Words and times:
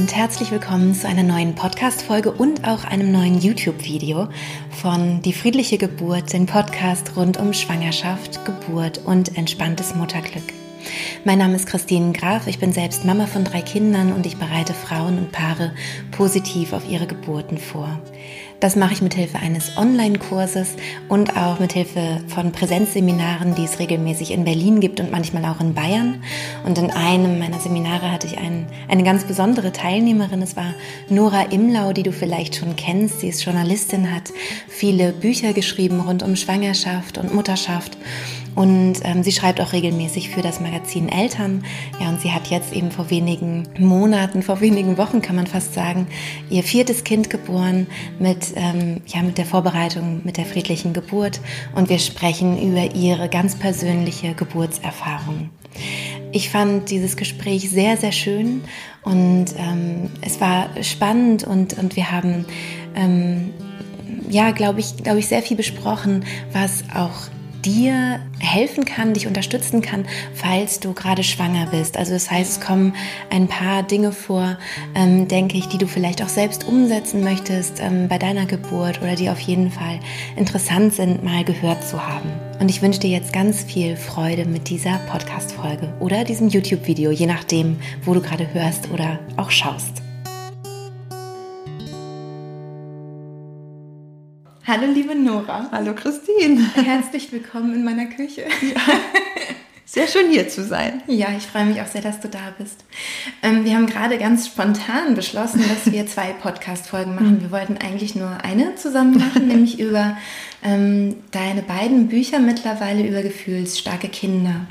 und 0.00 0.16
herzlich 0.16 0.50
willkommen 0.50 0.94
zu 0.94 1.06
einer 1.06 1.22
neuen 1.22 1.54
Podcast-Folge 1.54 2.32
und 2.32 2.66
auch 2.66 2.84
einem 2.84 3.12
neuen 3.12 3.38
YouTube-Video 3.38 4.28
von 4.70 5.20
Die 5.20 5.34
friedliche 5.34 5.76
Geburt, 5.76 6.32
den 6.32 6.46
Podcast 6.46 7.16
rund 7.16 7.36
um 7.36 7.52
Schwangerschaft, 7.52 8.42
Geburt 8.46 9.04
und 9.04 9.36
entspanntes 9.36 9.94
Mutterglück. 9.94 10.54
Mein 11.26 11.36
Name 11.36 11.54
ist 11.54 11.66
Christine 11.66 12.14
Graf, 12.14 12.46
ich 12.46 12.58
bin 12.58 12.72
selbst 12.72 13.04
Mama 13.04 13.26
von 13.26 13.44
drei 13.44 13.60
Kindern 13.60 14.14
und 14.14 14.24
ich 14.24 14.38
bereite 14.38 14.72
Frauen 14.72 15.18
und 15.18 15.32
Paare 15.32 15.74
positiv 16.12 16.72
auf 16.72 16.88
ihre 16.88 17.06
Geburten 17.06 17.58
vor. 17.58 18.00
Das 18.60 18.76
mache 18.76 18.92
ich 18.92 19.00
mit 19.00 19.14
Hilfe 19.14 19.38
eines 19.38 19.78
Online-Kurses 19.78 20.74
und 21.08 21.34
auch 21.34 21.58
mit 21.60 21.72
Hilfe 21.72 22.20
von 22.28 22.52
Präsenzseminaren, 22.52 23.54
die 23.54 23.64
es 23.64 23.78
regelmäßig 23.78 24.32
in 24.32 24.44
Berlin 24.44 24.80
gibt 24.80 25.00
und 25.00 25.10
manchmal 25.10 25.46
auch 25.46 25.62
in 25.62 25.72
Bayern. 25.72 26.22
Und 26.66 26.76
in 26.76 26.90
einem 26.90 27.38
meiner 27.38 27.58
Seminare 27.58 28.12
hatte 28.12 28.26
ich 28.26 28.36
ein, 28.36 28.66
eine 28.86 29.02
ganz 29.02 29.24
besondere 29.24 29.72
Teilnehmerin. 29.72 30.42
Es 30.42 30.56
war 30.56 30.74
Nora 31.08 31.44
Imlau, 31.44 31.94
die 31.94 32.02
du 32.02 32.12
vielleicht 32.12 32.54
schon 32.54 32.76
kennst. 32.76 33.20
Sie 33.20 33.28
ist 33.28 33.42
Journalistin, 33.42 34.14
hat 34.14 34.30
viele 34.68 35.12
Bücher 35.12 35.54
geschrieben 35.54 36.00
rund 36.00 36.22
um 36.22 36.36
Schwangerschaft 36.36 37.16
und 37.16 37.34
Mutterschaft 37.34 37.96
und 38.54 38.94
ähm, 39.04 39.22
sie 39.22 39.32
schreibt 39.32 39.60
auch 39.60 39.72
regelmäßig 39.72 40.30
für 40.30 40.42
das 40.42 40.60
Magazin 40.60 41.08
Eltern. 41.08 41.64
Ja, 42.00 42.08
und 42.08 42.20
sie 42.20 42.32
hat 42.32 42.48
jetzt 42.48 42.72
eben 42.72 42.90
vor 42.90 43.10
wenigen 43.10 43.68
Monaten, 43.78 44.42
vor 44.42 44.60
wenigen 44.60 44.98
Wochen 44.98 45.22
kann 45.22 45.36
man 45.36 45.46
fast 45.46 45.74
sagen, 45.74 46.06
ihr 46.50 46.62
viertes 46.62 47.04
Kind 47.04 47.30
geboren 47.30 47.86
mit, 48.18 48.52
ähm, 48.56 49.00
ja, 49.06 49.22
mit 49.22 49.38
der 49.38 49.46
Vorbereitung, 49.46 50.22
mit 50.24 50.36
der 50.36 50.44
friedlichen 50.44 50.92
Geburt. 50.92 51.40
Und 51.74 51.88
wir 51.88 51.98
sprechen 51.98 52.60
über 52.60 52.94
ihre 52.94 53.28
ganz 53.28 53.56
persönliche 53.56 54.34
Geburtserfahrung. 54.34 55.50
Ich 56.32 56.50
fand 56.50 56.90
dieses 56.90 57.16
Gespräch 57.16 57.70
sehr, 57.70 57.96
sehr 57.96 58.12
schön 58.12 58.62
und 59.02 59.46
ähm, 59.56 60.10
es 60.20 60.40
war 60.40 60.68
spannend 60.82 61.44
und, 61.44 61.78
und 61.78 61.96
wir 61.96 62.10
haben, 62.10 62.44
ähm, 62.94 63.52
ja, 64.28 64.50
glaube 64.50 64.80
ich, 64.80 64.96
glaube 64.96 65.20
ich, 65.20 65.28
sehr 65.28 65.42
viel 65.42 65.56
besprochen, 65.56 66.24
was 66.52 66.84
auch 66.94 67.30
dir 67.64 68.20
helfen 68.38 68.84
kann, 68.84 69.14
dich 69.14 69.26
unterstützen 69.26 69.82
kann, 69.82 70.06
falls 70.34 70.80
du 70.80 70.92
gerade 70.92 71.22
schwanger 71.22 71.66
bist. 71.66 71.96
Also 71.96 72.12
das 72.12 72.30
heißt, 72.30 72.52
es 72.52 72.60
kommen 72.60 72.94
ein 73.30 73.48
paar 73.48 73.82
Dinge 73.82 74.12
vor, 74.12 74.58
ähm, 74.94 75.28
denke 75.28 75.56
ich, 75.56 75.66
die 75.66 75.78
du 75.78 75.86
vielleicht 75.86 76.22
auch 76.22 76.28
selbst 76.28 76.66
umsetzen 76.66 77.22
möchtest 77.22 77.80
ähm, 77.80 78.08
bei 78.08 78.18
deiner 78.18 78.46
Geburt 78.46 79.02
oder 79.02 79.14
die 79.14 79.30
auf 79.30 79.40
jeden 79.40 79.70
Fall 79.70 80.00
interessant 80.36 80.94
sind, 80.94 81.22
mal 81.22 81.44
gehört 81.44 81.86
zu 81.86 82.06
haben. 82.06 82.30
Und 82.60 82.68
ich 82.68 82.82
wünsche 82.82 83.00
dir 83.00 83.10
jetzt 83.10 83.32
ganz 83.32 83.62
viel 83.62 83.96
Freude 83.96 84.44
mit 84.44 84.68
dieser 84.68 84.98
Podcast-Folge 85.10 85.92
oder 86.00 86.24
diesem 86.24 86.48
YouTube-Video, 86.48 87.10
je 87.10 87.26
nachdem, 87.26 87.78
wo 88.04 88.14
du 88.14 88.20
gerade 88.20 88.52
hörst 88.52 88.90
oder 88.90 89.18
auch 89.36 89.50
schaust. 89.50 90.02
Hallo 94.70 94.86
liebe 94.86 95.16
Nora. 95.16 95.68
Hallo 95.72 95.96
Christine. 95.96 96.64
Herzlich 96.76 97.32
willkommen 97.32 97.74
in 97.74 97.82
meiner 97.82 98.06
Küche. 98.06 98.42
Ja. 98.62 98.80
Sehr 99.84 100.06
schön 100.06 100.30
hier 100.30 100.48
zu 100.48 100.62
sein. 100.62 101.02
Ja, 101.08 101.26
ich 101.36 101.42
freue 101.42 101.64
mich 101.64 101.80
auch 101.80 101.88
sehr, 101.88 102.02
dass 102.02 102.20
du 102.20 102.28
da 102.28 102.54
bist. 102.56 102.84
Ähm, 103.42 103.64
wir 103.64 103.74
haben 103.74 103.86
gerade 103.86 104.16
ganz 104.16 104.46
spontan 104.46 105.16
beschlossen, 105.16 105.64
dass 105.68 105.92
wir 105.92 106.06
zwei 106.06 106.32
Podcast-Folgen 106.34 107.16
machen. 107.16 107.40
Wir 107.40 107.50
wollten 107.50 107.78
eigentlich 107.78 108.14
nur 108.14 108.44
eine 108.44 108.76
zusammen 108.76 109.18
machen, 109.18 109.48
nämlich 109.48 109.80
über 109.80 110.16
ähm, 110.62 111.16
deine 111.32 111.62
beiden 111.62 112.06
Bücher 112.06 112.38
mittlerweile 112.38 113.04
über 113.04 113.22
gefühlsstarke 113.22 114.06
Kinder. 114.06 114.68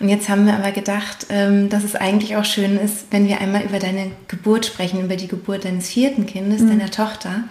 Und 0.00 0.08
jetzt 0.08 0.30
haben 0.30 0.46
wir 0.46 0.54
aber 0.54 0.72
gedacht, 0.72 1.26
ähm, 1.28 1.68
dass 1.68 1.84
es 1.84 1.94
eigentlich 1.94 2.36
auch 2.36 2.46
schön 2.46 2.78
ist, 2.78 3.08
wenn 3.10 3.28
wir 3.28 3.42
einmal 3.42 3.64
über 3.64 3.80
deine 3.80 4.12
Geburt 4.28 4.64
sprechen, 4.64 5.04
über 5.04 5.16
die 5.16 5.28
Geburt 5.28 5.66
deines 5.66 5.90
vierten 5.90 6.24
Kindes, 6.24 6.62
mhm. 6.62 6.70
deiner 6.70 6.90
Tochter 6.90 7.44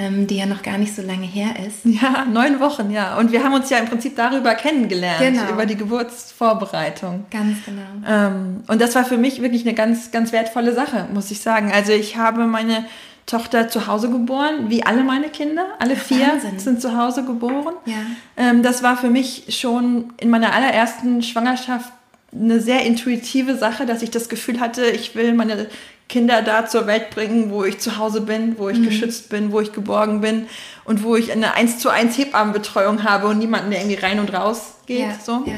ähm, 0.00 0.26
die 0.26 0.38
ja 0.38 0.46
noch 0.46 0.62
gar 0.62 0.78
nicht 0.78 0.94
so 0.94 1.02
lange 1.02 1.26
her 1.26 1.54
ist. 1.66 1.84
Ja, 1.84 2.24
neun 2.24 2.58
Wochen, 2.60 2.90
ja. 2.90 3.18
Und 3.18 3.32
wir 3.32 3.44
haben 3.44 3.52
uns 3.52 3.68
ja 3.68 3.78
im 3.78 3.86
Prinzip 3.86 4.16
darüber 4.16 4.54
kennengelernt, 4.54 5.20
genau. 5.20 5.50
über 5.52 5.66
die 5.66 5.76
Geburtsvorbereitung. 5.76 7.26
Ganz 7.30 7.58
genau. 7.66 7.82
Ähm, 8.08 8.62
und 8.66 8.80
das 8.80 8.94
war 8.94 9.04
für 9.04 9.18
mich 9.18 9.42
wirklich 9.42 9.66
eine 9.66 9.74
ganz, 9.74 10.10
ganz 10.10 10.32
wertvolle 10.32 10.72
Sache, 10.72 11.06
muss 11.12 11.30
ich 11.30 11.40
sagen. 11.40 11.70
Also 11.72 11.92
ich 11.92 12.16
habe 12.16 12.46
meine 12.46 12.86
Tochter 13.26 13.68
zu 13.68 13.86
Hause 13.86 14.10
geboren, 14.10 14.70
wie 14.70 14.82
alle 14.84 15.04
meine 15.04 15.28
Kinder. 15.28 15.66
Alle 15.78 15.96
vier 15.96 16.28
Wahnsinn. 16.28 16.58
sind 16.58 16.80
zu 16.80 16.96
Hause 16.96 17.24
geboren. 17.24 17.74
Ja. 17.84 17.94
Ähm, 18.38 18.62
das 18.62 18.82
war 18.82 18.96
für 18.96 19.10
mich 19.10 19.44
schon 19.50 20.14
in 20.18 20.30
meiner 20.30 20.54
allerersten 20.54 21.22
Schwangerschaft 21.22 21.92
eine 22.32 22.60
sehr 22.60 22.86
intuitive 22.86 23.56
Sache, 23.56 23.84
dass 23.84 24.02
ich 24.02 24.10
das 24.10 24.30
Gefühl 24.30 24.60
hatte, 24.60 24.86
ich 24.86 25.14
will 25.14 25.34
meine 25.34 25.66
Kinder 26.10 26.42
da 26.42 26.66
zur 26.66 26.86
Welt 26.86 27.10
bringen, 27.10 27.50
wo 27.50 27.64
ich 27.64 27.78
zu 27.78 27.96
Hause 27.96 28.20
bin, 28.20 28.58
wo 28.58 28.68
ich 28.68 28.78
mhm. 28.78 28.86
geschützt 28.86 29.30
bin, 29.30 29.52
wo 29.52 29.60
ich 29.60 29.72
geborgen 29.72 30.20
bin 30.20 30.48
und 30.84 31.04
wo 31.04 31.14
ich 31.14 31.30
eine 31.30 31.54
1 31.54 31.78
zu 31.78 31.88
1 31.88 32.18
Hebammenbetreuung 32.18 33.04
habe 33.04 33.28
und 33.28 33.38
niemanden, 33.38 33.70
der 33.70 33.80
irgendwie 33.80 34.04
rein 34.04 34.18
und 34.18 34.34
raus 34.34 34.74
geht. 34.86 35.00
Ja, 35.00 35.14
so. 35.24 35.44
Ja. 35.46 35.54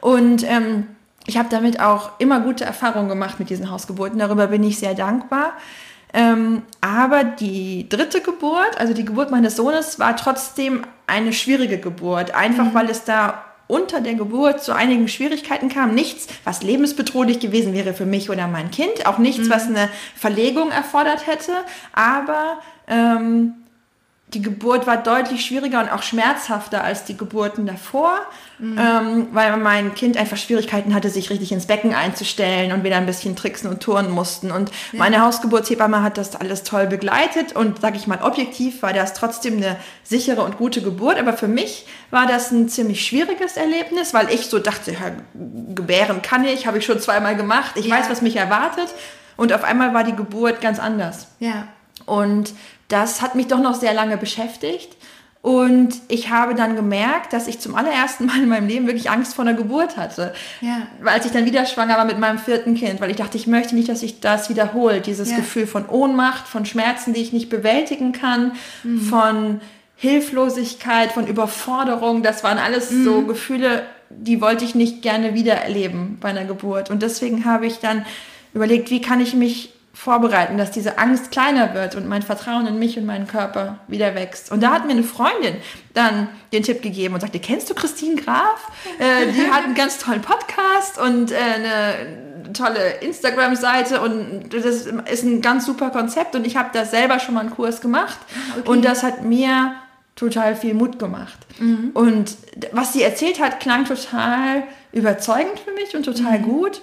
Und 0.00 0.44
ähm, 0.46 0.88
ich 1.26 1.38
habe 1.38 1.48
damit 1.48 1.80
auch 1.80 2.10
immer 2.18 2.40
gute 2.40 2.64
Erfahrungen 2.64 3.08
gemacht 3.08 3.40
mit 3.40 3.48
diesen 3.48 3.70
Hausgeburten. 3.70 4.18
Darüber 4.18 4.48
bin 4.48 4.62
ich 4.62 4.78
sehr 4.78 4.94
dankbar. 4.94 5.54
Ähm, 6.12 6.62
aber 6.82 7.24
die 7.24 7.88
dritte 7.88 8.20
Geburt, 8.20 8.78
also 8.78 8.92
die 8.92 9.06
Geburt 9.06 9.30
meines 9.30 9.56
Sohnes, 9.56 9.98
war 9.98 10.16
trotzdem 10.16 10.86
eine 11.06 11.32
schwierige 11.32 11.78
Geburt. 11.78 12.34
Einfach 12.34 12.66
mhm. 12.66 12.74
weil 12.74 12.90
es 12.90 13.04
da 13.04 13.42
unter 13.66 14.00
der 14.00 14.14
Geburt 14.14 14.62
zu 14.62 14.72
einigen 14.72 15.08
Schwierigkeiten 15.08 15.68
kam. 15.68 15.94
Nichts, 15.94 16.28
was 16.44 16.62
lebensbedrohlich 16.62 17.40
gewesen 17.40 17.72
wäre 17.72 17.94
für 17.94 18.06
mich 18.06 18.30
oder 18.30 18.46
mein 18.46 18.70
Kind. 18.70 19.06
Auch 19.06 19.18
nichts, 19.18 19.46
mhm. 19.46 19.50
was 19.50 19.66
eine 19.66 19.88
Verlegung 20.16 20.70
erfordert 20.70 21.26
hätte. 21.26 21.52
Aber 21.92 22.58
ähm, 22.86 23.54
die 24.28 24.42
Geburt 24.42 24.86
war 24.86 24.96
deutlich 24.96 25.44
schwieriger 25.44 25.80
und 25.80 25.90
auch 25.90 26.02
schmerzhafter 26.02 26.82
als 26.82 27.04
die 27.04 27.16
Geburten 27.16 27.66
davor, 27.66 28.18
mhm. 28.58 28.78
ähm, 28.78 29.28
weil 29.32 29.56
mein 29.58 29.94
Kind 29.94 30.16
einfach 30.16 30.36
Schwierigkeiten 30.36 30.94
hatte, 30.94 31.08
sich 31.10 31.30
richtig 31.30 31.52
ins 31.52 31.66
Becken 31.66 31.94
einzustellen 31.94 32.72
und 32.72 32.82
wir 32.82 32.90
da 32.90 32.96
ein 32.96 33.06
bisschen 33.06 33.36
tricksen 33.36 33.70
und 33.70 33.80
turnen 33.80 34.10
mussten. 34.10 34.50
Und 34.50 34.70
ja. 34.92 34.98
meine 34.98 35.20
Hausgeburtshebamme 35.20 36.02
hat 36.02 36.18
das 36.18 36.34
alles 36.34 36.64
toll 36.64 36.86
begleitet 36.86 37.54
und, 37.54 37.80
sag 37.80 37.94
ich 37.96 38.06
mal, 38.06 38.22
objektiv 38.22 38.82
war 38.82 38.92
das 38.92 39.14
trotzdem 39.14 39.58
eine 39.58 39.76
sichere 40.02 40.42
und 40.42 40.58
gute 40.58 40.82
Geburt. 40.82 41.18
Aber 41.18 41.34
für 41.34 41.48
mich 41.48 41.86
war 42.10 42.26
das 42.26 42.50
ein 42.50 42.68
ziemlich 42.68 43.06
schwieriges 43.06 43.56
Erlebnis, 43.56 44.14
weil 44.14 44.30
ich 44.30 44.46
so 44.46 44.58
dachte, 44.58 44.92
ja, 44.92 45.12
gebären 45.74 46.22
kann 46.22 46.44
ich, 46.44 46.66
habe 46.66 46.78
ich 46.78 46.86
schon 46.86 46.98
zweimal 46.98 47.36
gemacht, 47.36 47.72
ich 47.76 47.86
ja. 47.86 47.96
weiß, 47.96 48.10
was 48.10 48.20
mich 48.22 48.36
erwartet. 48.36 48.88
Und 49.36 49.52
auf 49.52 49.64
einmal 49.64 49.94
war 49.94 50.02
die 50.02 50.16
Geburt 50.16 50.60
ganz 50.60 50.78
anders. 50.78 51.28
Ja. 51.38 51.68
Und 52.06 52.52
das 52.94 53.20
hat 53.20 53.34
mich 53.34 53.48
doch 53.48 53.58
noch 53.58 53.74
sehr 53.74 53.92
lange 53.92 54.16
beschäftigt. 54.16 54.96
Und 55.42 55.94
ich 56.08 56.30
habe 56.30 56.54
dann 56.54 56.74
gemerkt, 56.74 57.34
dass 57.34 57.48
ich 57.48 57.58
zum 57.58 57.74
allerersten 57.74 58.24
Mal 58.24 58.38
in 58.44 58.48
meinem 58.48 58.68
Leben 58.68 58.86
wirklich 58.86 59.10
Angst 59.10 59.34
vor 59.34 59.44
einer 59.44 59.52
Geburt 59.52 59.98
hatte. 59.98 60.32
Ja. 60.62 60.86
Als 61.04 61.26
ich 61.26 61.32
dann 61.32 61.44
wieder 61.44 61.66
schwanger 61.66 61.98
war 61.98 62.06
mit 62.06 62.18
meinem 62.18 62.38
vierten 62.38 62.76
Kind, 62.76 63.00
weil 63.00 63.10
ich 63.10 63.16
dachte, 63.16 63.36
ich 63.36 63.46
möchte 63.46 63.74
nicht, 63.74 63.88
dass 63.90 64.00
sich 64.00 64.20
das 64.20 64.48
wiederholt. 64.48 65.06
Dieses 65.06 65.32
ja. 65.32 65.36
Gefühl 65.36 65.66
von 65.66 65.86
Ohnmacht, 65.86 66.46
von 66.46 66.64
Schmerzen, 66.64 67.12
die 67.12 67.20
ich 67.20 67.32
nicht 67.32 67.50
bewältigen 67.50 68.12
kann, 68.12 68.52
mhm. 68.84 69.00
von 69.00 69.60
Hilflosigkeit, 69.96 71.12
von 71.12 71.26
Überforderung. 71.26 72.22
Das 72.22 72.42
waren 72.42 72.58
alles 72.58 72.90
mhm. 72.90 73.04
so 73.04 73.22
Gefühle, 73.22 73.82
die 74.08 74.40
wollte 74.40 74.64
ich 74.64 74.74
nicht 74.74 75.02
gerne 75.02 75.34
wieder 75.34 75.54
erleben 75.54 76.16
bei 76.20 76.28
einer 76.28 76.44
Geburt. 76.44 76.90
Und 76.90 77.02
deswegen 77.02 77.44
habe 77.44 77.66
ich 77.66 77.80
dann 77.80 78.06
überlegt, 78.54 78.90
wie 78.90 79.02
kann 79.02 79.20
ich 79.20 79.34
mich 79.34 79.73
vorbereiten, 80.04 80.58
dass 80.58 80.70
diese 80.70 80.98
Angst 80.98 81.30
kleiner 81.30 81.72
wird 81.72 81.94
und 81.94 82.06
mein 82.06 82.20
Vertrauen 82.20 82.66
in 82.66 82.78
mich 82.78 82.98
und 82.98 83.06
meinen 83.06 83.26
Körper 83.26 83.78
wieder 83.88 84.14
wächst. 84.14 84.52
Und 84.52 84.62
da 84.62 84.72
hat 84.72 84.84
mir 84.84 84.92
eine 84.92 85.02
Freundin 85.02 85.56
dann 85.94 86.28
den 86.52 86.62
Tipp 86.62 86.82
gegeben 86.82 87.14
und 87.14 87.20
sagte, 87.20 87.40
kennst 87.40 87.70
du 87.70 87.74
Christine 87.74 88.20
Graf? 88.20 88.70
Äh, 88.98 89.32
die 89.32 89.50
hat 89.50 89.64
einen 89.64 89.74
ganz 89.74 89.96
tollen 89.96 90.20
Podcast 90.20 90.98
und 90.98 91.32
äh, 91.32 91.36
eine 91.36 92.52
tolle 92.52 92.98
Instagram-Seite 93.00 94.02
und 94.02 94.50
das 94.52 94.66
ist 94.66 95.22
ein 95.22 95.40
ganz 95.40 95.64
super 95.64 95.88
Konzept 95.88 96.36
und 96.36 96.46
ich 96.46 96.58
habe 96.58 96.68
da 96.74 96.84
selber 96.84 97.18
schon 97.18 97.32
mal 97.32 97.40
einen 97.40 97.50
Kurs 97.50 97.80
gemacht 97.80 98.18
okay. 98.58 98.68
und 98.68 98.84
das 98.84 99.02
hat 99.02 99.24
mir 99.24 99.74
total 100.16 100.54
viel 100.54 100.74
Mut 100.74 100.98
gemacht. 100.98 101.38
Mhm. 101.58 101.92
Und 101.94 102.36
was 102.72 102.92
sie 102.92 103.02
erzählt 103.02 103.40
hat, 103.40 103.58
klang 103.58 103.86
total 103.86 104.64
überzeugend 104.92 105.58
für 105.64 105.72
mich 105.72 105.96
und 105.96 106.02
total 106.02 106.40
mhm. 106.40 106.42
gut. 106.42 106.82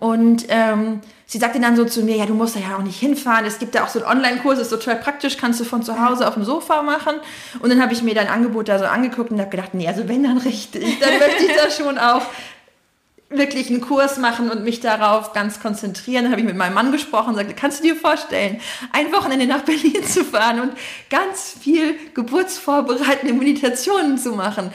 Und 0.00 0.46
ähm, 0.48 1.00
sie 1.26 1.38
sagte 1.38 1.60
dann 1.60 1.76
so 1.76 1.84
zu 1.84 2.02
mir, 2.02 2.16
ja, 2.16 2.26
du 2.26 2.34
musst 2.34 2.56
da 2.56 2.60
ja 2.60 2.76
auch 2.76 2.82
nicht 2.82 2.98
hinfahren. 2.98 3.44
Es 3.44 3.58
gibt 3.58 3.74
ja 3.74 3.84
auch 3.84 3.88
so 3.88 4.04
einen 4.04 4.18
Online-Kurs, 4.18 4.58
ist 4.58 4.70
total 4.70 4.96
praktisch, 4.96 5.36
kannst 5.36 5.60
du 5.60 5.64
von 5.64 5.82
zu 5.82 6.04
Hause 6.04 6.26
auf 6.26 6.34
dem 6.34 6.44
Sofa 6.44 6.82
machen. 6.82 7.16
Und 7.60 7.70
dann 7.70 7.80
habe 7.80 7.92
ich 7.92 8.02
mir 8.02 8.14
dein 8.14 8.28
Angebot 8.28 8.68
da 8.68 8.78
so 8.78 8.86
angeguckt 8.86 9.30
und 9.30 9.40
habe 9.40 9.50
gedacht, 9.50 9.74
nee, 9.74 9.86
also 9.86 10.08
wenn 10.08 10.24
dann 10.24 10.38
richtig, 10.38 10.98
dann 11.00 11.18
möchte 11.18 11.44
ich 11.44 11.52
da 11.56 11.70
schon 11.70 11.98
auch 11.98 12.22
wirklich 13.36 13.70
einen 13.70 13.80
Kurs 13.80 14.18
machen 14.18 14.50
und 14.50 14.64
mich 14.64 14.80
darauf 14.80 15.32
ganz 15.32 15.60
konzentrieren. 15.60 16.24
Dann 16.24 16.32
habe 16.32 16.40
ich 16.40 16.46
mit 16.46 16.56
meinem 16.56 16.74
Mann 16.74 16.92
gesprochen 16.92 17.30
und 17.30 17.36
sagte, 17.36 17.54
kannst 17.54 17.80
du 17.80 17.84
dir 17.84 17.96
vorstellen, 17.96 18.60
ein 18.92 19.12
Wochenende 19.12 19.46
nach 19.46 19.62
Berlin 19.62 20.04
zu 20.04 20.24
fahren 20.24 20.60
und 20.60 20.72
ganz 21.10 21.56
viel 21.60 21.94
geburtsvorbereitende 22.14 23.34
Meditationen 23.34 24.18
zu 24.18 24.32
machen? 24.32 24.70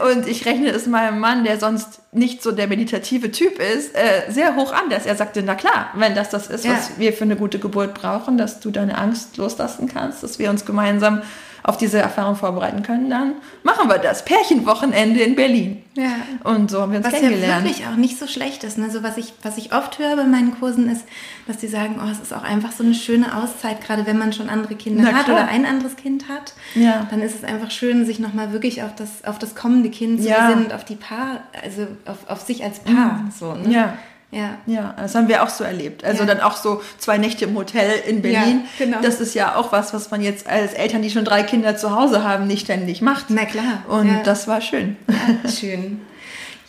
Und 0.00 0.26
ich 0.26 0.46
rechne 0.46 0.70
es 0.70 0.86
meinem 0.86 1.18
Mann, 1.18 1.44
der 1.44 1.58
sonst 1.58 2.00
nicht 2.12 2.42
so 2.42 2.52
der 2.52 2.68
meditative 2.68 3.30
Typ 3.30 3.58
ist, 3.58 3.94
äh, 3.94 4.30
sehr 4.30 4.56
hoch 4.56 4.72
an, 4.72 4.88
dass 4.88 5.04
er 5.04 5.16
sagte, 5.16 5.42
na 5.44 5.54
klar, 5.54 5.90
wenn 5.94 6.14
das 6.14 6.30
das 6.30 6.46
ist, 6.46 6.68
was 6.68 6.88
ja. 6.90 6.94
wir 6.98 7.12
für 7.12 7.24
eine 7.24 7.36
gute 7.36 7.58
Geburt 7.58 7.94
brauchen, 7.94 8.38
dass 8.38 8.60
du 8.60 8.70
deine 8.70 8.96
Angst 8.98 9.36
loslassen 9.36 9.88
kannst, 9.88 10.22
dass 10.22 10.38
wir 10.38 10.50
uns 10.50 10.64
gemeinsam 10.64 11.22
auf 11.66 11.78
diese 11.78 11.98
Erfahrung 11.98 12.36
vorbereiten 12.36 12.82
können, 12.82 13.08
dann 13.08 13.32
machen 13.62 13.88
wir 13.88 13.96
das. 13.96 14.26
Pärchenwochenende 14.26 15.20
in 15.20 15.34
Berlin. 15.34 15.82
Ja. 15.94 16.10
Und 16.44 16.70
so 16.70 16.82
haben 16.82 16.92
wir 16.92 16.98
uns 16.98 17.06
was 17.06 17.14
kennengelernt. 17.14 17.64
Was 17.64 17.70
ja 17.70 17.78
wirklich 17.78 17.86
auch 17.86 17.96
nicht 17.96 18.18
so 18.18 18.26
schlecht 18.26 18.64
ist. 18.64 18.76
Ne? 18.76 18.90
So 18.90 19.02
was 19.02 19.16
ich, 19.16 19.32
was 19.42 19.56
ich 19.56 19.72
oft 19.72 19.98
höre 19.98 20.14
bei 20.14 20.24
meinen 20.24 20.58
Kursen 20.60 20.90
ist, 20.90 21.06
dass 21.46 21.56
die 21.56 21.66
sagen, 21.66 21.96
oh, 22.04 22.10
es 22.10 22.20
ist 22.20 22.34
auch 22.34 22.42
einfach 22.42 22.70
so 22.70 22.84
eine 22.84 22.92
schöne 22.92 23.34
Auszeit, 23.34 23.80
gerade 23.80 24.04
wenn 24.04 24.18
man 24.18 24.34
schon 24.34 24.50
andere 24.50 24.74
Kinder 24.74 25.10
hat 25.14 25.26
oder 25.26 25.48
ein 25.48 25.64
anderes 25.64 25.96
Kind 25.96 26.28
hat. 26.28 26.52
Ja. 26.74 27.06
Dann 27.10 27.22
ist 27.22 27.34
es 27.34 27.44
einfach 27.44 27.70
schön, 27.70 28.04
sich 28.04 28.18
nochmal 28.18 28.52
wirklich 28.52 28.82
auf 28.82 28.94
das, 28.94 29.24
auf 29.24 29.38
das 29.38 29.54
kommende 29.54 29.88
Kind 29.88 30.20
zu 30.20 30.28
ja. 30.28 30.48
besinnen 30.48 30.66
und 30.66 30.74
auf 30.74 30.84
die 30.84 30.96
Paar, 30.96 31.44
also 31.62 31.86
auf, 32.04 32.28
auf 32.28 32.42
sich 32.42 32.62
als 32.62 32.80
Paar. 32.80 33.22
Mhm. 33.22 33.30
So, 33.30 33.54
ne? 33.54 33.72
Ja. 33.72 33.94
Ja. 34.34 34.58
ja, 34.66 34.94
das 34.98 35.14
haben 35.14 35.28
wir 35.28 35.42
auch 35.44 35.48
so 35.48 35.62
erlebt. 35.62 36.04
Also 36.04 36.24
ja. 36.24 36.26
dann 36.26 36.40
auch 36.40 36.56
so 36.56 36.82
zwei 36.98 37.18
Nächte 37.18 37.44
im 37.44 37.56
Hotel 37.56 38.00
in 38.06 38.20
Berlin. 38.20 38.62
Ja, 38.78 38.86
genau. 38.86 38.98
Das 39.00 39.20
ist 39.20 39.34
ja 39.34 39.54
auch 39.54 39.70
was, 39.70 39.94
was 39.94 40.10
man 40.10 40.22
jetzt 40.22 40.48
als 40.48 40.74
Eltern, 40.74 41.02
die 41.02 41.10
schon 41.10 41.24
drei 41.24 41.44
Kinder 41.44 41.76
zu 41.76 41.94
Hause 41.94 42.24
haben, 42.24 42.46
nicht 42.46 42.64
ständig 42.64 43.00
macht. 43.00 43.26
Na 43.28 43.44
klar. 43.44 43.84
Und 43.88 44.08
ja. 44.08 44.22
das 44.24 44.48
war 44.48 44.60
schön. 44.60 44.96
Ja, 45.08 45.50
schön. 45.50 46.00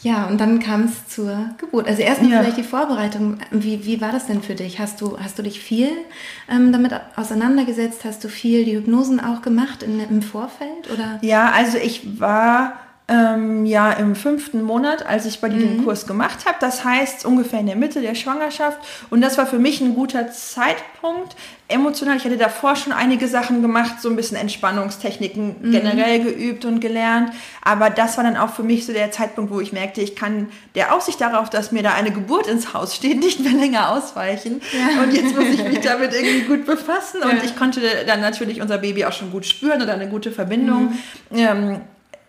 Ja, 0.05 0.27
und 0.27 0.39
dann 0.39 0.59
kam 0.59 0.83
es 0.83 1.07
zur 1.07 1.49
Geburt. 1.57 1.87
Also 1.87 2.03
erstmal 2.03 2.29
ja. 2.29 2.39
vielleicht 2.41 2.57
die 2.57 2.63
Vorbereitung. 2.63 3.39
Wie, 3.49 3.87
wie 3.87 4.01
war 4.01 4.11
das 4.11 4.27
denn 4.27 4.43
für 4.43 4.53
dich? 4.53 4.79
Hast 4.79 5.01
du, 5.01 5.17
hast 5.19 5.39
du 5.39 5.41
dich 5.41 5.59
viel 5.59 5.89
ähm, 6.47 6.71
damit 6.71 6.93
auseinandergesetzt? 7.15 8.05
Hast 8.05 8.23
du 8.23 8.29
viel 8.29 8.65
die 8.65 8.75
Hypnosen 8.75 9.19
auch 9.19 9.41
gemacht 9.41 9.81
in, 9.81 9.99
im 9.99 10.21
Vorfeld? 10.21 10.91
Oder? 10.93 11.17
Ja, 11.21 11.51
also 11.51 11.79
ich 11.79 12.19
war 12.19 12.73
ähm, 13.07 13.67
ja 13.67 13.91
im 13.91 14.15
fünften 14.15 14.63
Monat, 14.63 15.05
als 15.05 15.25
ich 15.25 15.39
bei 15.39 15.47
dir 15.47 15.57
mhm. 15.57 15.77
den 15.77 15.83
Kurs 15.83 16.07
gemacht 16.07 16.45
habe. 16.45 16.57
Das 16.59 16.83
heißt 16.83 17.25
ungefähr 17.25 17.59
in 17.59 17.67
der 17.67 17.75
Mitte 17.75 18.01
der 18.01 18.15
Schwangerschaft. 18.15 18.79
Und 19.11 19.21
das 19.21 19.37
war 19.37 19.45
für 19.45 19.59
mich 19.59 19.79
ein 19.79 19.93
guter 19.93 20.31
Zeitpunkt. 20.31 21.35
Emotional, 21.67 22.17
ich 22.17 22.25
hatte 22.25 22.37
davor 22.37 22.75
schon 22.75 22.93
einige 22.93 23.27
Sachen 23.27 23.61
gemacht, 23.61 24.01
so 24.01 24.09
ein 24.09 24.15
bisschen 24.15 24.37
Entspannungstechniken 24.37 25.55
mhm. 25.61 25.71
generell 25.71 26.19
geübt 26.19 26.65
und 26.65 26.79
gelernt. 26.79 27.31
Aber 27.63 27.91
das 27.91 28.17
war 28.17 28.23
dann 28.23 28.37
auch 28.37 28.53
für 28.53 28.63
mich 28.63 28.87
so 28.87 28.93
der 28.93 29.11
Zeitpunkt, 29.11 29.51
wo 29.51 29.59
ich 29.59 29.71
merkte, 29.71 30.01
ich 30.01 30.15
kann 30.15 30.49
der 30.73 30.95
Aussicht 30.95 31.21
darauf, 31.21 31.51
dass 31.51 31.71
mir 31.71 31.83
da 31.83 31.93
eine 31.93 32.11
Geburt 32.11 32.47
ins 32.47 32.73
Haus 32.73 32.95
steht, 32.95 33.19
nicht 33.19 33.39
mehr 33.39 33.53
länger 33.53 33.91
ausweichen. 33.91 34.61
Ja. 34.73 35.03
Und 35.03 35.13
jetzt 35.13 35.35
muss 35.35 35.45
ich 35.45 35.63
mich 35.63 35.79
damit 35.83 36.11
irgendwie 36.11 36.41
gut 36.41 36.65
befassen. 36.65 37.21
Und 37.21 37.37
ja. 37.37 37.43
ich 37.43 37.55
konnte 37.55 37.81
dann 38.07 38.21
natürlich 38.21 38.61
unser 38.61 38.79
Baby 38.79 39.05
auch 39.05 39.13
schon 39.13 39.31
gut 39.31 39.45
spüren 39.45 39.81
oder 39.81 39.93
eine 39.93 40.09
gute 40.09 40.31
Verbindung. 40.31 40.95
Mhm. 41.29 41.37
Ähm, 41.37 41.81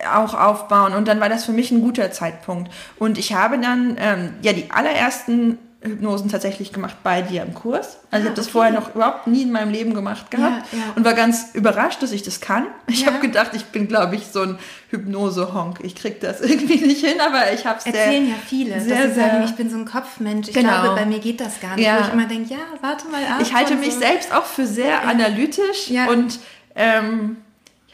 auch 0.05 0.33
aufbauen. 0.33 0.93
Und 0.93 1.07
dann 1.07 1.19
war 1.19 1.29
das 1.29 1.45
für 1.45 1.53
mich 1.53 1.71
ein 1.71 1.81
guter 1.81 2.11
Zeitpunkt. 2.11 2.71
Und 2.97 3.17
ich 3.17 3.33
habe 3.33 3.59
dann 3.59 3.97
ähm, 3.99 4.33
ja 4.41 4.53
die 4.53 4.69
allerersten 4.69 5.57
Hypnosen 5.81 6.29
tatsächlich 6.29 6.73
gemacht 6.73 6.97
bei 7.03 7.21
dir 7.21 7.43
im 7.43 7.53
Kurs. 7.53 7.99
Also 8.09 8.11
ah, 8.11 8.17
ich 8.17 8.25
habe 8.25 8.35
das 8.35 8.45
okay. 8.45 8.51
vorher 8.51 8.73
noch 8.73 8.95
überhaupt 8.95 9.27
nie 9.27 9.43
in 9.43 9.51
meinem 9.51 9.71
Leben 9.71 9.93
gemacht 9.93 10.31
gehabt 10.31 10.65
ja, 10.71 10.79
ja. 10.79 10.83
und 10.95 11.05
war 11.05 11.13
ganz 11.13 11.53
überrascht, 11.53 12.01
dass 12.01 12.11
ich 12.11 12.23
das 12.23 12.41
kann. 12.41 12.65
Ich 12.87 13.01
ja. 13.01 13.07
habe 13.07 13.19
gedacht, 13.19 13.51
ich 13.53 13.65
bin, 13.65 13.87
glaube 13.87 14.15
ich, 14.15 14.27
so 14.27 14.41
ein 14.41 14.57
Hypnose-Honk. 14.89 15.79
Ich 15.83 15.95
kriege 15.95 16.17
das 16.19 16.41
irgendwie 16.41 16.77
nicht 16.85 17.05
hin, 17.05 17.19
aber 17.21 17.53
ich 17.53 17.65
habe 17.65 17.77
es 17.77 17.85
Erzählen 17.85 18.27
ja 18.27 18.35
viele, 18.47 18.81
sehr, 18.81 19.03
dass 19.03 19.13
sie 19.13 19.19
sagen, 19.19 19.43
ich 19.45 19.55
bin 19.55 19.69
so 19.69 19.77
ein 19.77 19.85
Kopfmensch. 19.85 20.47
Ich 20.49 20.55
genau. 20.55 20.81
glaube, 20.81 20.95
bei 20.95 21.05
mir 21.05 21.19
geht 21.19 21.39
das 21.39 21.59
gar 21.59 21.75
nicht. 21.75 21.87
Wo 21.87 22.07
ich 22.07 22.13
immer 22.13 22.27
denke, 22.27 22.53
ja, 22.53 22.59
warte 22.81 23.07
mal 23.07 23.23
ab. 23.23 23.39
Ich 23.41 23.53
halte 23.53 23.75
mich 23.75 23.93
so. 23.93 23.99
selbst 23.99 24.33
auch 24.33 24.45
für 24.45 24.65
sehr 24.65 25.07
analytisch 25.07 25.91
und 26.09 26.39
ähm, 26.75 27.37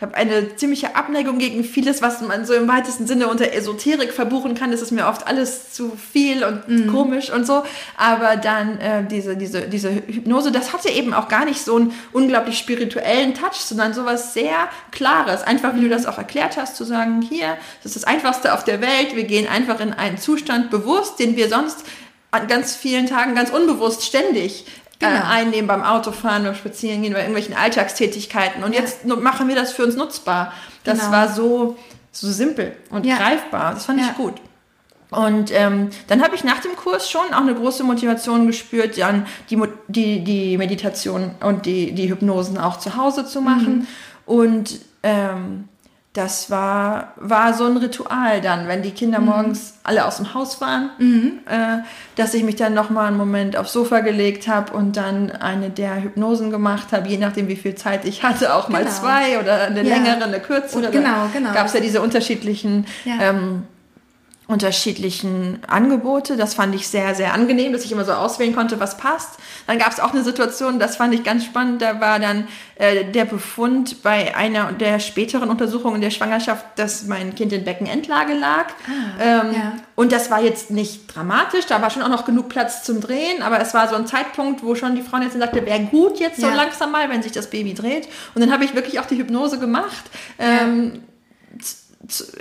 habe 0.01 0.15
eine 0.15 0.55
ziemliche 0.55 0.95
Abneigung 0.95 1.39
gegen 1.39 1.63
vieles, 1.63 2.01
was 2.01 2.21
man 2.21 2.45
so 2.45 2.53
im 2.53 2.67
weitesten 2.67 3.07
Sinne 3.07 3.27
unter 3.27 3.53
Esoterik 3.53 4.13
verbuchen 4.13 4.53
kann. 4.53 4.71
Das 4.71 4.81
ist 4.81 4.91
mir 4.91 5.07
oft 5.07 5.25
alles 5.25 5.71
zu 5.73 5.91
viel 5.95 6.43
und 6.43 6.67
mm. 6.67 6.91
komisch 6.91 7.31
und 7.31 7.47
so. 7.47 7.63
Aber 7.97 8.35
dann 8.35 8.79
äh, 8.79 9.05
diese, 9.07 9.35
diese, 9.35 9.61
diese 9.61 9.91
Hypnose, 9.91 10.51
das 10.51 10.73
hatte 10.73 10.89
eben 10.89 11.13
auch 11.13 11.27
gar 11.27 11.45
nicht 11.45 11.59
so 11.59 11.75
einen 11.75 11.93
unglaublich 12.11 12.57
spirituellen 12.57 13.33
Touch, 13.33 13.55
sondern 13.55 13.93
sowas 13.93 14.33
sehr 14.33 14.67
Klares. 14.91 15.41
Einfach, 15.41 15.75
wie 15.75 15.81
du 15.81 15.89
das 15.89 16.05
auch 16.05 16.17
erklärt 16.17 16.57
hast, 16.57 16.75
zu 16.75 16.83
sagen, 16.83 17.21
hier, 17.21 17.57
das 17.81 17.95
ist 17.95 18.03
das 18.03 18.11
Einfachste 18.11 18.53
auf 18.53 18.63
der 18.63 18.81
Welt. 18.81 19.15
Wir 19.15 19.23
gehen 19.23 19.47
einfach 19.47 19.79
in 19.79 19.93
einen 19.93 20.17
Zustand 20.17 20.69
bewusst, 20.69 21.19
den 21.19 21.35
wir 21.37 21.49
sonst 21.49 21.85
an 22.31 22.47
ganz 22.47 22.75
vielen 22.75 23.05
Tagen 23.05 23.35
ganz 23.35 23.51
unbewusst 23.51 24.03
ständig 24.03 24.65
genau. 24.99 25.13
äh, 25.13 25.21
einnehmen 25.21 25.67
beim 25.67 25.83
Autofahren, 25.83 26.43
beim 26.43 26.55
Spazierengehen, 26.55 27.13
bei 27.13 27.19
irgendwelchen 27.19 27.55
Alltagstätigkeiten. 27.55 28.63
Und 28.63 28.73
ja. 28.73 28.81
jetzt 28.81 29.05
machen 29.05 29.47
wir 29.47 29.55
das 29.55 29.73
für 29.73 29.83
uns 29.83 29.95
nutzbar. 29.95 30.53
Das 30.83 30.99
genau. 30.99 31.11
war 31.11 31.29
so, 31.29 31.77
so 32.11 32.31
simpel 32.31 32.75
und 32.89 33.05
ja. 33.05 33.17
greifbar. 33.17 33.73
Das 33.73 33.85
fand 33.85 33.99
ja. 33.99 34.07
ich 34.07 34.17
gut. 34.17 34.35
Und 35.13 35.51
ähm, 35.53 35.89
dann 36.07 36.23
habe 36.23 36.35
ich 36.35 36.43
nach 36.43 36.59
dem 36.59 36.75
Kurs 36.75 37.09
schon 37.09 37.33
auch 37.33 37.41
eine 37.41 37.53
große 37.53 37.83
Motivation 37.83 38.47
gespürt, 38.47 38.97
dann 38.97 39.27
die, 39.49 39.61
die, 39.87 40.23
die 40.23 40.57
Meditation 40.57 41.35
und 41.41 41.65
die, 41.65 41.93
die 41.93 42.09
Hypnosen 42.09 42.57
auch 42.57 42.79
zu 42.79 42.97
Hause 42.97 43.25
zu 43.25 43.41
machen. 43.41 43.79
Mhm. 43.79 43.87
Und 44.25 44.79
ähm, 45.03 45.69
das 46.13 46.51
war, 46.51 47.13
war 47.17 47.55
so 47.55 47.65
ein 47.65 47.75
Ritual 47.77 48.39
dann, 48.39 48.67
wenn 48.67 48.83
die 48.83 48.91
Kinder 48.91 49.19
mhm. 49.19 49.25
morgens 49.25 49.73
alle 49.81 50.05
aus 50.05 50.17
dem 50.17 50.35
Haus 50.35 50.61
waren, 50.61 50.91
mhm. 50.99 51.39
äh, 51.49 51.79
dass 52.15 52.35
ich 52.35 52.43
mich 52.43 52.55
dann 52.55 52.75
nochmal 52.75 53.07
einen 53.07 53.17
Moment 53.17 53.57
aufs 53.57 53.73
Sofa 53.73 54.01
gelegt 54.01 54.47
habe 54.47 54.73
und 54.73 54.95
dann 54.95 55.31
eine 55.31 55.71
der 55.71 56.03
Hypnosen 56.03 56.51
gemacht 56.51 56.91
habe, 56.91 57.09
je 57.09 57.17
nachdem 57.17 57.47
wie 57.47 57.55
viel 57.55 57.73
Zeit 57.73 58.05
ich 58.05 58.21
hatte, 58.21 58.53
auch 58.53 58.69
mal 58.69 58.83
genau. 58.83 58.95
zwei 58.95 59.39
oder 59.39 59.63
eine 59.63 59.81
ja. 59.81 59.95
längere, 59.95 60.23
eine 60.23 60.39
kürzere. 60.39 60.91
Genau, 60.91 61.29
genau. 61.33 61.51
Gab 61.51 61.65
es 61.65 61.73
ja 61.73 61.79
diese 61.79 61.99
unterschiedlichen 61.99 62.85
ja. 63.05 63.15
ähm, 63.19 63.63
unterschiedlichen 64.53 65.59
Angebote. 65.67 66.37
Das 66.37 66.53
fand 66.53 66.73
ich 66.75 66.87
sehr, 66.87 67.15
sehr 67.15 67.33
angenehm, 67.33 67.73
dass 67.73 67.83
ich 67.83 67.91
immer 67.91 68.05
so 68.05 68.13
auswählen 68.13 68.55
konnte, 68.55 68.79
was 68.79 68.97
passt. 68.97 69.39
Dann 69.67 69.79
gab 69.79 69.91
es 69.91 69.99
auch 69.99 70.13
eine 70.13 70.23
Situation, 70.23 70.79
das 70.79 70.95
fand 70.95 71.13
ich 71.13 71.23
ganz 71.23 71.43
spannend, 71.43 71.81
da 71.81 71.99
war 71.99 72.19
dann 72.19 72.47
äh, 72.75 73.03
der 73.05 73.25
Befund 73.25 74.03
bei 74.03 74.35
einer 74.35 74.71
der 74.71 74.99
späteren 74.99 75.49
Untersuchungen 75.49 76.01
der 76.01 76.11
Schwangerschaft, 76.11 76.65
dass 76.75 77.05
mein 77.05 77.35
Kind 77.35 77.51
in 77.51 77.63
Beckenendlage 77.63 78.33
lag. 78.33 78.67
Ah, 78.87 79.21
ähm, 79.21 79.53
ja. 79.53 79.73
Und 79.95 80.11
das 80.11 80.29
war 80.31 80.41
jetzt 80.41 80.71
nicht 80.71 81.13
dramatisch, 81.13 81.65
da 81.65 81.81
war 81.81 81.89
schon 81.89 82.03
auch 82.03 82.09
noch 82.09 82.25
genug 82.25 82.49
Platz 82.49 82.83
zum 82.83 83.01
Drehen, 83.01 83.41
aber 83.41 83.59
es 83.59 83.73
war 83.73 83.89
so 83.89 83.95
ein 83.95 84.07
Zeitpunkt, 84.07 84.63
wo 84.63 84.75
schon 84.75 84.95
die 84.95 85.01
Frau 85.01 85.17
jetzt 85.17 85.37
sagte, 85.37 85.65
wäre 85.65 85.81
gut 85.81 86.19
jetzt 86.19 86.39
so 86.39 86.47
ja. 86.47 86.53
langsam 86.53 86.91
mal, 86.91 87.09
wenn 87.09 87.23
sich 87.23 87.31
das 87.31 87.49
Baby 87.49 87.73
dreht. 87.73 88.07
Und 88.35 88.41
dann 88.41 88.51
habe 88.51 88.63
ich 88.63 88.75
wirklich 88.75 88.99
auch 88.99 89.05
die 89.05 89.17
Hypnose 89.17 89.59
gemacht. 89.59 90.03
Ähm, 90.37 91.01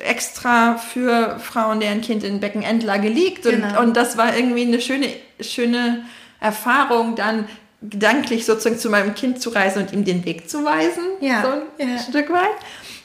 extra 0.04 0.76
für 0.76 1.38
Frauen, 1.38 1.80
deren 1.80 2.00
Kind 2.00 2.24
in 2.24 2.40
Beckenendlage 2.40 3.08
liegt. 3.08 3.46
Und, 3.46 3.62
genau. 3.62 3.80
und 3.80 3.96
das 3.96 4.16
war 4.16 4.36
irgendwie 4.36 4.62
eine 4.62 4.80
schöne, 4.80 5.08
schöne 5.40 6.04
Erfahrung, 6.40 7.14
dann 7.14 7.46
gedanklich 7.82 8.44
sozusagen 8.44 8.78
zu 8.78 8.90
meinem 8.90 9.14
Kind 9.14 9.40
zu 9.40 9.50
reisen 9.50 9.82
und 9.82 9.92
ihm 9.92 10.04
den 10.04 10.24
Weg 10.24 10.48
zu 10.48 10.64
weisen. 10.64 11.04
Ja. 11.20 11.42
So 11.42 11.48
ein 11.82 11.90
ja. 11.90 11.98
Stück 11.98 12.30
weit. 12.30 12.50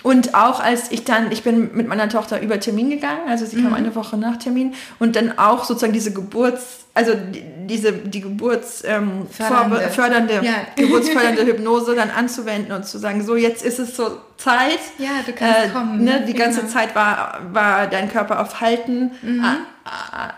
Und 0.07 0.35
auch 0.35 0.61
als 0.61 0.89
ich 0.89 1.03
dann, 1.03 1.33
ich 1.33 1.43
bin 1.43 1.75
mit 1.75 1.89
meiner 1.89 2.07
Tochter 2.07 2.39
über 2.41 2.61
Termin 2.61 2.89
gegangen, 2.89 3.27
also 3.27 3.45
sie 3.45 3.57
mhm. 3.57 3.63
kam 3.63 3.73
eine 3.73 3.93
Woche 3.93 4.15
nach 4.15 4.37
Termin 4.37 4.73
und 4.99 5.17
dann 5.17 5.37
auch 5.37 5.65
sozusagen 5.65 5.91
diese 5.91 6.13
Geburts, 6.13 6.85
also 6.93 7.11
die, 7.13 7.43
diese 7.65 7.91
die 7.91 8.21
Geburts 8.21 8.85
ähm, 8.85 9.27
fördernde, 9.29 10.39
ja. 10.43 10.53
geburtsfördernde 10.77 11.45
Hypnose 11.47 11.93
dann 11.93 12.09
anzuwenden 12.09 12.71
und 12.71 12.85
zu 12.85 12.99
sagen, 12.99 13.21
so 13.25 13.35
jetzt 13.35 13.65
ist 13.65 13.79
es 13.79 13.97
so 13.97 14.17
Zeit. 14.37 14.79
Ja, 14.97 15.09
du 15.25 15.33
kannst 15.33 15.65
äh, 15.65 15.67
kommen. 15.73 16.01
Ne? 16.05 16.23
Die 16.25 16.33
ganze 16.33 16.61
genau. 16.61 16.71
Zeit 16.71 16.95
war 16.95 17.41
war 17.51 17.87
dein 17.87 18.09
Körper 18.09 18.39
auf 18.39 18.61
Halten 18.61 19.11
mhm. 19.21 19.43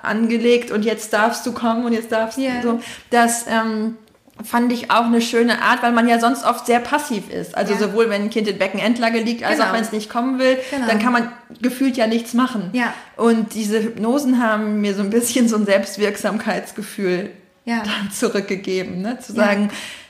angelegt 0.01 0.71
und 0.71 0.83
jetzt 0.83 1.13
darfst 1.13 1.45
du 1.45 1.51
kommen 1.51 1.85
und 1.85 1.93
jetzt 1.93 2.11
darfst 2.11 2.39
du 2.39 2.61
so. 2.63 2.79
Das 3.11 3.45
ähm, 3.47 3.97
fand 4.43 4.72
ich 4.72 4.89
auch 4.89 5.05
eine 5.05 5.22
schöne 5.22 5.62
Art, 5.62 5.84
weil 5.84 5.91
man 5.91 6.08
ja 6.08 6.19
sonst 6.19 6.46
oft 6.46 6.65
sehr 6.65 6.79
passiv 6.79 7.29
ist. 7.29 7.55
Also 7.55 7.74
ja. 7.74 7.79
sowohl 7.79 8.10
wenn 8.10 8.24
ein 8.24 8.29
Kind 8.29 8.48
in 8.48 8.58
Beckenendlage 8.58 9.19
liegt, 9.19 9.43
als 9.43 9.58
genau. 9.58 9.69
auch 9.69 9.74
wenn 9.74 9.81
es 9.81 9.91
nicht 9.91 10.10
kommen 10.10 10.39
will, 10.39 10.58
genau. 10.72 10.88
dann 10.88 11.00
kann 11.00 11.13
man 11.13 11.31
gefühlt 11.62 11.98
ja 11.98 12.08
nichts 12.08 12.34
machen. 12.34 12.69
Ja. 12.74 12.93
Und 13.17 13.53
diese 13.53 13.81
Hypnosen 13.84 14.41
haben 14.41 14.81
mir 14.81 14.96
so 14.96 15.01
ein 15.01 15.10
bisschen 15.10 15.50
so 15.50 15.58
ein 15.58 15.65
Selbstwirksamkeitsgefühl 15.65 17.31
ja. 17.65 17.84
dann 17.84 18.12
zurückgegeben, 18.12 19.01
ne? 19.01 19.19
zu 19.19 19.34
sagen, 19.34 19.69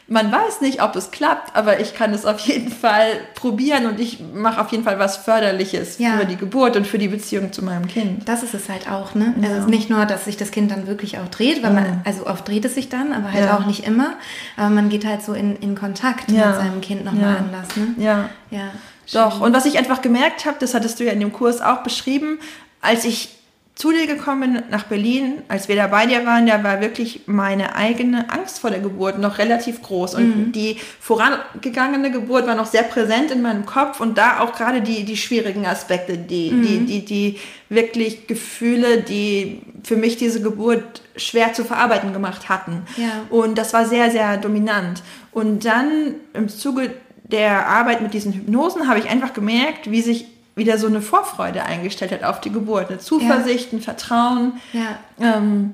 man 0.09 0.31
weiß 0.31 0.61
nicht, 0.61 0.81
ob 0.81 0.95
es 0.95 1.11
klappt, 1.11 1.55
aber 1.55 1.79
ich 1.79 1.93
kann 1.93 2.13
es 2.13 2.25
auf 2.25 2.39
jeden 2.39 2.71
Fall 2.71 3.11
probieren 3.35 3.85
und 3.85 3.99
ich 3.99 4.19
mache 4.33 4.59
auf 4.59 4.71
jeden 4.71 4.83
Fall 4.83 4.97
was 4.97 5.17
Förderliches 5.17 5.99
ja. 5.99 6.17
für 6.17 6.25
die 6.25 6.35
Geburt 6.35 6.75
und 6.75 6.87
für 6.87 6.97
die 6.97 7.07
Beziehung 7.07 7.53
zu 7.53 7.63
meinem 7.63 7.87
Kind. 7.87 8.27
Das 8.27 8.41
ist 8.43 8.53
es 8.53 8.69
halt 8.69 8.89
auch, 8.89 9.13
ne? 9.13 9.35
Ja. 9.39 9.49
Es 9.49 9.59
ist 9.59 9.69
nicht 9.69 9.89
nur, 9.89 10.05
dass 10.05 10.25
sich 10.25 10.35
das 10.35 10.51
Kind 10.51 10.71
dann 10.71 10.87
wirklich 10.87 11.19
auch 11.19 11.27
dreht, 11.27 11.61
weil 11.63 11.71
man, 11.71 12.01
also 12.05 12.25
oft 12.25 12.47
dreht 12.47 12.65
es 12.65 12.75
sich 12.75 12.89
dann, 12.89 13.13
aber 13.13 13.31
halt 13.31 13.45
ja. 13.45 13.57
auch 13.57 13.65
nicht 13.65 13.85
immer. 13.85 14.13
Aber 14.57 14.69
man 14.69 14.89
geht 14.89 15.05
halt 15.05 15.21
so 15.21 15.33
in, 15.33 15.55
in 15.57 15.75
Kontakt 15.75 16.29
mit 16.29 16.39
seinem 16.39 16.81
Kind 16.81 17.05
nochmal 17.05 17.37
anders, 17.37 17.75
ne? 17.75 17.87
Ja. 17.97 18.29
Ja. 18.49 18.71
Doch. 19.13 19.41
Und 19.41 19.53
was 19.53 19.65
ich 19.65 19.77
einfach 19.77 20.01
gemerkt 20.01 20.45
habe, 20.45 20.57
das 20.59 20.73
hattest 20.73 20.99
du 20.99 21.05
ja 21.05 21.11
in 21.11 21.19
dem 21.19 21.33
Kurs 21.33 21.61
auch 21.61 21.83
beschrieben, 21.83 22.39
als 22.81 23.05
ich 23.05 23.38
zu 23.79 23.93
dir 23.93 24.07
gekommen 24.07 24.55
bin 24.55 24.63
nach 24.71 24.83
Berlin, 24.83 25.41
als 25.47 25.69
wir 25.69 25.77
da 25.77 25.87
bei 25.87 26.05
dir 26.05 26.25
waren, 26.25 26.45
da 26.45 26.65
war 26.65 26.81
wirklich 26.81 27.21
meine 27.27 27.77
eigene 27.77 28.29
Angst 28.29 28.59
vor 28.59 28.71
der 28.71 28.81
Geburt 28.81 29.19
noch 29.19 29.37
relativ 29.37 29.81
groß. 29.81 30.15
Und 30.15 30.47
mhm. 30.47 30.51
die 30.51 30.75
vorangegangene 30.99 32.11
Geburt 32.11 32.45
war 32.45 32.55
noch 32.55 32.65
sehr 32.65 32.83
präsent 32.83 33.31
in 33.31 33.41
meinem 33.41 33.65
Kopf 33.65 34.01
und 34.01 34.17
da 34.17 34.41
auch 34.41 34.53
gerade 34.53 34.81
die, 34.81 35.05
die 35.05 35.15
schwierigen 35.15 35.65
Aspekte, 35.65 36.17
die, 36.17 36.51
mhm. 36.51 36.61
die, 36.61 36.85
die, 36.85 37.05
die 37.05 37.39
wirklich 37.69 38.27
Gefühle, 38.27 38.99
die 39.01 39.61
für 39.85 39.95
mich 39.95 40.17
diese 40.17 40.41
Geburt 40.41 41.01
schwer 41.15 41.53
zu 41.53 41.63
verarbeiten 41.63 42.11
gemacht 42.11 42.49
hatten. 42.49 42.81
Ja. 42.97 43.23
Und 43.29 43.57
das 43.57 43.71
war 43.71 43.85
sehr, 43.85 44.11
sehr 44.11 44.35
dominant. 44.35 45.03
Und 45.31 45.63
dann 45.63 46.15
im 46.33 46.49
Zuge 46.49 46.95
der 47.23 47.69
Arbeit 47.69 48.01
mit 48.01 48.13
diesen 48.13 48.33
Hypnosen 48.33 48.89
habe 48.89 48.99
ich 48.99 49.09
einfach 49.09 49.31
gemerkt, 49.31 49.89
wie 49.89 50.01
sich 50.01 50.25
wieder 50.59 50.77
so 50.77 50.85
eine 50.85 51.01
Vorfreude 51.01 51.63
eingestellt 51.63 52.11
hat 52.11 52.23
auf 52.23 52.39
die 52.39 52.51
Geburt, 52.51 52.89
eine 52.89 52.99
Zuversicht, 52.99 53.73
ein 53.73 53.81
Vertrauen. 53.81 54.59
Ja. 54.73 54.99
Ähm, 55.19 55.73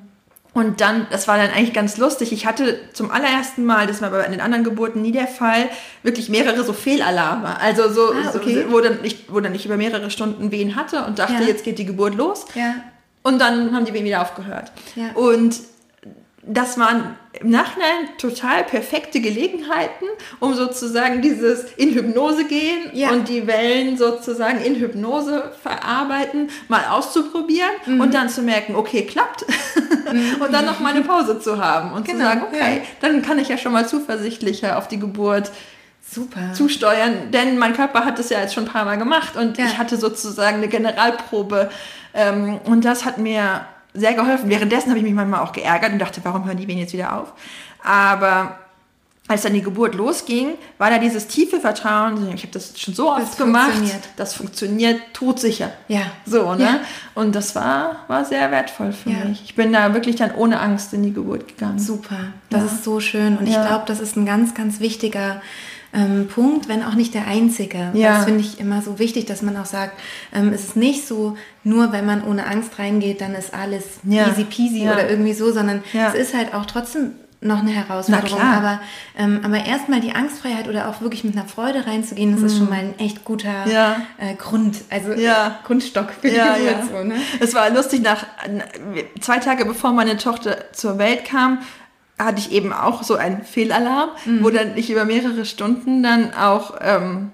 und 0.55 0.79
dann, 0.79 1.05
das 1.11 1.27
war 1.27 1.37
dann 1.37 1.49
eigentlich 1.49 1.73
ganz 1.73 1.97
lustig. 1.97 2.31
Ich 2.31 2.45
hatte 2.45 2.79
zum 2.93 3.11
allerersten 3.11 3.65
Mal, 3.65 3.87
das 3.87 4.01
war 4.01 4.09
bei 4.11 4.25
den 4.25 4.39
anderen 4.39 4.63
Geburten 4.63 5.01
nie 5.01 5.11
der 5.11 5.27
Fall, 5.27 5.67
wirklich 6.01 6.29
mehrere 6.29 6.63
so 6.63 6.71
Fehlalarme. 6.71 7.59
Also 7.59 7.89
so, 7.89 8.13
ah, 8.13 8.31
okay. 8.33 8.63
so 8.63 8.71
wo, 8.71 8.79
dann 8.79 8.99
ich, 9.03 9.25
wo 9.27 9.41
dann 9.41 9.53
ich 9.53 9.65
über 9.65 9.75
mehrere 9.75 10.09
Stunden 10.09 10.51
Wehen 10.51 10.77
hatte 10.77 11.03
und 11.03 11.19
dachte, 11.19 11.33
ja. 11.33 11.49
jetzt 11.49 11.65
geht 11.65 11.77
die 11.77 11.85
Geburt 11.85 12.15
los. 12.15 12.45
Ja. 12.55 12.75
Und 13.21 13.39
dann 13.39 13.75
haben 13.75 13.83
die 13.83 13.93
Wehen 13.93 14.05
wieder 14.05 14.21
aufgehört. 14.21 14.71
Ja. 14.95 15.11
Und 15.15 15.59
das 16.47 16.77
waren 16.77 17.15
im 17.39 17.49
Nachhinein 17.49 18.09
total 18.17 18.63
perfekte 18.63 19.19
Gelegenheiten, 19.19 20.05
um 20.39 20.53
sozusagen 20.53 21.21
dieses 21.21 21.65
in 21.75 21.93
Hypnose 21.93 22.45
gehen 22.45 22.91
ja. 22.93 23.09
und 23.09 23.27
die 23.27 23.47
Wellen 23.47 23.97
sozusagen 23.97 24.61
in 24.61 24.75
Hypnose 24.75 25.51
verarbeiten, 25.61 26.49
mal 26.67 26.85
auszuprobieren 26.89 27.69
mhm. 27.85 27.99
und 27.99 28.13
dann 28.13 28.29
zu 28.29 28.41
merken, 28.41 28.75
okay, 28.75 29.05
klappt. 29.05 29.45
Mhm. 30.11 30.35
und 30.41 30.53
dann 30.53 30.65
noch 30.65 30.79
mal 30.79 30.93
eine 30.93 31.01
Pause 31.01 31.39
zu 31.39 31.57
haben 31.63 31.91
und 31.93 32.05
genau. 32.05 32.19
zu 32.19 32.25
sagen, 32.25 32.41
okay, 32.47 32.77
ja. 32.77 32.83
dann 33.01 33.21
kann 33.21 33.39
ich 33.39 33.49
ja 33.49 33.57
schon 33.57 33.73
mal 33.73 33.87
zuversichtlicher 33.87 34.77
auf 34.77 34.87
die 34.87 34.99
Geburt 34.99 35.51
Super. 36.07 36.53
zusteuern, 36.53 37.31
denn 37.31 37.57
mein 37.57 37.73
Körper 37.73 38.05
hat 38.05 38.19
das 38.19 38.29
ja 38.29 38.39
jetzt 38.39 38.53
schon 38.53 38.65
ein 38.65 38.71
paar 38.71 38.85
Mal 38.85 38.97
gemacht 38.97 39.35
und 39.35 39.57
ja. 39.57 39.65
ich 39.65 39.77
hatte 39.79 39.97
sozusagen 39.97 40.57
eine 40.57 40.67
Generalprobe 40.67 41.69
ähm, 42.13 42.59
und 42.65 42.85
das 42.85 43.03
hat 43.03 43.17
mir 43.17 43.65
sehr 43.95 44.13
geholfen. 44.13 44.49
Währenddessen 44.49 44.89
habe 44.89 44.99
ich 44.99 45.05
mich 45.05 45.13
manchmal 45.13 45.41
auch 45.41 45.51
geärgert 45.51 45.91
und 45.91 45.99
dachte, 45.99 46.21
warum 46.23 46.45
hören 46.45 46.57
die 46.57 46.67
Wehen 46.67 46.77
jetzt 46.77 46.93
wieder 46.93 47.17
auf? 47.17 47.33
Aber 47.83 48.59
als 49.27 49.41
dann 49.41 49.53
die 49.53 49.61
Geburt 49.61 49.95
losging, 49.95 50.49
war 50.77 50.91
da 50.91 50.99
dieses 50.99 51.27
tiefe 51.27 51.59
Vertrauen, 51.59 52.31
ich 52.35 52.43
habe 52.43 52.51
das 52.51 52.79
schon 52.79 52.93
so 52.93 53.11
oft 53.11 53.21
das 53.23 53.37
gemacht, 53.37 53.71
funktioniert. 53.71 54.03
das 54.17 54.33
funktioniert, 54.35 55.01
todsicher. 55.13 55.71
Ja. 55.87 56.01
So, 56.25 56.53
ne? 56.53 56.63
Ja. 56.63 56.79
Und 57.15 57.33
das 57.33 57.55
war, 57.55 58.03
war 58.07 58.23
sehr 58.23 58.51
wertvoll 58.51 58.91
für 58.91 59.09
ja. 59.09 59.25
mich. 59.25 59.41
Ich 59.43 59.55
bin 59.55 59.73
da 59.73 59.95
wirklich 59.95 60.15
dann 60.15 60.35
ohne 60.35 60.59
Angst 60.59 60.93
in 60.93 61.01
die 61.01 61.11
Geburt 61.11 61.47
gegangen. 61.47 61.79
Super, 61.79 62.17
das 62.51 62.61
ja. 62.61 62.65
ist 62.67 62.83
so 62.83 62.99
schön 62.99 63.37
und 63.37 63.47
ich 63.47 63.55
glaube, 63.55 63.85
das 63.87 63.99
ist 63.99 64.15
ein 64.15 64.27
ganz, 64.27 64.53
ganz 64.53 64.79
wichtiger 64.79 65.41
ähm, 65.95 66.27
Punkt, 66.27 66.67
wenn 66.67 66.83
auch 66.83 66.95
nicht 66.95 67.13
der 67.13 67.27
einzige. 67.27 67.91
Ja. 67.93 68.17
Das 68.17 68.25
finde 68.25 68.41
ich 68.41 68.59
immer 68.59 68.81
so 68.81 68.99
wichtig, 68.99 69.25
dass 69.25 69.41
man 69.41 69.55
auch 69.57 69.65
sagt, 69.65 69.99
ähm, 70.33 70.51
es 70.53 70.63
ist 70.65 70.75
nicht 70.75 71.07
so, 71.07 71.37
nur 71.63 71.91
wenn 71.91 72.05
man 72.05 72.23
ohne 72.23 72.45
Angst 72.45 72.77
reingeht, 72.77 73.21
dann 73.21 73.33
ist 73.33 73.53
alles 73.53 73.85
ja. 74.03 74.27
easy 74.27 74.43
peasy 74.43 74.83
ja. 74.83 74.93
oder 74.93 75.09
irgendwie 75.09 75.33
so, 75.33 75.51
sondern 75.51 75.83
ja. 75.93 76.09
es 76.09 76.15
ist 76.15 76.35
halt 76.35 76.53
auch 76.53 76.65
trotzdem 76.65 77.11
noch 77.41 77.59
eine 77.59 77.71
Herausforderung. 77.71 78.41
Aber, 78.41 78.79
ähm, 79.17 79.41
aber 79.43 79.65
erstmal 79.65 80.01
die 80.01 80.13
Angstfreiheit 80.13 80.67
oder 80.67 80.89
auch 80.89 81.01
wirklich 81.01 81.23
mit 81.23 81.37
einer 81.37 81.47
Freude 81.47 81.85
reinzugehen, 81.85 82.31
das 82.31 82.41
mm. 82.41 82.45
ist 82.45 82.57
schon 82.57 82.65
mhm. 82.65 82.69
mal 82.69 82.79
ein 82.79 82.99
echt 82.99 83.23
guter 83.23 83.67
ja. 83.67 83.97
äh, 84.17 84.33
Grund, 84.35 84.77
also 84.89 85.13
ja. 85.13 85.59
Grundstock 85.63 86.11
für 86.21 86.29
die 86.29 86.35
ja, 86.35 86.55
ja. 86.57 87.03
Ne? 87.03 87.15
Es 87.39 87.53
war 87.53 87.69
lustig, 87.69 88.01
nach 88.01 88.25
zwei 89.21 89.37
Tage 89.37 89.65
bevor 89.65 89.91
meine 89.91 90.17
Tochter 90.17 90.73
zur 90.73 90.97
Welt 90.97 91.25
kam, 91.25 91.59
hatte 92.17 92.39
ich 92.39 92.51
eben 92.51 92.71
auch 92.71 93.03
so 93.03 93.15
einen 93.15 93.43
Fehlalarm, 93.43 94.09
mhm. 94.25 94.43
wo 94.43 94.49
dann 94.49 94.77
ich 94.77 94.89
über 94.89 95.05
mehrere 95.05 95.45
Stunden 95.45 96.01
dann 96.01 96.33
auch 96.33 96.75
ähm, 96.81 97.31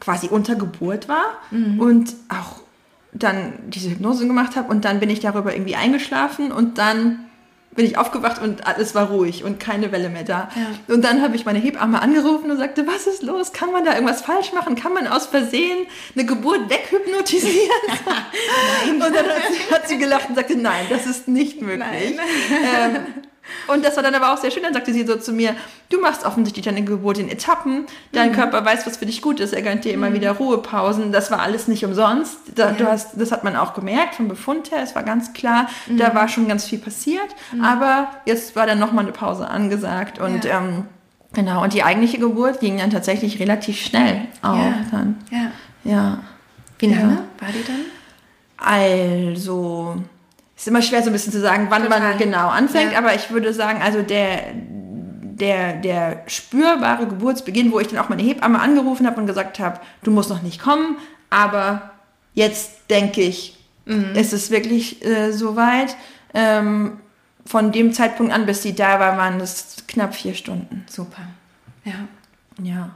quasi 0.00 0.28
unter 0.28 0.56
Geburt 0.56 1.08
war 1.08 1.24
mhm. 1.50 1.80
und 1.80 2.14
auch 2.28 2.62
dann 3.12 3.52
diese 3.68 3.90
Hypnose 3.90 4.26
gemacht 4.26 4.56
habe 4.56 4.70
und 4.70 4.84
dann 4.84 4.98
bin 4.98 5.08
ich 5.08 5.20
darüber 5.20 5.54
irgendwie 5.54 5.76
eingeschlafen 5.76 6.50
und 6.50 6.78
dann 6.78 7.26
bin 7.74 7.86
ich 7.86 7.98
aufgewacht 7.98 8.40
und 8.40 8.66
alles 8.66 8.94
war 8.94 9.10
ruhig 9.10 9.42
und 9.42 9.58
keine 9.58 9.90
Welle 9.90 10.08
mehr 10.08 10.22
da. 10.22 10.48
Ja. 10.54 10.94
Und 10.94 11.04
dann 11.04 11.22
habe 11.22 11.34
ich 11.34 11.44
meine 11.44 11.58
Hebamme 11.58 12.00
angerufen 12.00 12.50
und 12.50 12.58
sagte, 12.58 12.86
was 12.86 13.06
ist 13.06 13.22
los? 13.22 13.52
Kann 13.52 13.72
man 13.72 13.84
da 13.84 13.94
irgendwas 13.94 14.22
falsch 14.22 14.52
machen? 14.52 14.76
Kann 14.76 14.92
man 14.92 15.08
aus 15.08 15.26
Versehen 15.26 15.86
eine 16.14 16.24
Geburt 16.24 16.70
weghypnotisieren? 16.70 17.70
und 18.90 19.00
dann 19.00 19.14
hat 19.14 19.42
sie, 19.50 19.74
hat 19.74 19.88
sie, 19.88 19.98
gelacht 19.98 20.28
und 20.28 20.36
sagte, 20.36 20.56
nein, 20.56 20.86
das 20.88 21.06
ist 21.06 21.28
nicht 21.28 21.62
möglich. 21.62 21.84
Ähm, 22.50 22.96
und 23.68 23.84
das 23.84 23.96
war 23.96 24.02
dann 24.02 24.14
aber 24.14 24.32
auch 24.32 24.38
sehr 24.38 24.50
schön. 24.50 24.62
Dann 24.62 24.74
sagte 24.74 24.92
sie 24.92 25.06
so 25.06 25.16
zu 25.16 25.32
mir, 25.32 25.54
du 25.90 26.00
machst 26.00 26.24
offensichtlich 26.24 26.64
deine 26.64 26.82
Geburt 26.82 27.18
in 27.18 27.28
Etappen. 27.28 27.86
Dein 28.12 28.30
mhm. 28.30 28.34
Körper 28.34 28.64
weiß, 28.64 28.86
was 28.86 28.96
für 28.96 29.06
dich 29.06 29.22
gut 29.22 29.40
ist. 29.40 29.52
Er 29.52 29.62
gönnt 29.62 29.84
dir 29.84 29.92
immer 29.92 30.10
mhm. 30.10 30.14
wieder 30.14 30.32
Ruhepausen. 30.32 31.12
Das 31.12 31.30
war 31.30 31.40
alles 31.40 31.68
nicht 31.68 31.84
umsonst. 31.84 32.38
Da, 32.54 32.70
ja. 32.70 32.72
du 32.72 32.86
hast, 32.86 33.20
das 33.20 33.32
hat 33.32 33.44
man 33.44 33.56
auch 33.56 33.74
gemerkt 33.74 34.16
vom 34.16 34.28
Befund 34.28 34.70
her. 34.70 34.80
Es 34.82 34.94
war 34.94 35.02
ganz 35.02 35.32
klar, 35.32 35.68
mhm. 35.86 35.98
da 35.98 36.14
war 36.14 36.28
schon 36.28 36.48
ganz 36.48 36.64
viel 36.64 36.78
passiert. 36.78 37.28
Mhm. 37.52 37.64
Aber 37.64 38.08
jetzt 38.26 38.56
war 38.56 38.66
dann 38.66 38.78
nochmal 38.78 39.04
eine 39.04 39.12
Pause 39.12 39.48
angesagt. 39.48 40.18
Und 40.18 40.44
ja. 40.44 40.58
ähm, 40.58 40.84
genau, 41.32 41.62
und 41.62 41.74
die 41.74 41.82
eigentliche 41.82 42.18
Geburt 42.18 42.60
ging 42.60 42.78
dann 42.78 42.90
tatsächlich 42.90 43.40
relativ 43.40 43.78
schnell 43.78 44.22
auch 44.42 44.56
ja. 44.56 44.74
dann. 44.90 45.16
Ja. 45.30 45.50
ja. 45.84 46.18
Wie 46.78 46.86
lange 46.86 47.18
war 47.38 47.48
die 47.48 47.64
dann? 47.66 47.84
Also 48.56 50.02
ist 50.56 50.68
immer 50.68 50.82
schwer 50.82 51.02
so 51.02 51.10
ein 51.10 51.12
bisschen 51.12 51.32
zu 51.32 51.40
sagen, 51.40 51.66
wann 51.70 51.82
Total. 51.82 52.00
man 52.00 52.18
genau 52.18 52.48
anfängt, 52.48 52.92
ja. 52.92 52.98
aber 52.98 53.14
ich 53.14 53.30
würde 53.30 53.52
sagen, 53.52 53.82
also 53.82 54.02
der, 54.02 54.52
der, 54.54 55.74
der 55.74 56.22
spürbare 56.26 57.06
Geburtsbeginn, 57.06 57.72
wo 57.72 57.80
ich 57.80 57.88
dann 57.88 57.98
auch 57.98 58.08
meine 58.08 58.22
Hebamme 58.22 58.60
angerufen 58.60 59.06
habe 59.06 59.20
und 59.20 59.26
gesagt 59.26 59.58
habe, 59.58 59.80
du 60.02 60.10
musst 60.10 60.30
noch 60.30 60.42
nicht 60.42 60.60
kommen, 60.60 60.96
aber 61.30 61.90
jetzt 62.34 62.90
denke 62.90 63.22
ich, 63.22 63.58
mhm. 63.86 64.14
ist 64.14 64.32
es 64.32 64.50
wirklich 64.50 65.04
äh, 65.04 65.32
soweit. 65.32 65.96
Ähm, 66.32 66.98
von 67.46 67.72
dem 67.72 67.92
Zeitpunkt 67.92 68.32
an, 68.32 68.46
bis 68.46 68.62
sie 68.62 68.74
da 68.74 68.98
war, 69.00 69.18
waren 69.18 69.40
es 69.40 69.84
knapp 69.86 70.14
vier 70.14 70.34
Stunden. 70.34 70.86
Super. 70.88 71.22
Ja. 71.84 71.92
Ja. 72.62 72.72
ja. 72.72 72.90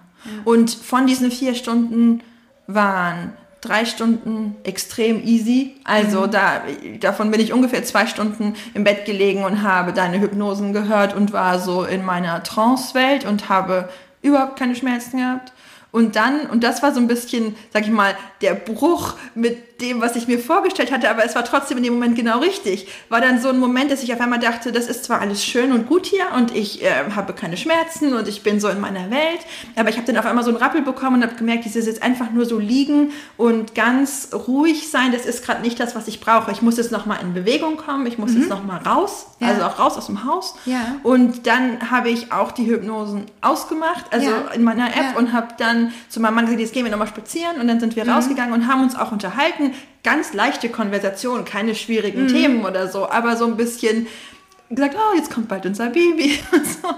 Und 0.45 0.71
von 0.71 1.07
diesen 1.07 1.31
vier 1.31 1.55
Stunden 1.55 2.23
waren 2.67 3.33
drei 3.61 3.85
Stunden 3.85 4.57
extrem 4.65 5.23
easy. 5.25 5.77
Also 5.85 6.23
mhm. 6.23 6.31
da, 6.31 6.63
davon 7.01 7.31
bin 7.31 7.41
ich 7.41 7.53
ungefähr 7.53 7.85
zwei 7.85 8.07
Stunden 8.07 8.55
im 8.75 8.85
Bett 8.85 9.05
gelegen 9.05 9.45
und 9.45 9.63
habe 9.63 9.93
deine 9.93 10.21
Hypnosen 10.21 10.73
gehört 10.73 11.15
und 11.15 11.33
war 11.33 11.59
so 11.59 11.85
in 11.85 12.05
meiner 12.05 12.43
Trance-Welt 12.43 13.25
und 13.25 13.49
habe 13.49 13.89
überhaupt 14.23 14.59
keine 14.59 14.75
Schmerzen 14.75 15.19
gehabt. 15.19 15.53
Und 15.91 16.17
dann, 16.17 16.43
und 16.43 16.65
das 16.65 16.83
war 16.83 16.93
so 16.93 17.01
ein 17.01 17.07
bisschen, 17.07 17.57
sag 17.73 17.85
ich 17.85 17.91
mal, 17.91 18.15
der 18.43 18.55
Bruch 18.55 19.15
mit 19.35 19.68
dem, 19.81 20.01
was 20.01 20.17
ich 20.17 20.27
mir 20.27 20.41
vorgestellt 20.41 20.91
hatte, 20.91 21.09
aber 21.09 21.25
es 21.25 21.37
war 21.37 21.45
trotzdem 21.45 21.79
in 21.79 21.85
dem 21.85 21.95
Moment 21.95 22.17
genau 22.17 22.41
richtig. 22.41 22.89
War 23.09 23.21
dann 23.21 23.41
so 23.41 23.49
ein 23.49 23.59
Moment, 23.59 23.93
dass 23.93 24.03
ich 24.03 24.13
auf 24.13 24.21
einmal 24.21 24.41
dachte, 24.41 24.73
das 24.73 24.89
ist 24.89 25.05
zwar 25.05 25.21
alles 25.21 25.45
schön 25.45 25.71
und 25.71 25.87
gut 25.87 26.07
hier 26.07 26.25
und 26.37 26.55
ich 26.55 26.83
äh, 26.83 26.91
habe 27.15 27.33
keine 27.33 27.57
Schmerzen 27.57 28.13
und 28.13 28.27
ich 28.27 28.43
bin 28.43 28.59
so 28.59 28.69
in 28.69 28.81
meiner 28.81 29.11
Welt, 29.11 29.41
aber 29.77 29.89
ich 29.89 29.97
habe 29.97 30.07
dann 30.07 30.17
auf 30.17 30.27
einmal 30.27 30.43
so 30.43 30.51
einen 30.51 30.59
Rappel 30.59 30.83
bekommen 30.83 31.17
und 31.17 31.23
habe 31.23 31.37
gemerkt, 31.37 31.65
dieses 31.65 31.87
jetzt 31.87 32.03
einfach 32.03 32.33
nur 32.33 32.45
so 32.45 32.59
liegen 32.59 33.13
und 33.37 33.77
ganz 33.77 34.31
ruhig 34.33 34.91
sein, 34.91 35.13
das 35.13 35.27
ist 35.27 35.45
gerade 35.45 35.63
nicht 35.63 35.79
das, 35.79 35.95
was 35.95 36.09
ich 36.09 36.19
brauche. 36.19 36.51
Ich 36.51 36.61
muss 36.61 36.77
jetzt 36.77 36.91
nochmal 36.91 37.19
in 37.23 37.33
Bewegung 37.33 37.77
kommen, 37.77 38.07
ich 38.07 38.19
muss 38.19 38.33
mhm. 38.33 38.39
jetzt 38.39 38.51
nochmal 38.51 38.81
raus, 38.83 39.27
ja. 39.39 39.49
also 39.49 39.63
auch 39.63 39.79
raus 39.79 39.97
aus 39.97 40.07
dem 40.07 40.25
Haus. 40.25 40.57
Ja. 40.67 40.97
Und 41.05 41.47
dann 41.47 41.89
habe 41.89 42.11
ich 42.11 42.33
auch 42.33 42.51
die 42.51 42.67
Hypnosen 42.67 43.27
ausgemacht, 43.43 44.07
also 44.11 44.29
ja. 44.29 44.49
in 44.55 44.65
meiner 44.65 44.89
App 44.89 45.17
und 45.17 45.33
habe 45.33 45.55
dann 45.57 45.93
zu 46.09 46.19
meinem 46.19 46.35
Mann 46.35 46.47
gesagt, 46.47 46.61
jetzt 46.61 46.73
gehen 46.73 46.85
wir 46.85 46.91
nochmal 46.91 47.07
spazieren 47.07 47.61
und 47.61 47.69
dann 47.69 47.79
sind 47.79 47.95
wir 47.95 48.05
mhm. 48.05 48.11
rausgegangen 48.11 48.53
und 48.53 48.67
haben 48.67 48.83
uns 48.83 48.97
auch 48.97 49.13
unterhalten 49.13 49.68
ganz 50.05 50.33
leichte 50.33 50.69
Konversation, 50.69 51.45
keine 51.45 51.75
schwierigen 51.75 52.25
mhm. 52.25 52.29
Themen 52.29 52.65
oder 52.65 52.89
so, 52.89 53.09
aber 53.09 53.37
so 53.37 53.47
ein 53.47 53.57
bisschen 53.57 54.07
gesagt, 54.71 54.97
oh, 54.97 55.17
jetzt 55.17 55.33
kommt 55.33 55.49
bald 55.49 55.65
unser 55.65 55.87
Baby. 55.89 56.39
Und 56.53 56.67
so. 56.67 56.89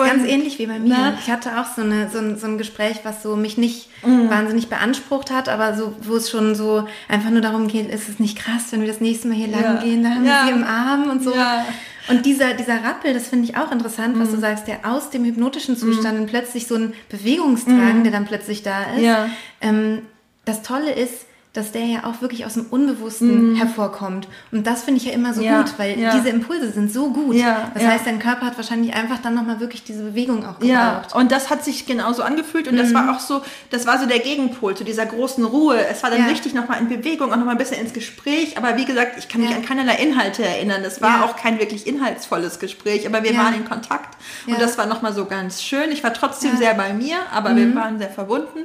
und, 0.00 0.06
ganz 0.06 0.24
ähnlich 0.26 0.58
wie 0.58 0.66
bei 0.66 0.78
mir. 0.78 0.88
Na? 0.88 1.18
Ich 1.20 1.30
hatte 1.30 1.60
auch 1.60 1.66
so, 1.76 1.82
eine, 1.82 2.08
so, 2.10 2.18
ein, 2.18 2.38
so 2.38 2.46
ein 2.46 2.56
Gespräch, 2.56 3.00
was 3.02 3.22
so 3.22 3.36
mich 3.36 3.58
nicht 3.58 3.90
mhm. 4.04 4.30
wahnsinnig 4.30 4.68
beansprucht 4.68 5.30
hat, 5.30 5.48
aber 5.48 5.76
so, 5.76 5.94
wo 6.00 6.16
es 6.16 6.30
schon 6.30 6.54
so 6.54 6.88
einfach 7.08 7.30
nur 7.30 7.42
darum 7.42 7.68
geht, 7.68 7.92
ist 7.92 8.08
es 8.08 8.18
nicht 8.18 8.38
krass, 8.38 8.66
wenn 8.70 8.80
wir 8.80 8.88
das 8.88 9.00
nächste 9.00 9.28
Mal 9.28 9.34
hier 9.34 9.48
lang 9.48 9.62
ja. 9.62 9.82
gehen, 9.82 10.02
da 10.02 10.10
haben 10.10 10.24
ja. 10.24 10.44
wir 10.44 10.52
sie 10.52 10.58
im 10.58 10.64
Arm 10.64 11.10
und 11.10 11.22
so. 11.22 11.34
Ja. 11.34 11.66
Und 12.08 12.24
dieser, 12.24 12.54
dieser 12.54 12.82
Rappel, 12.82 13.12
das 13.12 13.28
finde 13.28 13.44
ich 13.44 13.56
auch 13.58 13.70
interessant, 13.70 14.16
mhm. 14.16 14.20
was 14.20 14.30
du 14.30 14.38
sagst, 14.38 14.66
der 14.66 14.86
aus 14.90 15.10
dem 15.10 15.24
hypnotischen 15.24 15.76
Zustand 15.76 16.20
mhm. 16.20 16.26
plötzlich 16.26 16.66
so 16.66 16.76
ein 16.76 16.94
Bewegungstragen, 17.10 17.98
mhm. 17.98 18.02
der 18.04 18.12
dann 18.12 18.24
plötzlich 18.24 18.62
da 18.62 18.94
ist. 18.96 19.02
Ja. 19.02 19.28
Ähm, 19.60 20.02
das 20.46 20.62
Tolle 20.62 20.92
ist, 20.92 21.26
dass 21.58 21.72
der 21.72 21.84
ja 21.84 22.04
auch 22.04 22.22
wirklich 22.22 22.46
aus 22.46 22.54
dem 22.54 22.66
Unbewussten 22.66 23.54
mm. 23.54 23.56
hervorkommt. 23.56 24.28
Und 24.52 24.66
das 24.66 24.84
finde 24.84 25.00
ich 25.00 25.06
ja 25.06 25.12
immer 25.12 25.34
so 25.34 25.42
ja, 25.42 25.60
gut, 25.60 25.74
weil 25.76 25.98
ja. 25.98 26.14
diese 26.14 26.28
Impulse 26.28 26.70
sind 26.70 26.92
so 26.92 27.10
gut. 27.10 27.34
Ja, 27.34 27.72
das 27.74 27.84
heißt, 27.84 28.06
dein 28.06 28.20
Körper 28.20 28.46
hat 28.46 28.56
wahrscheinlich 28.56 28.94
einfach 28.94 29.18
dann 29.18 29.34
nochmal 29.34 29.58
wirklich 29.58 29.82
diese 29.82 30.04
Bewegung 30.04 30.46
auch 30.46 30.60
gebraucht. 30.60 30.68
Ja, 30.68 31.02
und 31.14 31.32
das 31.32 31.50
hat 31.50 31.64
sich 31.64 31.84
genauso 31.84 32.22
angefühlt 32.22 32.68
und 32.68 32.76
mm. 32.76 32.78
das 32.78 32.94
war 32.94 33.10
auch 33.14 33.18
so, 33.18 33.42
das 33.70 33.86
war 33.86 33.98
so 33.98 34.06
der 34.06 34.20
Gegenpol 34.20 34.76
zu 34.76 34.84
dieser 34.84 35.04
großen 35.04 35.44
Ruhe. 35.44 35.84
Es 35.84 36.02
war 36.04 36.10
dann 36.10 36.26
richtig 36.26 36.54
nochmal 36.54 36.80
in 36.80 36.88
Bewegung, 36.88 37.32
auch 37.32 37.36
nochmal 37.36 37.56
ein 37.56 37.58
bisschen 37.58 37.80
ins 37.80 37.92
Gespräch. 37.92 38.56
Aber 38.56 38.76
wie 38.76 38.84
gesagt, 38.84 39.18
ich 39.18 39.28
kann 39.28 39.40
mich 39.40 39.52
an 39.52 39.64
keinerlei 39.64 39.96
Inhalte 39.96 40.44
erinnern. 40.44 40.82
Das 40.84 41.02
war 41.02 41.24
auch 41.24 41.34
kein 41.34 41.58
wirklich 41.58 41.88
inhaltsvolles 41.88 42.60
Gespräch, 42.60 43.04
aber 43.04 43.24
wir 43.24 43.36
waren 43.36 43.54
in 43.54 43.64
Kontakt 43.64 44.16
und 44.46 44.60
das 44.60 44.78
war 44.78 44.86
nochmal 44.86 45.12
so 45.12 45.24
ganz 45.24 45.60
schön. 45.60 45.90
Ich 45.90 46.04
war 46.04 46.14
trotzdem 46.14 46.56
sehr 46.56 46.74
bei 46.74 46.92
mir, 46.92 47.16
aber 47.32 47.50
mm. 47.50 47.56
wir 47.56 47.74
waren 47.74 47.98
sehr 47.98 48.10
verbunden. 48.10 48.60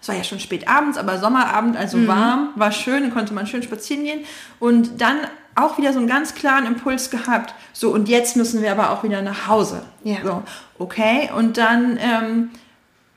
Es 0.00 0.08
war 0.08 0.16
ja 0.16 0.24
schon 0.24 0.40
spät 0.40 0.66
abends, 0.66 0.96
aber 0.96 1.18
Sommerabend, 1.18 1.76
also 1.76 1.98
mhm. 1.98 2.08
warm, 2.08 2.48
war 2.56 2.72
schön, 2.72 3.12
konnte 3.12 3.34
man 3.34 3.46
schön 3.46 3.62
spazieren 3.62 4.04
gehen. 4.04 4.20
Und 4.58 5.00
dann 5.00 5.18
auch 5.54 5.78
wieder 5.78 5.92
so 5.92 5.98
einen 5.98 6.08
ganz 6.08 6.34
klaren 6.34 6.66
Impuls 6.66 7.10
gehabt, 7.10 7.54
so 7.72 7.90
und 7.90 8.08
jetzt 8.08 8.36
müssen 8.36 8.62
wir 8.62 8.72
aber 8.72 8.90
auch 8.90 9.02
wieder 9.02 9.20
nach 9.20 9.46
Hause. 9.48 9.82
Ja. 10.04 10.18
So, 10.22 10.42
okay, 10.78 11.28
und 11.36 11.58
dann 11.58 11.98
ähm, 12.00 12.50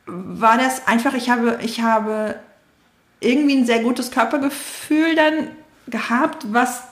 war 0.05 0.57
das 0.57 0.87
einfach, 0.87 1.13
ich 1.13 1.29
habe, 1.29 1.59
ich 1.61 1.81
habe 1.81 2.35
irgendwie 3.19 3.55
ein 3.55 3.65
sehr 3.65 3.79
gutes 3.79 4.11
Körpergefühl 4.11 5.15
dann 5.15 5.47
gehabt, 5.87 6.45
was 6.51 6.83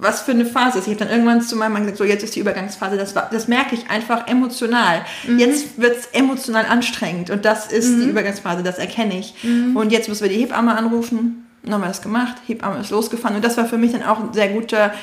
was 0.00 0.22
für 0.22 0.32
eine 0.32 0.46
Phase 0.46 0.78
ist. 0.78 0.86
Ich 0.86 0.94
habe 0.94 1.04
dann 1.04 1.10
irgendwann 1.12 1.42
zu 1.42 1.56
meinem 1.56 1.74
Mann 1.74 1.82
gesagt, 1.82 1.98
so 1.98 2.04
jetzt 2.04 2.22
ist 2.22 2.34
die 2.34 2.40
Übergangsphase, 2.40 2.96
das, 2.96 3.14
das 3.14 3.48
merke 3.48 3.74
ich 3.74 3.90
einfach 3.90 4.26
emotional. 4.26 5.04
Mhm. 5.26 5.38
Jetzt 5.38 5.80
wird 5.80 5.98
es 5.98 6.06
emotional 6.06 6.66
anstrengend 6.66 7.30
und 7.30 7.44
das 7.44 7.70
ist 7.72 7.90
mhm. 7.90 8.00
die 8.00 8.08
Übergangsphase, 8.10 8.62
das 8.62 8.78
erkenne 8.78 9.18
ich. 9.18 9.34
Mhm. 9.42 9.76
Und 9.76 9.92
jetzt 9.92 10.08
müssen 10.08 10.22
wir 10.22 10.30
die 10.30 10.38
Hebamme 10.38 10.76
anrufen. 10.76 11.46
Wir 11.62 11.78
das 11.78 12.00
gemacht, 12.00 12.36
Hebamme 12.46 12.80
ist 12.80 12.90
losgefahren 12.90 13.36
und 13.36 13.44
das 13.44 13.56
war 13.56 13.66
für 13.66 13.76
mich 13.76 13.90
dann 13.90 14.04
auch 14.04 14.20
ein 14.20 14.32
sehr 14.32 14.50
guter 14.50 14.94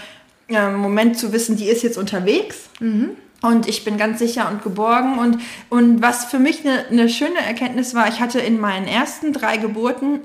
äh, 0.47 0.69
Moment 0.69 1.17
zu 1.17 1.33
wissen, 1.33 1.57
die 1.57 1.65
ist 1.65 1.83
jetzt 1.83 1.97
unterwegs. 1.97 2.69
Mhm. 2.79 3.11
Und 3.41 3.67
ich 3.67 3.83
bin 3.83 3.97
ganz 3.97 4.19
sicher 4.19 4.49
und 4.49 4.63
geborgen. 4.63 5.19
Und, 5.19 5.39
und 5.69 6.01
was 6.01 6.23
für 6.23 6.39
mich 6.39 6.65
eine, 6.65 6.85
eine 6.87 7.09
schöne 7.09 7.39
Erkenntnis 7.45 7.93
war, 7.93 8.07
ich 8.07 8.21
hatte 8.21 8.39
in 8.39 8.57
meinen 8.57 8.87
ersten 8.87 9.33
drei 9.33 9.57
Geburten 9.57 10.21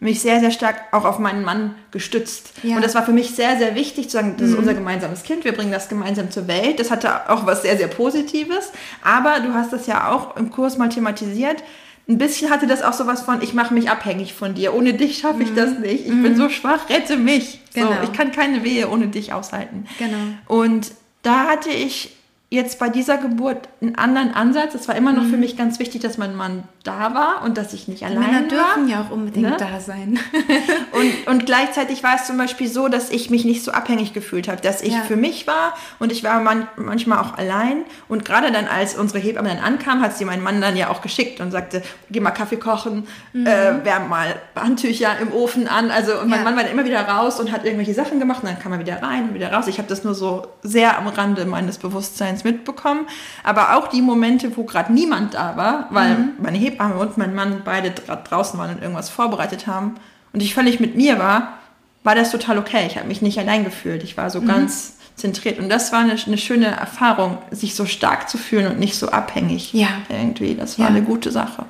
mich 0.00 0.22
sehr, 0.22 0.40
sehr 0.40 0.50
stark 0.50 0.80
auch 0.92 1.04
auf 1.04 1.18
meinen 1.18 1.44
Mann 1.44 1.74
gestützt. 1.90 2.52
Ja. 2.62 2.76
Und 2.76 2.84
das 2.84 2.94
war 2.94 3.04
für 3.04 3.12
mich 3.12 3.30
sehr, 3.32 3.58
sehr 3.58 3.74
wichtig 3.74 4.08
zu 4.08 4.16
sagen, 4.16 4.34
das 4.38 4.48
mhm. 4.48 4.54
ist 4.54 4.58
unser 4.58 4.74
gemeinsames 4.74 5.22
Kind, 5.22 5.44
wir 5.44 5.52
bringen 5.52 5.70
das 5.70 5.90
gemeinsam 5.90 6.30
zur 6.30 6.48
Welt. 6.48 6.80
Das 6.80 6.90
hatte 6.90 7.30
auch 7.30 7.46
was 7.46 7.62
sehr, 7.62 7.76
sehr 7.76 7.88
Positives. 7.88 8.72
Aber 9.04 9.40
du 9.40 9.52
hast 9.52 9.72
das 9.72 9.86
ja 9.86 10.10
auch 10.10 10.36
im 10.36 10.50
Kurs 10.50 10.78
mal 10.78 10.88
thematisiert. 10.88 11.62
Ein 12.08 12.16
bisschen 12.16 12.50
hatte 12.50 12.66
das 12.66 12.82
auch 12.82 12.94
sowas 12.94 13.20
von, 13.20 13.42
ich 13.42 13.52
mache 13.52 13.74
mich 13.74 13.90
abhängig 13.90 14.32
von 14.32 14.54
dir. 14.54 14.74
Ohne 14.74 14.94
dich 14.94 15.18
schaffe 15.18 15.42
ich 15.42 15.50
mhm. 15.50 15.56
das 15.56 15.78
nicht. 15.78 16.06
Ich 16.06 16.12
mhm. 16.12 16.22
bin 16.22 16.36
so 16.36 16.48
schwach, 16.48 16.88
rette 16.88 17.18
mich. 17.18 17.60
Genau. 17.74 17.88
So, 17.88 17.94
ich 18.04 18.12
kann 18.14 18.32
keine 18.32 18.64
Wehe 18.64 18.88
ohne 18.88 19.08
dich 19.08 19.34
aushalten. 19.34 19.86
Genau. 19.98 20.16
Und 20.48 20.92
da 21.22 21.44
hatte 21.44 21.68
ich 21.68 22.16
jetzt 22.48 22.78
bei 22.78 22.88
dieser 22.88 23.18
Geburt 23.18 23.68
einen 23.80 23.94
anderen 23.94 24.34
Ansatz. 24.34 24.74
Es 24.74 24.88
war 24.88 24.96
immer 24.96 25.12
noch 25.12 25.24
mhm. 25.24 25.30
für 25.30 25.36
mich 25.36 25.56
ganz 25.56 25.78
wichtig, 25.78 26.00
dass 26.00 26.18
mein 26.18 26.34
Mann 26.34 26.64
da 26.82 27.12
war 27.12 27.42
und 27.44 27.58
dass 27.58 27.74
ich 27.74 27.88
nicht 27.88 28.04
allein 28.04 28.20
Männer 28.20 28.40
war. 28.40 28.48
dürfen 28.48 28.88
ja 28.88 29.02
auch 29.02 29.10
unbedingt 29.10 29.50
ne? 29.50 29.56
da 29.58 29.80
sein. 29.80 30.18
und, 30.92 31.26
und 31.26 31.44
gleichzeitig 31.44 32.02
war 32.02 32.16
es 32.16 32.26
zum 32.26 32.38
Beispiel 32.38 32.68
so, 32.68 32.88
dass 32.88 33.10
ich 33.10 33.28
mich 33.28 33.44
nicht 33.44 33.62
so 33.62 33.72
abhängig 33.72 34.14
gefühlt 34.14 34.48
habe, 34.48 34.62
dass 34.62 34.80
ich 34.80 34.94
ja. 34.94 35.00
für 35.02 35.16
mich 35.16 35.46
war 35.46 35.74
und 35.98 36.10
ich 36.10 36.24
war 36.24 36.40
man, 36.40 36.68
manchmal 36.76 37.18
auch 37.18 37.36
allein. 37.36 37.84
Und 38.08 38.24
gerade 38.24 38.50
dann, 38.50 38.66
als 38.66 38.94
unsere 38.94 39.18
Hebamme 39.18 39.50
dann 39.50 39.58
ankam, 39.58 40.00
hat 40.00 40.16
sie 40.16 40.24
meinen 40.24 40.42
Mann 40.42 40.62
dann 40.62 40.74
ja 40.74 40.88
auch 40.88 41.02
geschickt 41.02 41.40
und 41.40 41.50
sagte, 41.50 41.82
geh 42.10 42.20
mal 42.20 42.30
Kaffee 42.30 42.56
kochen, 42.56 43.06
mhm. 43.34 43.46
äh, 43.46 43.84
wärm 43.84 44.08
mal 44.08 44.36
Handtücher 44.56 45.18
im 45.20 45.32
Ofen 45.32 45.68
an. 45.68 45.90
Also 45.90 46.18
und 46.18 46.30
mein 46.30 46.38
ja. 46.38 46.44
Mann 46.44 46.56
war 46.56 46.62
dann 46.62 46.72
immer 46.72 46.86
wieder 46.86 47.06
raus 47.06 47.40
und 47.40 47.52
hat 47.52 47.66
irgendwelche 47.66 47.92
Sachen 47.92 48.18
gemacht 48.18 48.42
und 48.42 48.48
dann 48.48 48.58
kam 48.58 48.72
er 48.72 48.78
wieder 48.78 49.02
rein 49.02 49.28
und 49.28 49.34
wieder 49.34 49.52
raus. 49.52 49.66
Ich 49.66 49.76
habe 49.76 49.88
das 49.88 50.02
nur 50.02 50.14
so 50.14 50.46
sehr 50.62 50.96
am 50.96 51.08
Rande 51.08 51.44
meines 51.44 51.76
Bewusstseins 51.76 52.42
mitbekommen, 52.42 53.06
aber 53.44 53.76
auch 53.76 53.88
die 53.88 54.00
Momente, 54.00 54.56
wo 54.56 54.64
gerade 54.64 54.90
niemand 54.94 55.34
da 55.34 55.58
war, 55.58 55.86
weil 55.90 56.16
mhm. 56.16 56.32
meine 56.38 56.56
Hebamme 56.56 56.69
und 56.78 57.18
mein 57.18 57.34
Mann 57.34 57.62
beide 57.64 57.90
draußen 57.90 58.58
waren 58.58 58.76
und 58.76 58.82
irgendwas 58.82 59.10
vorbereitet 59.10 59.66
haben 59.66 59.96
und 60.32 60.42
ich 60.42 60.54
völlig 60.54 60.80
mit 60.80 60.96
mir 60.96 61.18
war, 61.18 61.54
war 62.02 62.14
das 62.14 62.30
total 62.30 62.58
okay. 62.58 62.86
Ich 62.86 62.96
habe 62.96 63.08
mich 63.08 63.22
nicht 63.22 63.38
allein 63.38 63.64
gefühlt. 63.64 64.02
Ich 64.02 64.16
war 64.16 64.30
so 64.30 64.40
mhm. 64.40 64.46
ganz 64.46 64.96
zentriert. 65.16 65.58
Und 65.58 65.68
das 65.68 65.92
war 65.92 66.00
eine, 66.00 66.16
eine, 66.26 66.38
schöne 66.38 66.66
Erfahrung, 66.66 67.38
sich 67.50 67.74
so 67.74 67.84
stark 67.84 68.30
zu 68.30 68.38
fühlen 68.38 68.68
und 68.68 68.78
nicht 68.78 68.96
so 68.96 69.10
abhängig. 69.10 69.72
Ja. 69.74 69.88
Irgendwie. 70.08 70.54
Das 70.54 70.78
war 70.78 70.86
ja. 70.86 70.94
eine 70.94 71.02
gute 71.02 71.30
Sache. 71.30 71.66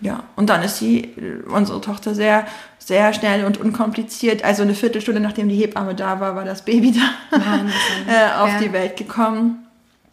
Ja. 0.00 0.24
Und 0.34 0.50
dann 0.50 0.62
ist 0.62 0.78
sie, 0.78 1.14
unsere 1.48 1.80
Tochter 1.80 2.14
sehr, 2.14 2.46
sehr 2.78 3.12
schnell 3.12 3.44
und 3.44 3.58
unkompliziert, 3.58 4.44
also 4.44 4.62
eine 4.62 4.74
Viertelstunde 4.74 5.20
nachdem 5.20 5.48
die 5.48 5.56
Hebamme 5.56 5.94
da 5.94 6.20
war, 6.20 6.34
war 6.34 6.44
das 6.44 6.64
Baby 6.64 6.92
da 6.92 7.36
äh, 8.08 8.40
auf 8.40 8.48
ja. 8.48 8.58
die 8.60 8.72
Welt 8.72 8.96
gekommen. 8.96 9.66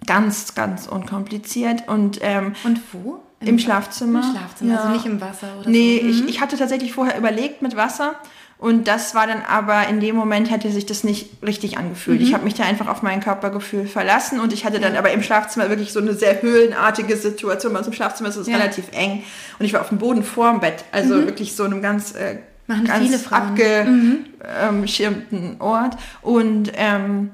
Ganz, 0.06 0.54
ganz 0.54 0.88
unkompliziert. 0.88 1.88
Und, 1.88 2.20
ähm, 2.22 2.54
und 2.64 2.80
wo? 2.92 3.22
Im, 3.40 3.50
Im 3.50 3.60
Schlafzimmer. 3.60 4.24
Im 4.24 4.36
Schlafzimmer, 4.36 4.74
ja. 4.74 4.80
also 4.80 4.94
nicht 4.94 5.06
im 5.06 5.22
Wasser 5.22 5.48
oder 5.60 5.70
nee, 5.70 6.00
so. 6.00 6.06
Nee, 6.06 6.12
ich, 6.12 6.22
mhm. 6.24 6.28
ich 6.28 6.42
hatte 6.42 6.58
tatsächlich 6.58 6.94
vorher 6.94 7.18
überlegt 7.18 7.62
mit 7.62 7.76
Wasser. 7.76 8.16
Und 8.60 8.88
das 8.88 9.14
war 9.14 9.28
dann 9.28 9.44
aber 9.48 9.88
in 9.88 10.00
dem 10.00 10.16
Moment 10.16 10.50
hätte 10.50 10.72
sich 10.72 10.88
das 10.88 11.04
nicht 11.04 11.44
richtig 11.44 11.78
angefühlt. 11.78 12.20
Mhm. 12.20 12.26
Ich 12.26 12.34
habe 12.34 12.44
mich 12.44 12.56
da 12.56 12.64
einfach 12.64 12.88
auf 12.88 13.04
mein 13.04 13.20
Körpergefühl 13.20 13.86
verlassen 13.86 14.40
und 14.40 14.52
ich 14.52 14.66
hatte 14.66 14.80
dann 14.80 14.94
ja. 14.94 15.00
aber 15.00 15.12
im 15.12 15.22
Schlafzimmer 15.22 15.70
wirklich 15.70 15.94
so 15.94 16.00
eine 16.00 16.16
sehr 16.16 16.42
höhlenartige 16.42 17.18
Situation. 17.18 17.74
Bei 17.74 17.80
uns 17.80 17.88
im 17.88 17.94
Schlafzimmer 17.94 18.30
ist 18.30 18.38
es 18.38 18.48
ja. 18.48 18.58
relativ 18.58 18.86
eng 18.94 19.22
und 19.60 19.66
ich 19.66 19.74
war 19.74 19.82
auf 19.82 19.90
dem 19.90 20.00
Boden 20.00 20.24
vorm 20.24 20.60
Bett, 20.60 20.86
also 20.92 21.18
mhm. 21.18 21.28
wirklich 21.28 21.56
so 21.56 21.66
einem 21.66 21.84
ganz, 21.84 22.16
äh, 22.16 22.40
ganz 22.68 23.32
abgeschirmten 23.32 25.52
mhm. 25.52 25.62
Ort. 25.62 25.96
Und 26.24 26.72
ähm, 26.74 27.30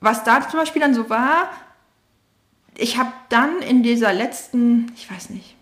was 0.00 0.22
da 0.22 0.48
zum 0.48 0.60
Beispiel 0.60 0.80
dann 0.80 0.94
so 0.94 1.10
war, 1.10 1.50
ich 2.78 2.98
habe 2.98 3.12
dann 3.28 3.60
in 3.60 3.82
dieser 3.82 4.12
letzten, 4.12 4.92
ich 4.96 5.10
weiß 5.10 5.30
nicht, 5.30 5.56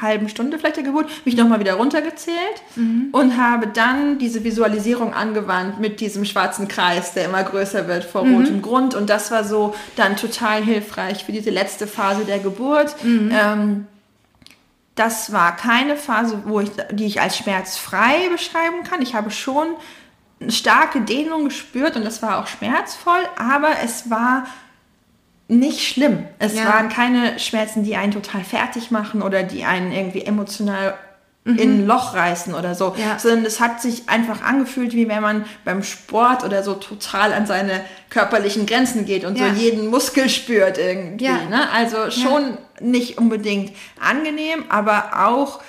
halben 0.00 0.28
Stunde 0.28 0.58
vielleicht 0.58 0.76
der 0.76 0.84
Geburt, 0.84 1.08
mich 1.24 1.36
nochmal 1.36 1.60
wieder 1.60 1.74
runtergezählt 1.74 2.36
mhm. 2.74 3.08
und 3.12 3.36
habe 3.38 3.66
dann 3.66 4.18
diese 4.18 4.44
Visualisierung 4.44 5.14
angewandt 5.14 5.80
mit 5.80 6.00
diesem 6.00 6.24
schwarzen 6.24 6.68
Kreis, 6.68 7.14
der 7.14 7.24
immer 7.24 7.42
größer 7.42 7.88
wird 7.88 8.04
vor 8.04 8.24
mhm. 8.24 8.36
rotem 8.36 8.62
Grund. 8.62 8.94
Und 8.94 9.08
das 9.08 9.30
war 9.30 9.44
so 9.44 9.74
dann 9.96 10.16
total 10.16 10.62
hilfreich 10.62 11.24
für 11.24 11.32
diese 11.32 11.50
letzte 11.50 11.86
Phase 11.86 12.24
der 12.24 12.40
Geburt. 12.40 13.02
Mhm. 13.02 13.30
Ähm, 13.32 13.86
das 14.96 15.32
war 15.32 15.56
keine 15.56 15.96
Phase, 15.96 16.42
wo 16.46 16.60
ich, 16.60 16.70
die 16.92 17.06
ich 17.06 17.20
als 17.20 17.38
schmerzfrei 17.38 18.28
beschreiben 18.30 18.82
kann. 18.82 19.00
Ich 19.02 19.14
habe 19.14 19.30
schon 19.30 19.68
eine 20.40 20.52
starke 20.52 21.00
Dehnung 21.00 21.46
gespürt 21.46 21.96
und 21.96 22.04
das 22.04 22.22
war 22.22 22.38
auch 22.38 22.46
schmerzvoll, 22.46 23.20
aber 23.38 23.70
es 23.82 24.10
war 24.10 24.46
nicht 25.48 25.86
schlimm. 25.86 26.24
Es 26.38 26.56
ja. 26.56 26.64
waren 26.64 26.88
keine 26.88 27.38
Schmerzen, 27.38 27.84
die 27.84 27.96
einen 27.96 28.12
total 28.12 28.42
fertig 28.42 28.90
machen 28.90 29.22
oder 29.22 29.42
die 29.42 29.64
einen 29.64 29.92
irgendwie 29.92 30.22
emotional 30.22 30.94
mhm. 31.44 31.58
in 31.58 31.70
ein 31.78 31.86
Loch 31.86 32.14
reißen 32.14 32.52
oder 32.54 32.74
so, 32.74 32.94
ja. 32.98 33.18
sondern 33.18 33.44
es 33.44 33.60
hat 33.60 33.80
sich 33.80 34.08
einfach 34.08 34.42
angefühlt, 34.42 34.92
wie 34.92 35.08
wenn 35.08 35.22
man 35.22 35.44
beim 35.64 35.82
Sport 35.82 36.44
oder 36.44 36.62
so 36.62 36.74
total 36.74 37.32
an 37.32 37.46
seine 37.46 37.80
körperlichen 38.10 38.66
Grenzen 38.66 39.06
geht 39.06 39.24
und 39.24 39.38
ja. 39.38 39.48
so 39.48 39.60
jeden 39.60 39.88
Muskel 39.88 40.28
spürt 40.28 40.78
irgendwie. 40.78 41.24
Ne? 41.26 41.70
Also 41.72 42.10
schon 42.10 42.58
nicht 42.80 43.18
unbedingt 43.18 43.72
angenehm, 44.00 44.64
aber 44.68 45.26
auch 45.28 45.60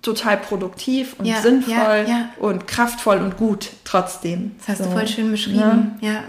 total 0.00 0.36
produktiv 0.36 1.16
und 1.18 1.26
sinnvoll 1.26 2.06
und 2.38 2.66
kraftvoll 2.66 3.18
und 3.18 3.36
gut 3.36 3.70
trotzdem. 3.84 4.54
Das 4.58 4.68
hast 4.68 4.78
so. 4.78 4.84
du 4.84 4.90
voll 4.90 5.08
schön 5.08 5.30
beschrieben. 5.30 5.58
Ne? 5.58 5.96
Ja, 6.00 6.24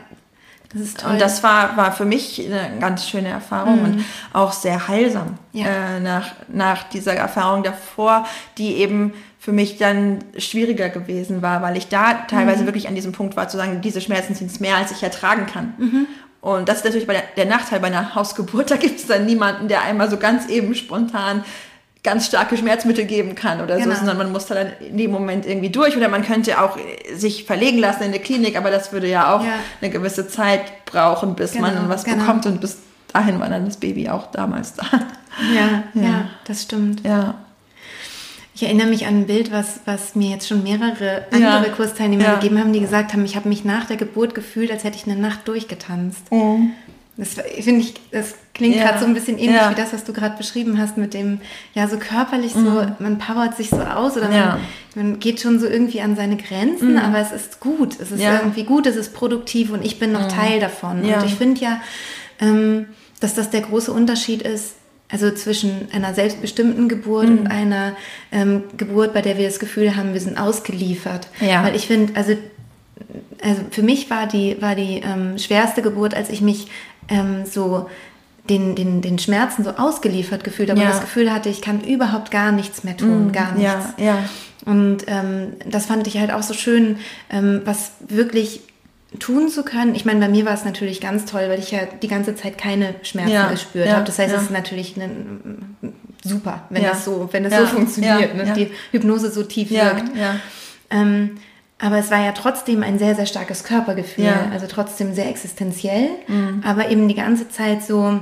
das 0.75 0.87
ist 0.87 0.99
toll. 0.99 1.13
Und 1.13 1.21
das 1.21 1.41
war, 1.41 1.77
war 1.77 1.93
für 1.93 2.03
mich 2.03 2.45
eine 2.45 2.79
ganz 2.79 3.07
schöne 3.07 3.29
Erfahrung 3.29 3.79
mhm. 3.79 3.85
und 3.85 4.05
auch 4.33 4.51
sehr 4.51 4.89
heilsam 4.89 5.37
ja. 5.53 5.67
äh, 5.67 5.99
nach, 6.01 6.33
nach 6.49 6.83
dieser 6.83 7.13
Erfahrung 7.13 7.63
davor, 7.63 8.25
die 8.57 8.75
eben 8.75 9.13
für 9.39 9.53
mich 9.53 9.77
dann 9.77 10.19
schwieriger 10.37 10.89
gewesen 10.89 11.41
war, 11.41 11.61
weil 11.61 11.77
ich 11.77 11.87
da 11.87 12.25
teilweise 12.27 12.63
mhm. 12.63 12.67
wirklich 12.67 12.89
an 12.89 12.95
diesem 12.95 13.13
Punkt 13.13 13.37
war, 13.37 13.47
zu 13.47 13.55
sagen, 13.55 13.79
diese 13.79 14.01
Schmerzen 14.01 14.35
sind 14.35 14.51
es 14.51 14.59
mehr, 14.59 14.75
als 14.75 14.91
ich 14.91 15.01
ertragen 15.01 15.45
kann. 15.45 15.73
Mhm. 15.77 16.07
Und 16.41 16.67
das 16.67 16.77
ist 16.79 16.83
natürlich 16.83 17.07
bei 17.07 17.13
der, 17.13 17.23
der 17.37 17.45
Nachteil 17.45 17.79
bei 17.79 17.87
einer 17.87 18.13
Hausgeburt, 18.13 18.69
da 18.71 18.75
gibt 18.75 18.99
es 18.99 19.07
dann 19.07 19.25
niemanden, 19.25 19.69
der 19.69 19.81
einmal 19.81 20.09
so 20.09 20.17
ganz 20.17 20.49
eben 20.49 20.75
spontan 20.75 21.45
ganz 22.05 22.27
starke 22.27 22.55
Schmerzmittel 22.55 23.03
geben 23.03 23.35
kann 23.35 23.59
oder 23.59 23.77
genau. 23.77 23.91
so, 23.91 23.97
sondern 23.97 24.17
man 24.17 24.31
muss 24.31 24.45
da 24.45 24.55
dann 24.55 24.67
in 24.79 24.97
dem 24.97 25.11
Moment 25.11 25.45
irgendwie 25.45 25.69
durch 25.69 25.97
oder 25.97 26.07
man 26.07 26.23
könnte 26.23 26.61
auch 26.61 26.77
sich 27.13 27.43
verlegen 27.43 27.79
lassen 27.79 28.03
in 28.03 28.09
eine 28.09 28.19
Klinik, 28.19 28.55
aber 28.57 28.71
das 28.71 28.93
würde 28.93 29.09
ja 29.09 29.35
auch 29.35 29.43
ja. 29.43 29.53
eine 29.81 29.91
gewisse 29.91 30.27
Zeit 30.27 30.85
brauchen, 30.85 31.35
bis 31.35 31.53
genau, 31.53 31.67
man 31.67 31.89
was 31.89 32.05
genau. 32.05 32.19
bekommt 32.19 32.45
und 32.45 32.61
bis 32.61 32.77
dahin 33.11 33.39
war 33.39 33.49
dann 33.49 33.65
das 33.65 33.77
Baby 33.77 34.07
auch 34.07 34.31
damals 34.31 34.75
da. 34.75 34.85
Ja, 35.53 35.83
ja, 35.93 36.01
ja 36.01 36.29
das 36.45 36.61
stimmt. 36.61 37.05
Ja. 37.05 37.35
Ich 38.53 38.63
erinnere 38.63 38.87
mich 38.87 39.05
an 39.05 39.21
ein 39.21 39.27
Bild, 39.27 39.51
was, 39.51 39.81
was 39.83 40.15
mir 40.15 40.29
jetzt 40.29 40.47
schon 40.47 40.63
mehrere 40.63 41.25
andere 41.31 41.67
ja. 41.67 41.73
Kursteilnehmer 41.75 42.35
gegeben 42.35 42.57
haben, 42.57 42.71
die 42.71 42.79
gesagt 42.79 43.11
haben, 43.11 43.25
ich 43.25 43.35
habe 43.35 43.49
mich 43.49 43.65
nach 43.65 43.83
der 43.83 43.97
Geburt 43.97 44.33
gefühlt, 44.33 44.71
als 44.71 44.85
hätte 44.85 44.95
ich 44.95 45.11
eine 45.11 45.19
Nacht 45.19 45.45
durchgetanzt. 45.49 46.31
Mhm. 46.31 46.71
Das 47.17 47.35
finde 47.61 47.81
ich, 47.81 47.93
das 48.11 48.35
klingt 48.53 48.75
ja. 48.75 48.83
gerade 48.83 48.99
so 48.99 49.05
ein 49.05 49.13
bisschen 49.13 49.37
ähnlich 49.37 49.61
ja. 49.61 49.71
wie 49.71 49.75
das, 49.75 49.93
was 49.93 50.03
du 50.03 50.11
gerade 50.11 50.35
beschrieben 50.35 50.77
hast, 50.77 50.97
mit 50.97 51.13
dem, 51.13 51.39
ja, 51.73 51.87
so 51.87 51.97
körperlich 51.97 52.51
so, 52.51 52.59
mhm. 52.59 52.95
man 52.99 53.19
powert 53.19 53.55
sich 53.55 53.69
so 53.69 53.79
aus 53.79 54.17
oder 54.17 54.29
ja. 54.29 54.59
man, 54.95 55.11
man, 55.11 55.19
geht 55.19 55.39
schon 55.39 55.59
so 55.59 55.65
irgendwie 55.65 56.01
an 56.01 56.17
seine 56.17 56.35
Grenzen, 56.35 56.93
mhm. 56.93 56.99
aber 56.99 57.19
es 57.19 57.31
ist 57.31 57.61
gut. 57.61 57.97
Es 57.99 58.11
ist 58.11 58.21
irgendwie 58.21 58.63
gut, 58.63 58.85
es 58.85 58.97
ist 58.97 59.13
produktiv 59.13 59.71
und 59.71 59.85
ich 59.85 59.97
bin 59.97 60.11
noch 60.11 60.23
mhm. 60.23 60.29
Teil 60.29 60.59
davon. 60.59 61.03
Und 61.03 61.25
ich 61.25 61.35
finde 61.35 61.61
ja, 61.61 61.81
ähm, 62.41 62.87
dass 63.21 63.33
das 63.33 63.49
der 63.49 63.61
große 63.61 63.93
Unterschied 63.93 64.41
ist, 64.41 64.75
also 65.09 65.31
zwischen 65.31 65.87
einer 65.93 66.13
selbstbestimmten 66.13 66.89
Geburt 66.89 67.27
und 67.27 67.43
mhm. 67.43 67.51
einer 67.51 67.95
ähm, 68.33 68.63
Geburt, 68.75 69.13
bei 69.13 69.21
der 69.21 69.37
wir 69.37 69.45
das 69.45 69.59
Gefühl 69.59 69.95
haben, 69.95 70.11
wir 70.11 70.19
sind 70.19 70.37
ausgeliefert. 70.37 71.29
Weil 71.63 71.75
ich 71.75 71.87
finde, 71.87 72.13
also 72.17 72.35
also 73.43 73.61
für 73.69 73.83
mich 73.83 74.09
war 74.09 74.27
die, 74.27 74.61
war 74.61 74.75
die 74.75 75.01
ähm, 75.03 75.37
schwerste 75.37 75.81
Geburt, 75.81 76.13
als 76.13 76.29
ich 76.29 76.41
mich 76.41 76.67
ähm, 77.09 77.45
so 77.45 77.89
den, 78.49 78.75
den, 78.75 79.01
den 79.01 79.17
Schmerzen 79.17 79.63
so 79.63 79.71
ausgeliefert 79.71 80.43
gefühlt 80.43 80.69
habe 80.69 80.79
ja. 80.79 80.89
das 80.89 81.01
Gefühl 81.01 81.33
hatte, 81.33 81.49
ich 81.49 81.61
kann 81.61 81.81
überhaupt 81.81 82.31
gar 82.31 82.51
nichts 82.51 82.83
mehr 82.83 82.95
tun, 82.95 83.27
mm, 83.27 83.31
gar 83.31 83.53
nichts. 83.53 83.85
Ja, 83.97 84.05
ja. 84.05 84.17
Und 84.65 85.05
ähm, 85.07 85.53
das 85.65 85.87
fand 85.87 86.07
ich 86.07 86.17
halt 86.17 86.31
auch 86.31 86.43
so 86.43 86.53
schön, 86.53 86.97
ähm, 87.29 87.61
was 87.65 87.91
wirklich 88.07 88.61
tun 89.19 89.49
zu 89.49 89.63
können. 89.63 89.95
Ich 89.95 90.05
meine, 90.05 90.19
bei 90.19 90.27
mir 90.27 90.45
war 90.45 90.53
es 90.53 90.65
natürlich 90.65 91.01
ganz 91.01 91.25
toll, 91.25 91.43
weil 91.47 91.59
ich 91.59 91.71
ja 91.71 91.79
die 92.01 92.07
ganze 92.07 92.35
Zeit 92.35 92.57
keine 92.57 92.95
Schmerzen 93.03 93.31
ja, 93.31 93.49
gespürt 93.49 93.87
ja, 93.87 93.93
habe. 93.93 94.05
Das 94.05 94.19
heißt, 94.19 94.33
es 94.33 94.43
ist 94.43 94.51
natürlich 94.51 94.95
eine, 94.95 95.09
super, 96.23 96.63
wenn 96.69 96.83
das 96.83 97.05
so, 97.05 97.29
wenn 97.31 97.43
das 97.43 97.55
so 97.55 97.65
funktioniert, 97.67 98.35
ne? 98.35 98.53
die 98.55 98.71
Hypnose 98.91 99.31
so 99.31 99.43
tief 99.43 99.69
wirkt. 99.71 100.11
Ähm, 100.91 101.37
aber 101.77 101.97
es 101.97 102.09
war 102.09 102.23
ja 102.23 102.31
trotzdem 102.31 102.83
ein 102.83 102.99
sehr, 102.99 103.15
sehr 103.15 103.25
starkes 103.25 103.63
Körpergefühl, 103.63 104.25
ja. 104.25 104.49
also 104.51 104.65
trotzdem 104.67 105.13
sehr 105.13 105.27
existenziell, 105.27 106.09
mhm. 106.27 106.63
aber 106.65 106.89
eben 106.89 107.07
die 107.07 107.15
ganze 107.15 107.49
Zeit 107.49 107.83
so 107.83 108.19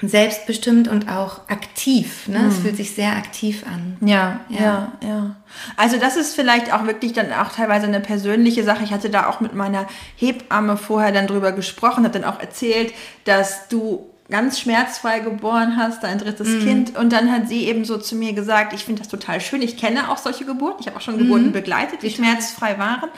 selbstbestimmt 0.00 0.86
und 0.86 1.08
auch 1.08 1.48
aktiv. 1.48 2.28
Ne? 2.28 2.38
Mhm. 2.38 2.48
Es 2.48 2.58
fühlt 2.58 2.76
sich 2.76 2.94
sehr 2.94 3.16
aktiv 3.16 3.64
an. 3.66 3.96
Ja, 4.00 4.40
ja, 4.48 4.60
ja, 4.60 4.92
ja. 5.02 5.36
Also 5.76 5.98
das 5.98 6.16
ist 6.16 6.36
vielleicht 6.36 6.72
auch 6.72 6.84
wirklich 6.86 7.14
dann 7.14 7.32
auch 7.32 7.50
teilweise 7.50 7.86
eine 7.86 7.98
persönliche 7.98 8.62
Sache. 8.62 8.84
Ich 8.84 8.92
hatte 8.92 9.10
da 9.10 9.28
auch 9.28 9.40
mit 9.40 9.54
meiner 9.54 9.88
Hebamme 10.14 10.76
vorher 10.76 11.10
dann 11.10 11.26
drüber 11.26 11.50
gesprochen, 11.50 12.04
habe 12.04 12.16
dann 12.16 12.32
auch 12.32 12.38
erzählt, 12.38 12.92
dass 13.24 13.66
du 13.68 14.07
ganz 14.30 14.60
schmerzfrei 14.60 15.20
geboren 15.20 15.76
hast, 15.76 16.02
dein 16.02 16.18
drittes 16.18 16.48
mhm. 16.48 16.64
Kind. 16.64 16.96
Und 16.96 17.12
dann 17.12 17.32
hat 17.32 17.48
sie 17.48 17.64
eben 17.64 17.84
so 17.84 17.96
zu 17.96 18.14
mir 18.14 18.34
gesagt, 18.34 18.72
ich 18.72 18.84
finde 18.84 19.00
das 19.00 19.08
total 19.08 19.40
schön. 19.40 19.62
Ich 19.62 19.76
kenne 19.76 20.10
auch 20.10 20.18
solche 20.18 20.44
Geburten. 20.44 20.78
Ich 20.80 20.86
habe 20.86 20.98
auch 20.98 21.00
schon 21.00 21.18
Geburten 21.18 21.46
mhm. 21.46 21.52
begleitet, 21.52 22.02
die 22.02 22.10
schmerzfrei 22.10 22.78
waren. 22.78 23.08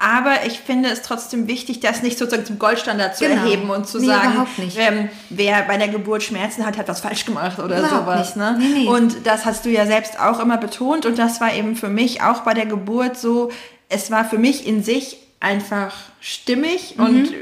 Aber 0.00 0.46
ich 0.46 0.60
finde 0.60 0.90
es 0.90 1.02
trotzdem 1.02 1.48
wichtig, 1.48 1.80
das 1.80 2.02
nicht 2.02 2.18
sozusagen 2.18 2.46
zum 2.46 2.58
Goldstandard 2.60 3.16
zu 3.16 3.24
genau. 3.24 3.42
erheben 3.42 3.70
und 3.70 3.88
zu 3.88 3.98
nee, 3.98 4.06
sagen, 4.06 4.46
ähm, 4.76 5.08
wer 5.28 5.62
bei 5.62 5.76
der 5.76 5.88
Geburt 5.88 6.22
Schmerzen 6.22 6.64
hat, 6.64 6.78
hat 6.78 6.86
was 6.86 7.00
falsch 7.00 7.24
gemacht 7.24 7.58
oder 7.58 7.80
überhaupt 7.80 8.06
sowas. 8.06 8.36
Ne? 8.36 8.56
Nee, 8.60 8.84
nee. 8.84 8.86
Und 8.86 9.26
das 9.26 9.44
hast 9.44 9.64
du 9.64 9.70
ja 9.70 9.86
selbst 9.86 10.20
auch 10.20 10.38
immer 10.38 10.56
betont. 10.56 11.04
Und 11.04 11.18
das 11.18 11.40
war 11.40 11.52
eben 11.52 11.74
für 11.74 11.88
mich 11.88 12.22
auch 12.22 12.42
bei 12.42 12.54
der 12.54 12.66
Geburt 12.66 13.16
so, 13.16 13.50
es 13.88 14.12
war 14.12 14.24
für 14.24 14.38
mich 14.38 14.68
in 14.68 14.84
sich 14.84 15.18
einfach 15.40 15.94
stimmig 16.20 16.94
mhm. 16.96 17.04
und 17.04 17.34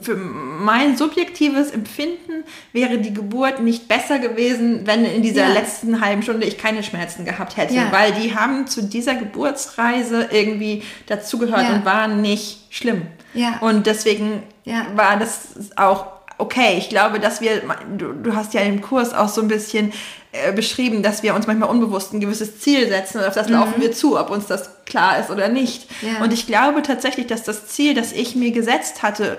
für 0.00 0.14
mein 0.14 0.96
subjektives 0.96 1.72
Empfinden 1.72 2.44
wäre 2.72 2.98
die 2.98 3.12
Geburt 3.12 3.60
nicht 3.60 3.88
besser 3.88 4.20
gewesen, 4.20 4.86
wenn 4.86 5.04
in 5.04 5.22
dieser 5.22 5.48
ja. 5.48 5.52
letzten 5.52 6.00
halben 6.00 6.22
Stunde 6.22 6.46
ich 6.46 6.56
keine 6.56 6.84
Schmerzen 6.84 7.24
gehabt 7.24 7.56
hätte, 7.56 7.74
ja. 7.74 7.90
weil 7.90 8.12
die 8.12 8.34
haben 8.34 8.68
zu 8.68 8.82
dieser 8.82 9.16
Geburtsreise 9.16 10.28
irgendwie 10.30 10.84
dazugehört 11.06 11.64
ja. 11.64 11.74
und 11.74 11.84
waren 11.84 12.20
nicht 12.20 12.60
schlimm. 12.70 13.02
Ja. 13.34 13.58
Und 13.60 13.86
deswegen 13.86 14.44
war 14.94 15.18
das 15.18 15.48
auch 15.74 16.06
okay. 16.38 16.76
Ich 16.78 16.88
glaube, 16.88 17.18
dass 17.18 17.40
wir, 17.40 17.62
du, 17.98 18.12
du 18.12 18.36
hast 18.36 18.54
ja 18.54 18.60
im 18.60 18.82
Kurs 18.82 19.12
auch 19.12 19.28
so 19.28 19.40
ein 19.40 19.48
bisschen 19.48 19.92
äh, 20.30 20.52
beschrieben, 20.52 21.02
dass 21.02 21.24
wir 21.24 21.34
uns 21.34 21.48
manchmal 21.48 21.68
unbewusst 21.68 22.12
ein 22.12 22.20
gewisses 22.20 22.60
Ziel 22.60 22.86
setzen 22.88 23.18
und 23.18 23.24
auf 23.24 23.34
das 23.34 23.48
mhm. 23.48 23.54
laufen 23.54 23.80
wir 23.80 23.90
zu, 23.90 24.16
ob 24.16 24.30
uns 24.30 24.46
das 24.46 24.84
klar 24.84 25.18
ist 25.18 25.30
oder 25.30 25.48
nicht. 25.48 25.88
Und 26.22 26.32
ich 26.32 26.46
glaube 26.46 26.82
tatsächlich, 26.82 27.26
dass 27.26 27.42
das 27.42 27.66
Ziel, 27.66 27.94
das 27.94 28.12
ich 28.12 28.36
mir 28.36 28.52
gesetzt 28.52 29.02
hatte, 29.02 29.38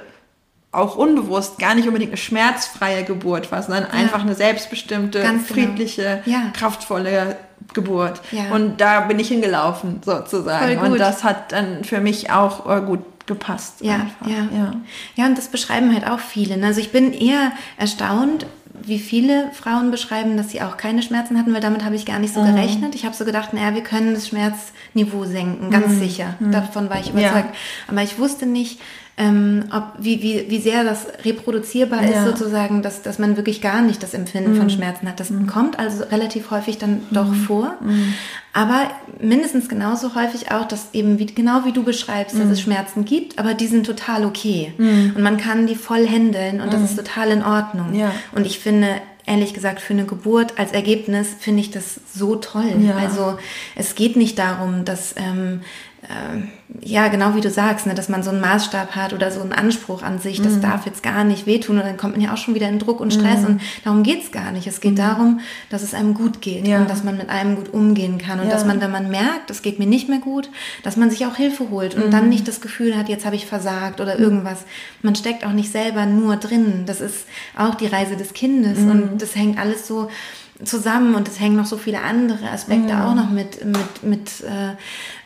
auch 0.74 0.96
unbewusst 0.96 1.60
gar 1.60 1.76
nicht 1.76 1.88
unbedingt 1.88 2.12
eine 2.12 2.18
schmerzfreie 2.18 3.04
Geburt 3.04 3.52
war, 3.52 3.62
sondern 3.62 3.84
ja. 3.84 3.90
einfach 3.92 4.22
eine 4.22 4.36
selbstbestimmte, 4.36 5.22
Ganz 5.22 5.48
genau. 5.48 5.68
friedliche, 5.68 6.22
ja. 6.26 6.52
kraftvolle 6.54 7.38
Geburt. 7.74 8.22
Ja. 8.32 8.54
Und 8.54 8.82
da 8.82 9.02
bin 9.02 9.20
ich 9.20 9.30
hingelaufen, 9.30 10.02
sozusagen. 10.04 10.80
Und 10.80 11.00
das 11.00 11.24
hat 11.24 11.52
dann 11.52 11.84
für 11.84 12.02
mich 12.02 12.32
auch 12.32 12.70
äh, 12.70 12.82
gut 12.82 13.02
gepasst. 13.26 13.76
Ja, 13.82 14.08
ja, 14.26 14.48
ja. 14.54 14.74
Ja, 15.16 15.26
und 15.28 15.38
das 15.38 15.48
beschreiben 15.48 15.94
halt 15.94 16.08
auch 16.08 16.20
viele. 16.20 16.58
Ne? 16.58 16.68
Also 16.68 16.82
ich 16.82 16.92
bin 16.92 17.14
eher 17.14 17.54
erstaunt, 17.78 18.46
wie 18.86 19.00
viele 19.00 19.52
Frauen 19.54 19.92
beschreiben, 19.92 20.36
dass 20.36 20.50
sie 20.50 20.62
auch 20.62 20.78
keine 20.78 21.02
Schmerzen 21.04 21.38
hatten, 21.38 21.54
weil 21.54 21.62
damit 21.62 21.86
habe 21.86 21.96
ich 21.96 22.06
gar 22.06 22.20
nicht 22.20 22.34
so 22.34 22.42
mhm. 22.42 22.56
gerechnet. 22.56 22.96
Ich 22.96 23.06
habe 23.06 23.16
so 23.16 23.24
gedacht, 23.24 23.54
naja, 23.54 23.76
wir 23.76 23.84
können 23.84 24.14
das 24.14 24.28
Schmerzniveau 24.28 25.26
senken, 25.26 25.70
ganz 25.70 25.90
mhm. 25.90 26.00
sicher. 26.00 26.36
Mhm. 26.40 26.52
Davon 26.52 26.90
war 26.90 27.00
ich 27.00 27.12
überzeugt. 27.12 27.54
Ja. 27.54 27.88
Aber 27.88 28.02
ich 28.02 28.18
wusste 28.18 28.46
nicht, 28.46 28.82
ähm, 29.16 29.66
ob, 29.72 29.94
wie, 30.00 30.24
wie, 30.24 30.46
wie 30.50 30.60
sehr 30.60 30.84
das 30.84 31.06
reproduzierbar 31.24 32.04
ja. 32.04 32.10
ist, 32.10 32.26
sozusagen, 32.26 32.82
dass, 32.82 33.04
dass 33.04 33.20
man 33.20 33.38
wirklich 33.38 33.62
gar 33.62 33.82
nicht 33.82 34.02
das 34.02 34.16
Empfinden 34.16 34.54
mhm. 34.54 34.58
von 34.58 34.70
Schmerzen 34.72 35.08
hat. 35.08 35.20
Das 35.20 35.30
mhm. 35.30 35.46
kommt 35.46 35.78
also 35.78 36.04
relativ 36.06 36.50
häufig 36.50 36.80
dann 36.80 37.02
doch 37.12 37.28
mhm. 37.28 37.36
vor. 37.36 37.78
Mhm. 37.82 38.16
Aber 38.54 38.90
mindestens 39.20 39.70
genauso 39.70 40.16
häufig 40.16 40.52
auch, 40.52 40.68
dass 40.68 40.94
eben, 40.94 41.20
wie, 41.20 41.28
genau 41.28 41.64
wie 41.66 41.72
du 41.74 41.84
beschreibst, 41.84 42.36
dass 42.36 42.46
es 42.46 42.60
mhm. 42.60 42.64
Schmerzen 42.64 43.06
gibt, 43.06 43.38
aber 43.38 43.54
die 43.54 43.68
sind 43.68 43.86
total 43.86 44.26
okay. 44.26 44.74
Mhm. 44.78 45.14
Und 45.16 45.22
man 45.22 45.38
kann 45.38 45.68
die 45.68 45.76
voll 45.76 46.08
handeln 46.08 46.60
und 46.60 46.74
das 46.74 46.82
ist 46.82 46.96
total 46.96 47.30
in 47.30 47.44
Ordnung. 47.44 47.94
Ja. 47.94 48.12
Und 48.32 48.48
ich 48.48 48.58
finde, 48.58 48.88
ehrlich 49.28 49.54
gesagt, 49.54 49.80
für 49.80 49.94
eine 49.94 50.06
Geburt 50.06 50.58
als 50.58 50.72
Ergebnis 50.72 51.36
finde 51.40 51.62
ich 51.62 51.70
das 51.70 52.00
so 52.14 52.36
toll. 52.36 52.74
Ja. 52.80 52.96
Also 52.96 53.38
es 53.76 53.94
geht 53.94 54.16
nicht 54.16 54.40
darum, 54.40 54.86
dass 54.86 55.14
ähm, 55.18 55.62
äh, 55.62 55.93
ja, 56.82 57.08
genau 57.08 57.36
wie 57.36 57.42
du 57.42 57.50
sagst, 57.50 57.86
ne, 57.86 57.94
dass 57.94 58.10
man 58.10 58.24
so 58.24 58.32
einen 58.32 58.42
Maßstab 58.42 58.96
hat 58.96 59.14
oder 59.14 59.32
so 59.32 59.42
einen 59.42 59.54
Anspruch 59.54 60.04
an 60.04 60.20
sich, 60.20 60.42
das 60.42 60.54
mhm. 60.54 60.62
darf 60.62 60.86
jetzt 60.86 61.04
gar 61.04 61.24
nicht 61.24 61.46
wehtun 61.46 61.78
und 61.78 61.86
dann 61.86 61.98
kommt 61.98 62.14
man 62.14 62.22
ja 62.22 62.34
auch 62.34 62.38
schon 62.38 62.56
wieder 62.56 62.68
in 62.68 62.80
Druck 62.80 63.00
und 63.00 63.14
Stress 63.14 63.42
mhm. 63.42 63.46
und 63.46 63.62
darum 63.84 64.04
geht's 64.04 64.32
gar 64.32 64.52
nicht. 64.52 64.68
Es 64.68 64.82
geht 64.82 64.94
mhm. 64.94 64.98
darum, 64.98 65.40
dass 65.70 65.82
es 65.82 65.94
einem 65.94 66.14
gut 66.14 66.42
geht 66.42 66.68
ja. 66.68 66.80
und 66.80 66.90
dass 66.90 67.04
man 67.04 67.18
mit 67.18 67.30
einem 67.30 67.56
gut 67.56 67.74
umgehen 67.74 68.18
kann 68.18 68.40
und 68.40 68.48
ja. 68.48 68.52
dass 68.52 68.66
man, 68.66 68.82
wenn 68.82 68.92
man 68.92 69.10
merkt, 69.10 69.50
es 69.50 69.62
geht 69.62 69.80
mir 69.80 69.86
nicht 69.86 70.10
mehr 70.10 70.20
gut, 70.20 70.50
dass 70.84 70.98
man 70.98 71.10
sich 71.10 71.26
auch 71.26 71.36
Hilfe 71.36 71.70
holt 71.70 71.96
und 71.96 72.12
dann 72.12 72.24
mhm. 72.24 72.30
nicht 72.30 72.48
das 72.48 72.60
Gefühl 72.60 72.98
hat, 72.98 73.08
jetzt 73.08 73.26
habe 73.26 73.36
ich 73.36 73.46
versagt 73.46 74.02
oder 74.02 74.20
irgendwas. 74.20 74.66
Man 75.02 75.16
steckt 75.16 75.46
auch 75.46 75.54
nicht 75.54 75.72
selber 75.72 76.06
nur 76.06 76.36
drin. 76.36 76.84
Das 76.86 77.02
ist 77.02 77.28
auch 77.58 77.76
die 77.76 77.88
Reise 77.88 78.18
des 78.18 78.34
Kindes 78.34 78.80
mhm. 78.80 78.92
und 78.92 79.22
das 79.22 79.36
hängt 79.36 79.58
alles 79.58 79.88
so 79.88 80.10
zusammen 80.66 81.16
und 81.16 81.28
es 81.28 81.40
hängen 81.40 81.56
noch 81.56 81.66
so 81.66 81.78
viele 81.78 82.02
andere 82.02 82.50
Aspekte 82.50 82.94
mhm. 82.94 83.02
auch 83.02 83.16
noch 83.16 83.30
mit, 83.30 83.64
mit, 83.66 84.04
mit 84.04 84.42
äh, 84.42 84.76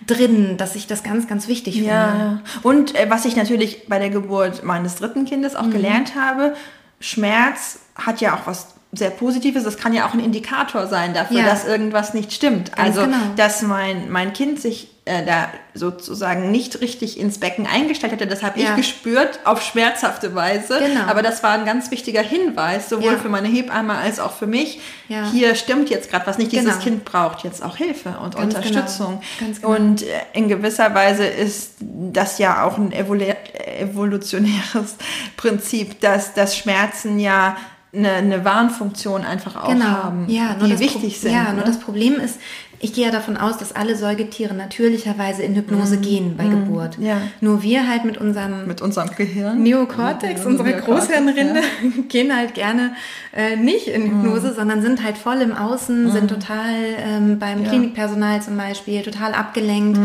drin, 0.06 0.58
dass 0.58 0.76
ich 0.76 0.88
das 0.88 1.04
ganz, 1.04 1.28
ganz 1.28 1.47
wichtig 1.47 1.76
finde. 1.76 1.89
Ja. 1.89 2.41
Und 2.63 2.95
äh, 2.95 3.10
was 3.10 3.26
ich 3.26 3.36
natürlich 3.36 3.88
bei 3.88 4.00
der 4.00 4.10
Geburt 4.10 4.63
meines 4.63 4.95
dritten 4.95 5.26
Kindes 5.26 5.56
auch 5.56 5.65
mhm. 5.65 5.71
gelernt 5.71 6.15
habe, 6.15 6.56
Schmerz 7.00 7.80
hat 7.95 8.21
ja 8.21 8.36
auch 8.36 8.47
was 8.47 8.76
sehr 8.91 9.10
Positives. 9.10 9.63
Das 9.63 9.78
kann 9.78 9.93
ja 9.93 10.08
auch 10.08 10.13
ein 10.13 10.19
Indikator 10.19 10.88
sein 10.88 11.13
dafür, 11.13 11.39
ja. 11.39 11.45
dass 11.45 11.65
irgendwas 11.65 12.13
nicht 12.13 12.34
stimmt. 12.34 12.73
Ganz 12.76 12.97
also, 12.97 13.02
genau. 13.10 13.17
dass 13.36 13.62
mein, 13.62 14.10
mein 14.10 14.34
Kind 14.34 14.60
sich 14.60 14.89
äh, 15.08 15.26
da 15.26 15.50
sozusagen 15.74 16.52
nicht 16.52 16.82
richtig 16.82 17.20
ins 17.20 17.39
Becken 17.39 17.65
eingestellt 17.65 18.13
hätte. 18.13 18.28
Das 18.28 18.43
habe 18.43 18.60
ja. 18.60 18.72
ich 18.72 18.76
gespürt 18.76 19.39
auf 19.46 19.62
schmerzhafte 19.62 20.36
Weise. 20.36 20.80
Genau. 20.80 21.06
Aber 21.08 21.22
das 21.22 21.43
war 21.43 21.52
ein 21.52 21.65
ganz 21.65 21.91
wichtiger 21.91 22.22
Hinweis, 22.22 22.89
sowohl 22.89 23.13
ja. 23.13 23.17
für 23.17 23.30
meine 23.30 23.48
Hebamme 23.48 23.96
als 23.96 24.20
auch 24.20 24.34
für 24.34 24.48
mich. 24.48 24.80
Ja. 25.08 25.30
Hier 25.32 25.56
stimmt 25.56 25.89
jetzt 25.89 26.12
gerade 26.12 26.28
was 26.28 26.38
nicht. 26.38 26.52
Dieses 26.52 26.74
genau. 26.74 26.84
Kind 26.84 27.06
braucht 27.06 27.43
jetzt 27.43 27.63
auch 27.63 27.78
Hilfe 27.78 28.17
und 28.22 28.36
ganz 28.36 28.56
Unterstützung. 28.56 29.22
Genau. 29.39 29.52
Genau. 29.62 29.76
Und 29.76 30.04
äh, 30.04 30.08
in 30.34 30.48
gewisser 30.48 30.93
Weise 30.93 31.26
ist 31.26 31.76
das 31.80 32.38
ja 32.38 32.63
auch 32.63 32.78
ein 32.78 32.91
evolutionäres 32.91 34.96
Prinzip, 35.38 36.02
dass 36.02 36.34
das 36.34 36.58
Schmerzen 36.58 37.20
ja 37.20 37.56
eine, 37.93 38.13
eine 38.13 38.46
Warnfunktion 38.46 39.24
einfach 39.24 39.56
auch 39.56 39.70
genau. 39.70 39.86
haben, 39.86 40.30
ja, 40.30 40.56
die 40.56 40.80
wichtig 40.80 41.13
Pro 41.13 41.22
sind. 41.22 41.32
Ja, 41.32 41.46
ne? 41.46 41.54
nur 41.56 41.63
das 41.63 41.80
Problem 41.80 42.20
ist, 42.20 42.39
ich 42.80 42.94
gehe 42.94 43.06
ja 43.06 43.12
davon 43.12 43.38
aus, 43.38 43.58
dass 43.58 43.76
alle 43.76 43.96
Säugetiere 43.96 44.54
natürlicherweise 44.54 45.42
in 45.42 45.56
Hypnose 45.56 45.98
mm. 45.98 46.02
gehen 46.02 46.38
bei 46.38 46.44
mm. 46.44 46.52
Geburt. 46.52 46.98
Ja. 47.00 47.22
Nur 47.42 47.63
wir 47.63 47.88
halt 47.88 48.06
mit 48.06 48.18
unserem, 48.20 48.68
mit 48.68 48.82
unserem 48.82 49.10
Gehirn, 49.16 49.63
Neokortex, 49.63 50.42
ja, 50.42 50.48
unsere 50.48 50.74
Großhirnrinde, 50.74 51.60
ja. 51.60 52.02
gehen 52.08 52.36
halt 52.36 52.54
gerne 52.54 52.92
äh, 53.36 53.56
nicht 53.56 53.88
in 53.88 54.04
Hypnose, 54.04 54.52
mm. 54.52 54.56
sondern 54.56 54.82
sind 54.84 55.04
halt 55.04 55.18
voll 55.18 55.42
im 55.42 55.56
Außen, 55.56 56.12
sind 56.12 56.28
total 56.30 56.76
ähm, 57.00 57.40
beim 57.40 57.63
Klinikpersonal 57.63 58.42
zum 58.44 58.58
Beispiel 58.58 59.02
total 59.02 59.34
abgelenkt. 59.34 60.00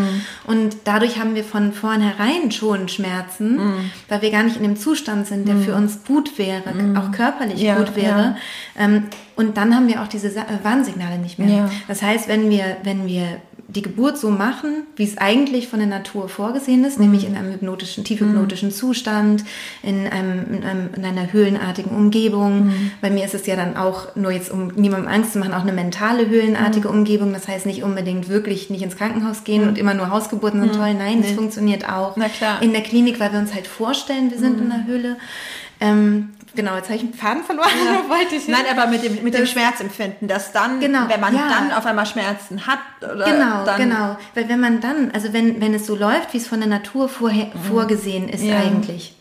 Und 0.47 0.77
dadurch 0.85 1.19
haben 1.19 1.35
wir 1.35 1.45
von 1.45 1.73
vornherein 1.73 2.51
schon 2.51 2.89
Schmerzen, 2.89 3.61
weil 4.09 4.23
wir 4.23 4.31
gar 4.31 4.43
nicht 4.43 4.57
in 4.57 4.63
dem 4.63 4.77
Zustand 4.77 5.27
sind, 5.27 5.47
der 5.47 5.57
für 5.57 5.75
uns 5.75 6.05
gut 6.05 6.39
wäre, 6.39 6.63
auch 6.97 7.13
körperlich 7.13 7.67
gut 7.77 7.97
wäre. 7.97 8.37
Ähm, 8.79 9.05
und 9.37 9.57
dann 9.57 9.75
haben 9.75 9.89
wir 9.89 10.03
auch 10.03 10.09
diese 10.09 10.29
äh, 10.29 10.45
Warnsignale 10.63 11.19
nicht 11.19 11.39
mehr. 11.39 11.49
Ja. 11.49 11.71
Das 11.89 12.03
heißt, 12.03 12.29
wenn 12.29 12.51
wir, 12.51 12.77
wenn 12.83 13.07
wir 13.07 13.41
die 13.75 13.83
Geburt 13.83 14.19
so 14.19 14.31
machen, 14.31 14.85
wie 14.97 15.05
es 15.05 15.19
eigentlich 15.19 15.69
von 15.69 15.79
der 15.79 15.89
Natur 15.89 16.29
vorgesehen 16.29 16.85
ist, 16.85 16.99
mhm. 16.99 17.07
nämlich 17.07 17.27
in 17.27 17.37
einem 17.37 17.53
hypnotischen, 17.53 18.05
tiefhypnotischen 18.05 18.69
mhm. 18.69 18.73
Zustand, 18.73 19.45
in, 19.83 20.07
einem, 20.07 20.55
in, 20.55 20.65
einem, 20.65 20.91
in, 20.95 21.05
einer 21.05 21.33
höhlenartigen 21.33 21.91
Umgebung. 21.91 22.67
Mhm. 22.67 22.91
Bei 23.01 23.11
mir 23.11 23.25
ist 23.25 23.35
es 23.35 23.47
ja 23.47 23.57
dann 23.57 23.77
auch, 23.77 24.15
nur 24.15 24.31
jetzt 24.31 24.51
um 24.51 24.69
niemandem 24.69 25.11
Angst 25.11 25.33
zu 25.33 25.39
machen, 25.39 25.55
auch 25.55 25.63
eine 25.63 25.73
mentale 25.73 26.29
höhlenartige 26.29 26.89
mhm. 26.89 26.99
Umgebung. 26.99 27.33
Das 27.33 27.49
heißt 27.49 27.67
nicht 27.67 27.83
unbedingt 27.83 28.29
wirklich 28.29 28.69
nicht 28.71 28.83
ins 28.83 28.97
Krankenhaus 28.97 29.45
gehen 29.45 29.67
und 29.67 29.79
immer 29.79 29.95
nur 29.95 30.11
Hausgeburten 30.11 30.61
sind 30.61 30.75
toll. 30.75 30.95
Nein, 30.95 31.21
nee. 31.21 31.23
das 31.23 31.33
funktioniert 31.33 31.89
auch 31.89 32.17
in 32.61 32.73
der 32.73 32.83
Klinik, 32.83 33.21
weil 33.21 33.33
wir 33.33 33.39
uns 33.39 33.55
halt 33.55 33.67
vorstellen, 33.67 34.31
wir 34.31 34.39
sind 34.39 34.61
in 34.61 34.69
der 34.69 34.87
Höhle. 34.87 35.17
Ähm, 35.81 36.31
Genau, 36.55 36.77
jetzt 36.77 36.87
habe 36.87 36.97
ich 36.97 37.03
einen 37.03 37.15
Faden 37.15 37.45
verloren. 37.45 37.69
Ja. 37.85 38.09
Wollte 38.09 38.35
ich 38.37 38.49
Nein, 38.49 38.65
aber 38.71 38.91
mit 38.91 39.03
dem, 39.03 39.23
mit 39.23 39.35
dem 39.35 39.47
Schmerzempfinden, 39.47 40.29
dass 40.29 40.53
dann, 40.53 40.81
genau, 40.81 41.09
wenn 41.09 41.21
man 41.21 41.35
ja. 41.35 41.49
dann 41.49 41.73
auf 41.73 41.87
einmal 41.87 42.07
Schmerzen 42.07 42.67
hat, 42.67 42.79
oder 43.01 43.25
genau, 43.25 43.65
dann 43.65 43.81
genau, 43.81 44.17
weil 44.35 44.49
wenn 44.49 44.61
man 44.61 44.81
dann, 44.81 45.11
also 45.13 45.33
wenn, 45.33 45.61
wenn 45.61 45.75
es 45.75 45.87
so 45.87 45.97
läuft, 45.97 46.33
wie 46.35 46.39
es 46.39 46.47
von 46.47 46.61
der 46.61 46.69
Natur 46.69 47.09
vorher, 47.09 47.47
mhm. 47.47 47.63
vorgesehen 47.71 48.29
ist 48.29 48.43
ja. 48.43 48.57
eigentlich, 48.59 49.15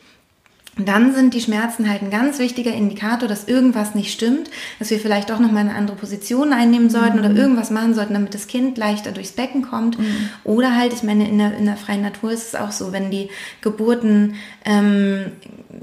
dann 0.77 1.13
sind 1.13 1.33
die 1.33 1.41
Schmerzen 1.41 1.89
halt 1.89 2.01
ein 2.01 2.11
ganz 2.11 2.39
wichtiger 2.39 2.73
Indikator, 2.73 3.27
dass 3.27 3.47
irgendwas 3.47 3.93
nicht 3.93 4.13
stimmt, 4.13 4.49
dass 4.79 4.89
wir 4.89 4.99
vielleicht 4.99 5.29
doch 5.29 5.39
noch 5.39 5.51
mal 5.51 5.59
eine 5.59 5.75
andere 5.75 5.97
Position 5.97 6.53
einnehmen 6.53 6.89
sollten 6.89 7.17
mhm. 7.17 7.25
oder 7.25 7.35
irgendwas 7.35 7.71
machen 7.71 7.93
sollten, 7.93 8.13
damit 8.13 8.33
das 8.33 8.47
Kind 8.47 8.77
leichter 8.77 9.11
durchs 9.11 9.33
Becken 9.33 9.63
kommt. 9.63 9.99
Mhm. 9.99 10.29
Oder 10.45 10.75
halt, 10.75 10.93
ich 10.93 11.03
meine, 11.03 11.27
in 11.27 11.37
der, 11.39 11.57
in 11.57 11.65
der 11.65 11.75
freien 11.75 12.01
Natur 12.01 12.31
ist 12.31 12.47
es 12.47 12.55
auch 12.55 12.71
so, 12.71 12.93
wenn 12.93 13.11
die 13.11 13.29
Geburten 13.59 14.35
ähm, 14.63 15.33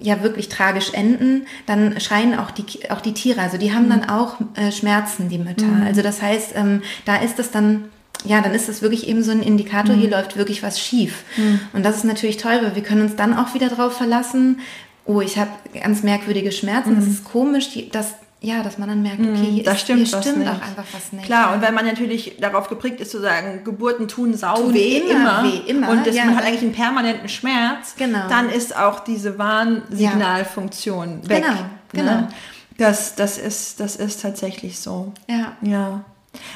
ja 0.01 0.23
wirklich 0.23 0.49
tragisch 0.49 0.95
enden, 0.95 1.47
dann 1.67 2.01
schreien 2.01 2.39
auch 2.39 2.51
die, 2.51 2.91
auch 2.91 3.03
die 3.03 3.13
Tiere. 3.13 3.43
Also 3.43 3.59
die 3.59 3.75
haben 3.75 3.87
mhm. 3.87 3.91
dann 3.91 4.09
auch 4.09 4.37
äh, 4.55 4.73
Schmerzen, 4.73 5.29
die 5.29 5.39
Mütter. 5.39 5.67
Mhm. 5.67 5.83
Also 5.87 6.01
das 6.01 6.23
heißt, 6.23 6.53
ähm, 6.57 6.83
da 7.05 7.17
ist 7.17 7.39
es 7.39 7.51
dann 7.51 7.85
ja, 8.25 8.41
dann 8.41 8.55
ist 8.55 8.69
das 8.69 8.83
wirklich 8.83 9.07
eben 9.09 9.23
so 9.23 9.31
ein 9.31 9.43
Indikator, 9.43 9.95
mhm. 9.95 10.01
hier 10.01 10.11
läuft 10.11 10.37
wirklich 10.37 10.63
was 10.63 10.81
schief. 10.81 11.25
Mhm. 11.37 11.61
Und 11.73 11.85
das 11.85 11.97
ist 11.97 12.05
natürlich 12.05 12.37
toll, 12.37 12.59
weil 12.63 12.75
wir 12.75 12.83
können 12.83 13.03
uns 13.03 13.17
dann 13.17 13.37
auch 13.37 13.55
wieder 13.55 13.69
darauf 13.69 13.97
verlassen, 13.97 14.61
oh, 15.05 15.21
ich 15.21 15.39
habe 15.39 15.51
ganz 15.81 16.03
merkwürdige 16.03 16.53
Schmerzen, 16.53 16.93
mhm. 16.93 16.97
das 16.97 17.07
ist 17.07 17.25
komisch, 17.25 17.71
die, 17.71 17.89
das, 17.89 18.15
ja, 18.41 18.63
dass 18.63 18.79
man 18.79 18.89
dann 18.89 19.03
merkt, 19.03 19.21
okay, 19.21 19.51
hier, 19.51 19.65
das 19.65 19.77
ist, 19.77 19.81
stimmt, 19.83 20.07
hier 20.07 20.21
stimmt 20.21 20.49
auch 20.49 20.63
einfach 20.63 20.85
was 20.93 21.13
nicht. 21.13 21.25
Klar, 21.25 21.55
und 21.55 21.63
wenn 21.63 21.75
man 21.75 21.87
natürlich 21.87 22.37
darauf 22.41 22.69
geprägt 22.69 23.01
ist 23.01 23.11
zu 23.11 23.21
sagen, 23.21 23.63
Geburten 23.65 24.09
tun 24.09 24.35
sau 24.35 24.57
tun 24.57 24.75
weh, 24.75 24.99
immer, 24.99 25.11
immer, 25.11 25.45
weh, 25.45 25.71
immer. 25.71 25.91
Und 25.91 26.07
das, 26.07 26.15
ja. 26.15 26.25
man 26.25 26.37
hat 26.37 26.45
eigentlich 26.45 26.63
einen 26.63 26.73
permanenten 26.73 27.29
Schmerz, 27.29 27.95
genau. 27.97 28.29
dann 28.29 28.51
ist 28.51 28.77
auch 28.77 29.01
diese 29.01 29.39
Warnsignalfunktion 29.39 31.21
ja. 31.23 31.29
weg. 31.29 31.45
Genau, 31.45 31.55
ne? 31.55 31.71
genau. 31.93 32.21
Ne? 32.21 32.29
Das, 32.77 33.17
das, 33.17 33.39
ist, 33.39 33.81
das 33.81 33.97
ist 33.97 34.23
tatsächlich 34.23 34.79
so. 34.79 35.13
Ja. 35.29 35.57
Ja. 35.63 36.05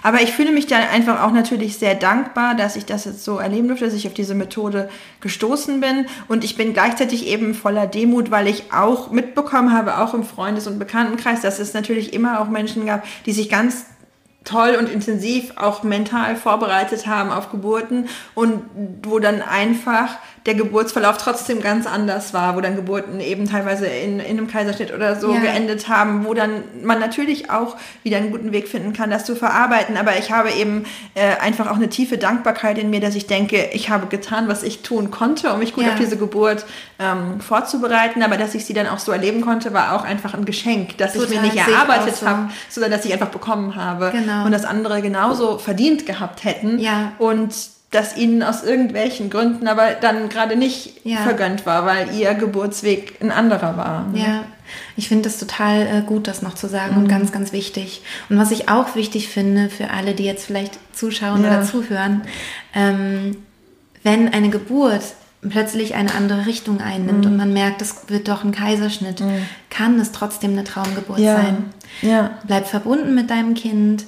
Aber 0.02 0.20
ich 0.22 0.32
fühle 0.32 0.52
mich 0.52 0.66
da 0.66 0.76
einfach 0.76 1.22
auch 1.22 1.32
natürlich 1.32 1.78
sehr 1.78 1.94
dankbar, 1.94 2.54
dass 2.54 2.76
ich 2.76 2.84
das 2.84 3.04
jetzt 3.04 3.24
so 3.24 3.38
erleben 3.38 3.68
durfte, 3.68 3.84
dass 3.84 3.94
ich 3.94 4.06
auf 4.06 4.14
diese 4.14 4.34
Methode 4.34 4.88
gestoßen 5.20 5.80
bin. 5.80 6.06
Und 6.28 6.44
ich 6.44 6.56
bin 6.56 6.72
gleichzeitig 6.72 7.26
eben 7.26 7.54
voller 7.54 7.86
Demut, 7.86 8.30
weil 8.30 8.48
ich 8.48 8.72
auch 8.72 9.10
mitbekommen 9.10 9.72
habe, 9.72 9.98
auch 9.98 10.14
im 10.14 10.24
Freundes- 10.24 10.66
und 10.66 10.78
Bekanntenkreis, 10.78 11.42
dass 11.42 11.58
es 11.58 11.74
natürlich 11.74 12.12
immer 12.12 12.40
auch 12.40 12.48
Menschen 12.48 12.86
gab, 12.86 13.04
die 13.26 13.32
sich 13.32 13.48
ganz 13.48 13.86
toll 14.44 14.76
und 14.78 14.88
intensiv 14.88 15.52
auch 15.56 15.82
mental 15.82 16.36
vorbereitet 16.36 17.06
haben 17.06 17.30
auf 17.30 17.50
Geburten 17.50 18.08
und 18.34 18.62
wo 19.02 19.18
dann 19.18 19.42
einfach 19.42 20.16
der 20.46 20.54
Geburtsverlauf 20.54 21.18
trotzdem 21.18 21.60
ganz 21.60 21.86
anders 21.86 22.34
war, 22.34 22.56
wo 22.56 22.60
dann 22.60 22.74
Geburten 22.74 23.20
eben 23.20 23.48
teilweise 23.48 23.86
in, 23.86 24.18
in 24.18 24.38
einem 24.38 24.48
Kaiserschnitt 24.48 24.92
oder 24.92 25.14
so 25.14 25.32
ja. 25.32 25.40
geendet 25.40 25.88
haben, 25.88 26.24
wo 26.24 26.34
dann 26.34 26.64
man 26.82 26.98
natürlich 26.98 27.50
auch 27.50 27.76
wieder 28.02 28.16
einen 28.16 28.32
guten 28.32 28.50
Weg 28.50 28.66
finden 28.66 28.92
kann, 28.92 29.10
das 29.10 29.24
zu 29.24 29.36
verarbeiten. 29.36 29.96
Aber 29.96 30.18
ich 30.18 30.32
habe 30.32 30.50
eben 30.50 30.84
äh, 31.14 31.36
einfach 31.40 31.70
auch 31.70 31.76
eine 31.76 31.88
tiefe 31.88 32.18
Dankbarkeit 32.18 32.78
in 32.78 32.90
mir, 32.90 33.00
dass 33.00 33.14
ich 33.14 33.28
denke, 33.28 33.68
ich 33.72 33.88
habe 33.88 34.06
getan, 34.06 34.48
was 34.48 34.64
ich 34.64 34.82
tun 34.82 35.12
konnte, 35.12 35.52
um 35.52 35.60
mich 35.60 35.74
gut 35.74 35.84
ja. 35.84 35.92
auf 35.92 35.98
diese 35.98 36.16
Geburt 36.16 36.66
ähm, 36.98 37.40
vorzubereiten. 37.40 38.22
Aber 38.24 38.36
dass 38.36 38.56
ich 38.56 38.64
sie 38.64 38.74
dann 38.74 38.88
auch 38.88 38.98
so 38.98 39.12
erleben 39.12 39.42
konnte, 39.42 39.72
war 39.72 39.94
auch 39.94 40.04
einfach 40.04 40.34
ein 40.34 40.44
Geschenk, 40.44 40.98
das 40.98 41.12
Total 41.12 41.28
ich 41.28 41.34
mir 41.36 41.42
nicht 41.42 41.56
erarbeitet 41.56 42.16
so. 42.16 42.26
habe, 42.26 42.50
sondern 42.68 42.90
dass 42.90 43.04
ich 43.04 43.12
einfach 43.12 43.28
bekommen 43.28 43.76
habe. 43.76 44.10
Genau. 44.10 44.31
Und 44.44 44.52
das 44.52 44.64
andere 44.64 45.02
genauso 45.02 45.58
verdient 45.58 46.06
gehabt 46.06 46.44
hätten. 46.44 46.78
Ja. 46.78 47.12
Und 47.18 47.52
das 47.92 48.16
ihnen 48.16 48.42
aus 48.42 48.64
irgendwelchen 48.64 49.28
Gründen 49.28 49.68
aber 49.68 49.90
dann 49.92 50.30
gerade 50.30 50.56
nicht 50.56 51.04
ja. 51.04 51.18
vergönnt 51.18 51.66
war, 51.66 51.84
weil 51.84 52.14
ihr 52.14 52.32
Geburtsweg 52.34 53.18
ein 53.20 53.30
anderer 53.30 53.76
war. 53.76 54.08
Ne? 54.08 54.18
Ja, 54.18 54.44
ich 54.96 55.08
finde 55.08 55.28
es 55.28 55.38
total 55.38 55.86
äh, 55.86 56.00
gut, 56.00 56.26
das 56.26 56.40
noch 56.40 56.54
zu 56.54 56.68
sagen 56.68 56.94
mhm. 56.94 57.02
und 57.02 57.08
ganz, 57.08 57.32
ganz 57.32 57.52
wichtig. 57.52 58.02
Und 58.30 58.38
was 58.38 58.50
ich 58.50 58.70
auch 58.70 58.94
wichtig 58.96 59.28
finde 59.28 59.68
für 59.68 59.90
alle, 59.90 60.14
die 60.14 60.24
jetzt 60.24 60.46
vielleicht 60.46 60.78
zuschauen 60.94 61.44
ja. 61.44 61.48
oder 61.48 61.62
zuhören, 61.64 62.22
ähm, 62.74 63.36
wenn 64.02 64.32
eine 64.32 64.48
Geburt 64.48 65.02
plötzlich 65.48 65.94
eine 65.94 66.14
andere 66.14 66.46
Richtung 66.46 66.80
einnimmt 66.80 67.24
mhm. 67.24 67.32
und 67.32 67.36
man 67.36 67.52
merkt, 67.52 67.82
es 67.82 68.08
wird 68.08 68.28
doch 68.28 68.42
ein 68.42 68.52
Kaiserschnitt, 68.52 69.20
mhm. 69.20 69.46
kann 69.68 70.00
es 70.00 70.12
trotzdem 70.12 70.52
eine 70.52 70.64
Traumgeburt 70.64 71.18
ja. 71.18 71.36
sein. 71.36 71.72
Ja. 72.00 72.38
Bleib 72.46 72.66
verbunden 72.66 73.14
mit 73.14 73.30
deinem 73.30 73.54
Kind, 73.54 74.06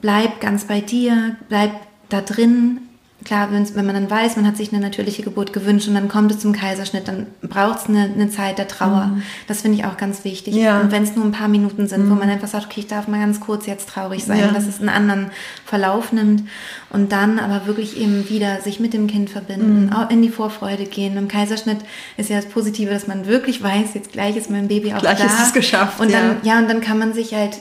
bleib 0.00 0.40
ganz 0.40 0.64
bei 0.64 0.80
dir, 0.80 1.36
bleib 1.48 1.72
da 2.08 2.20
drin, 2.20 2.82
klar, 3.24 3.48
wenn 3.50 3.86
man 3.86 3.94
dann 3.94 4.10
weiß, 4.10 4.36
man 4.36 4.46
hat 4.46 4.56
sich 4.56 4.72
eine 4.72 4.80
natürliche 4.80 5.22
Geburt 5.22 5.52
gewünscht 5.52 5.88
und 5.88 5.94
dann 5.94 6.08
kommt 6.08 6.30
es 6.30 6.40
zum 6.40 6.52
Kaiserschnitt, 6.52 7.08
dann 7.08 7.26
braucht 7.42 7.80
es 7.80 7.88
eine, 7.88 8.04
eine, 8.04 8.28
Zeit 8.28 8.58
der 8.58 8.68
Trauer. 8.68 9.06
Mhm. 9.06 9.22
Das 9.46 9.62
finde 9.62 9.78
ich 9.78 9.84
auch 9.84 9.96
ganz 9.96 10.24
wichtig. 10.24 10.54
Ja. 10.54 10.80
Und 10.80 10.92
wenn 10.92 11.02
es 11.02 11.16
nur 11.16 11.24
ein 11.24 11.32
paar 11.32 11.48
Minuten 11.48 11.88
sind, 11.88 12.06
mhm. 12.06 12.10
wo 12.10 12.14
man 12.14 12.28
einfach 12.28 12.48
sagt, 12.48 12.66
okay, 12.66 12.80
ich 12.80 12.86
darf 12.86 13.08
mal 13.08 13.20
ganz 13.20 13.40
kurz 13.40 13.66
jetzt 13.66 13.88
traurig 13.88 14.24
sein, 14.24 14.38
ja. 14.38 14.48
dass 14.48 14.66
es 14.66 14.78
einen 14.80 14.90
anderen 14.90 15.30
Verlauf 15.64 16.12
nimmt 16.12 16.44
und 16.90 17.12
dann 17.12 17.38
aber 17.38 17.66
wirklich 17.66 17.98
eben 17.98 18.28
wieder 18.28 18.60
sich 18.60 18.78
mit 18.78 18.92
dem 18.92 19.06
Kind 19.06 19.30
verbinden, 19.30 19.86
mhm. 19.86 19.92
auch 19.92 20.10
in 20.10 20.20
die 20.20 20.28
Vorfreude 20.28 20.84
gehen. 20.84 21.16
Im 21.16 21.28
Kaiserschnitt 21.28 21.78
ist 22.16 22.30
ja 22.30 22.36
das 22.36 22.46
Positive, 22.46 22.90
dass 22.90 23.06
man 23.06 23.26
wirklich 23.26 23.62
weiß, 23.62 23.94
jetzt 23.94 24.12
gleich 24.12 24.36
ist 24.36 24.50
mein 24.50 24.68
Baby 24.68 24.92
auch 24.92 24.98
gleich 24.98 25.18
da. 25.18 25.24
Gleich 25.24 25.38
ist 25.38 25.46
es 25.46 25.52
geschafft. 25.52 26.00
Und 26.00 26.12
dann, 26.12 26.36
ja. 26.42 26.54
ja, 26.54 26.58
und 26.58 26.68
dann 26.68 26.80
kann 26.80 26.98
man 26.98 27.14
sich 27.14 27.34
halt 27.34 27.58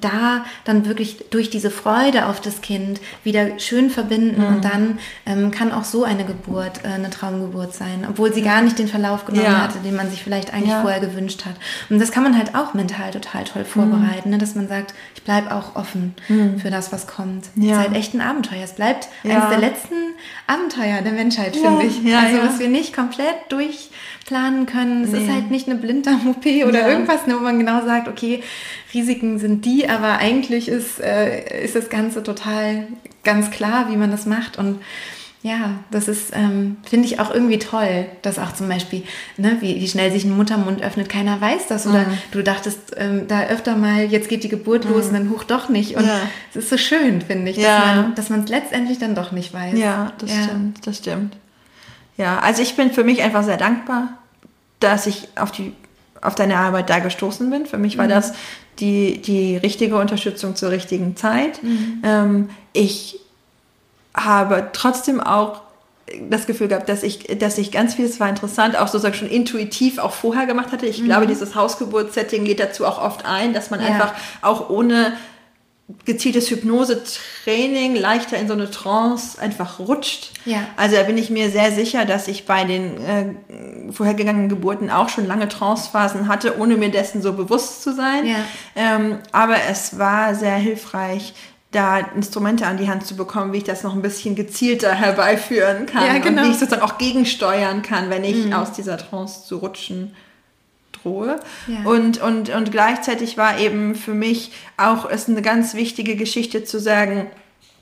da 0.00 0.44
dann 0.64 0.86
wirklich 0.86 1.24
durch 1.30 1.50
diese 1.50 1.70
Freude 1.70 2.26
auf 2.26 2.40
das 2.40 2.60
Kind 2.60 3.00
wieder 3.24 3.58
schön 3.58 3.90
verbinden 3.90 4.40
mhm. 4.40 4.48
und 4.48 4.64
dann 4.64 4.98
ähm, 5.24 5.50
kann 5.50 5.72
auch 5.72 5.84
so 5.84 6.04
eine 6.04 6.24
Geburt 6.24 6.84
äh, 6.84 6.88
eine 6.88 7.10
Traumgeburt 7.10 7.74
sein, 7.74 8.06
obwohl 8.08 8.32
sie 8.32 8.42
gar 8.42 8.62
nicht 8.62 8.78
den 8.78 8.88
Verlauf 8.88 9.24
genommen 9.24 9.46
ja. 9.46 9.62
hatte, 9.62 9.78
den 9.78 9.96
man 9.96 10.10
sich 10.10 10.22
vielleicht 10.22 10.52
eigentlich 10.52 10.70
ja. 10.70 10.82
vorher 10.82 11.00
gewünscht 11.00 11.44
hat. 11.44 11.54
Und 11.90 11.98
das 12.00 12.10
kann 12.10 12.22
man 12.22 12.36
halt 12.36 12.54
auch 12.54 12.74
mental 12.74 13.10
total 13.10 13.44
toll 13.44 13.64
vorbereiten, 13.64 14.28
mhm. 14.28 14.34
ne? 14.34 14.38
dass 14.38 14.54
man 14.54 14.68
sagt, 14.68 14.94
ich 15.14 15.22
bleibe 15.22 15.54
auch 15.54 15.76
offen 15.76 16.14
mhm. 16.28 16.58
für 16.58 16.70
das, 16.70 16.92
was 16.92 17.06
kommt. 17.06 17.46
Ja. 17.56 17.64
Es 17.64 17.70
ist 17.70 17.78
halt 17.78 17.96
echt 17.96 18.14
ein 18.14 18.20
Abenteuer. 18.20 18.64
Es 18.64 18.74
bleibt 18.74 19.08
eines 19.24 19.48
der 19.48 19.58
letzten 19.58 19.94
Abenteuer 20.46 21.02
der 21.02 21.12
Menschheit, 21.12 21.56
finde 21.56 21.84
ich. 21.84 22.14
also 22.14 22.42
was 22.42 22.58
wir 22.58 22.68
nicht 22.68 22.94
komplett 22.94 23.36
durchplanen 24.26 24.66
können. 24.66 25.04
Es 25.04 25.12
nee. 25.12 25.24
ist 25.24 25.32
halt 25.32 25.50
nicht 25.50 25.68
eine 25.68 25.78
Blinddarm-OP 25.78 26.44
oder 26.66 26.88
irgendwas, 26.88 27.26
ne, 27.26 27.34
wo 27.36 27.42
man 27.42 27.58
genau 27.58 27.84
sagt, 27.84 28.08
okay, 28.08 28.42
Risiken 28.92 29.38
sind 29.38 29.64
die, 29.64 29.88
aber 29.88 30.18
eigentlich 30.18 30.68
ist, 30.68 31.00
äh, 31.00 31.64
ist 31.64 31.76
das 31.76 31.88
Ganze 31.88 32.22
total 32.22 32.88
ganz 33.24 33.50
klar, 33.50 33.86
wie 33.90 33.96
man 33.96 34.10
das 34.10 34.26
macht. 34.26 34.58
Und 34.58 34.80
ja, 35.42 35.78
das 35.92 36.08
ist, 36.08 36.32
ähm, 36.34 36.78
finde 36.82 37.06
ich 37.06 37.20
auch 37.20 37.32
irgendwie 37.32 37.58
toll, 37.58 38.06
dass 38.22 38.38
auch 38.38 38.52
zum 38.52 38.68
Beispiel, 38.68 39.04
ne, 39.36 39.58
wie, 39.60 39.80
wie 39.80 39.86
schnell 39.86 40.10
sich 40.10 40.24
ein 40.24 40.36
Muttermund 40.36 40.82
öffnet, 40.82 41.08
keiner 41.08 41.40
weiß 41.40 41.68
das. 41.68 41.86
Oder 41.86 42.00
mhm. 42.00 42.18
du 42.32 42.42
dachtest 42.42 42.96
ähm, 42.96 43.28
da 43.28 43.46
öfter 43.46 43.76
mal, 43.76 44.04
jetzt 44.04 44.28
geht 44.28 44.42
die 44.42 44.48
Geburt 44.48 44.84
mhm. 44.84 44.92
los 44.92 45.06
und 45.06 45.14
dann 45.14 45.30
hoch 45.30 45.44
doch 45.44 45.68
nicht. 45.68 45.96
Und 45.96 46.02
es 46.04 46.08
ja. 46.54 46.60
ist 46.60 46.70
so 46.70 46.76
schön, 46.76 47.20
finde 47.20 47.52
ich, 47.52 47.58
ja. 47.58 48.12
dass 48.16 48.28
man 48.28 48.44
es 48.44 48.50
letztendlich 48.50 48.98
dann 48.98 49.14
doch 49.14 49.30
nicht 49.30 49.54
weiß. 49.54 49.78
Ja, 49.78 50.12
das 50.18 50.30
ja. 50.30 50.42
stimmt, 50.44 50.86
das 50.86 50.98
stimmt. 50.98 51.36
Ja, 52.16 52.38
also 52.38 52.62
ich 52.62 52.76
bin 52.76 52.92
für 52.92 53.04
mich 53.04 53.22
einfach 53.22 53.44
sehr 53.44 53.56
dankbar, 53.56 54.08
dass 54.80 55.06
ich 55.06 55.28
auf 55.36 55.50
die 55.50 55.72
auf 56.22 56.34
deine 56.34 56.56
Arbeit 56.56 56.90
da 56.90 56.98
gestoßen 56.98 57.48
bin. 57.50 57.66
Für 57.66 57.78
mich 57.78 57.98
war 57.98 58.06
mhm. 58.06 58.10
das 58.10 58.32
die, 58.78 59.20
die 59.22 59.56
richtige 59.56 59.96
Unterstützung 59.96 60.56
zur 60.56 60.70
richtigen 60.70 61.16
Zeit. 61.16 61.62
Mhm. 61.62 62.02
Ähm, 62.02 62.50
ich 62.72 63.20
habe 64.14 64.68
trotzdem 64.72 65.20
auch 65.20 65.60
das 66.28 66.46
Gefühl 66.46 66.68
gehabt, 66.68 66.88
dass 66.88 67.02
ich, 67.02 67.38
dass 67.38 67.58
ich 67.58 67.72
ganz 67.72 67.94
viel, 67.94 68.04
es 68.04 68.20
war 68.20 68.28
interessant, 68.28 68.76
auch 68.76 68.86
sozusagen 68.86 69.14
schon 69.14 69.28
intuitiv 69.28 69.98
auch 69.98 70.12
vorher 70.12 70.46
gemacht 70.46 70.72
hatte. 70.72 70.86
Ich 70.86 71.00
mhm. 71.00 71.06
glaube, 71.06 71.26
dieses 71.26 71.54
Hausgeburtssetting 71.54 72.44
geht 72.44 72.60
dazu 72.60 72.86
auch 72.86 73.02
oft 73.02 73.24
ein, 73.26 73.52
dass 73.52 73.70
man 73.70 73.80
ja. 73.80 73.86
einfach 73.86 74.14
auch 74.42 74.70
ohne 74.70 75.12
gezieltes 76.04 76.50
Hypnose-Training 76.50 77.94
leichter 77.94 78.36
in 78.36 78.48
so 78.48 78.54
eine 78.54 78.70
Trance 78.70 79.40
einfach 79.40 79.78
rutscht. 79.78 80.32
Ja. 80.44 80.66
Also 80.76 80.96
da 80.96 81.04
bin 81.04 81.16
ich 81.16 81.30
mir 81.30 81.50
sehr 81.50 81.70
sicher, 81.70 82.04
dass 82.04 82.26
ich 82.26 82.44
bei 82.44 82.64
den 82.64 83.00
äh, 83.00 83.92
vorhergegangenen 83.92 84.48
Geburten 84.48 84.90
auch 84.90 85.08
schon 85.08 85.26
lange 85.26 85.48
Trancephasen 85.48 86.26
hatte, 86.26 86.58
ohne 86.58 86.76
mir 86.76 86.90
dessen 86.90 87.22
so 87.22 87.34
bewusst 87.34 87.82
zu 87.82 87.94
sein. 87.94 88.26
Ja. 88.26 88.36
Ähm, 88.74 89.18
aber 89.30 89.56
es 89.70 89.96
war 89.96 90.34
sehr 90.34 90.56
hilfreich, 90.56 91.34
da 91.70 91.98
Instrumente 91.98 92.66
an 92.66 92.78
die 92.78 92.88
Hand 92.88 93.06
zu 93.06 93.16
bekommen, 93.16 93.52
wie 93.52 93.58
ich 93.58 93.64
das 93.64 93.84
noch 93.84 93.94
ein 93.94 94.02
bisschen 94.02 94.34
gezielter 94.34 94.92
herbeiführen 94.92 95.86
kann 95.86 96.04
ja, 96.04 96.18
genau. 96.18 96.42
und 96.42 96.48
wie 96.48 96.52
ich 96.52 96.58
sozusagen 96.58 96.82
auch 96.82 96.98
gegensteuern 96.98 97.82
kann, 97.82 98.10
wenn 98.10 98.24
ich 98.24 98.46
mhm. 98.46 98.54
aus 98.54 98.72
dieser 98.72 98.96
Trance 98.96 99.44
zu 99.46 99.58
rutschen 99.58 100.14
drohe. 101.06 101.40
Ja. 101.66 101.88
Und, 101.88 102.20
und, 102.20 102.50
und 102.50 102.72
gleichzeitig 102.72 103.38
war 103.38 103.58
eben 103.58 103.94
für 103.94 104.14
mich 104.14 104.52
auch 104.76 105.08
es 105.08 105.28
eine 105.28 105.42
ganz 105.42 105.74
wichtige 105.74 106.16
Geschichte 106.16 106.64
zu 106.64 106.80
sagen, 106.80 107.30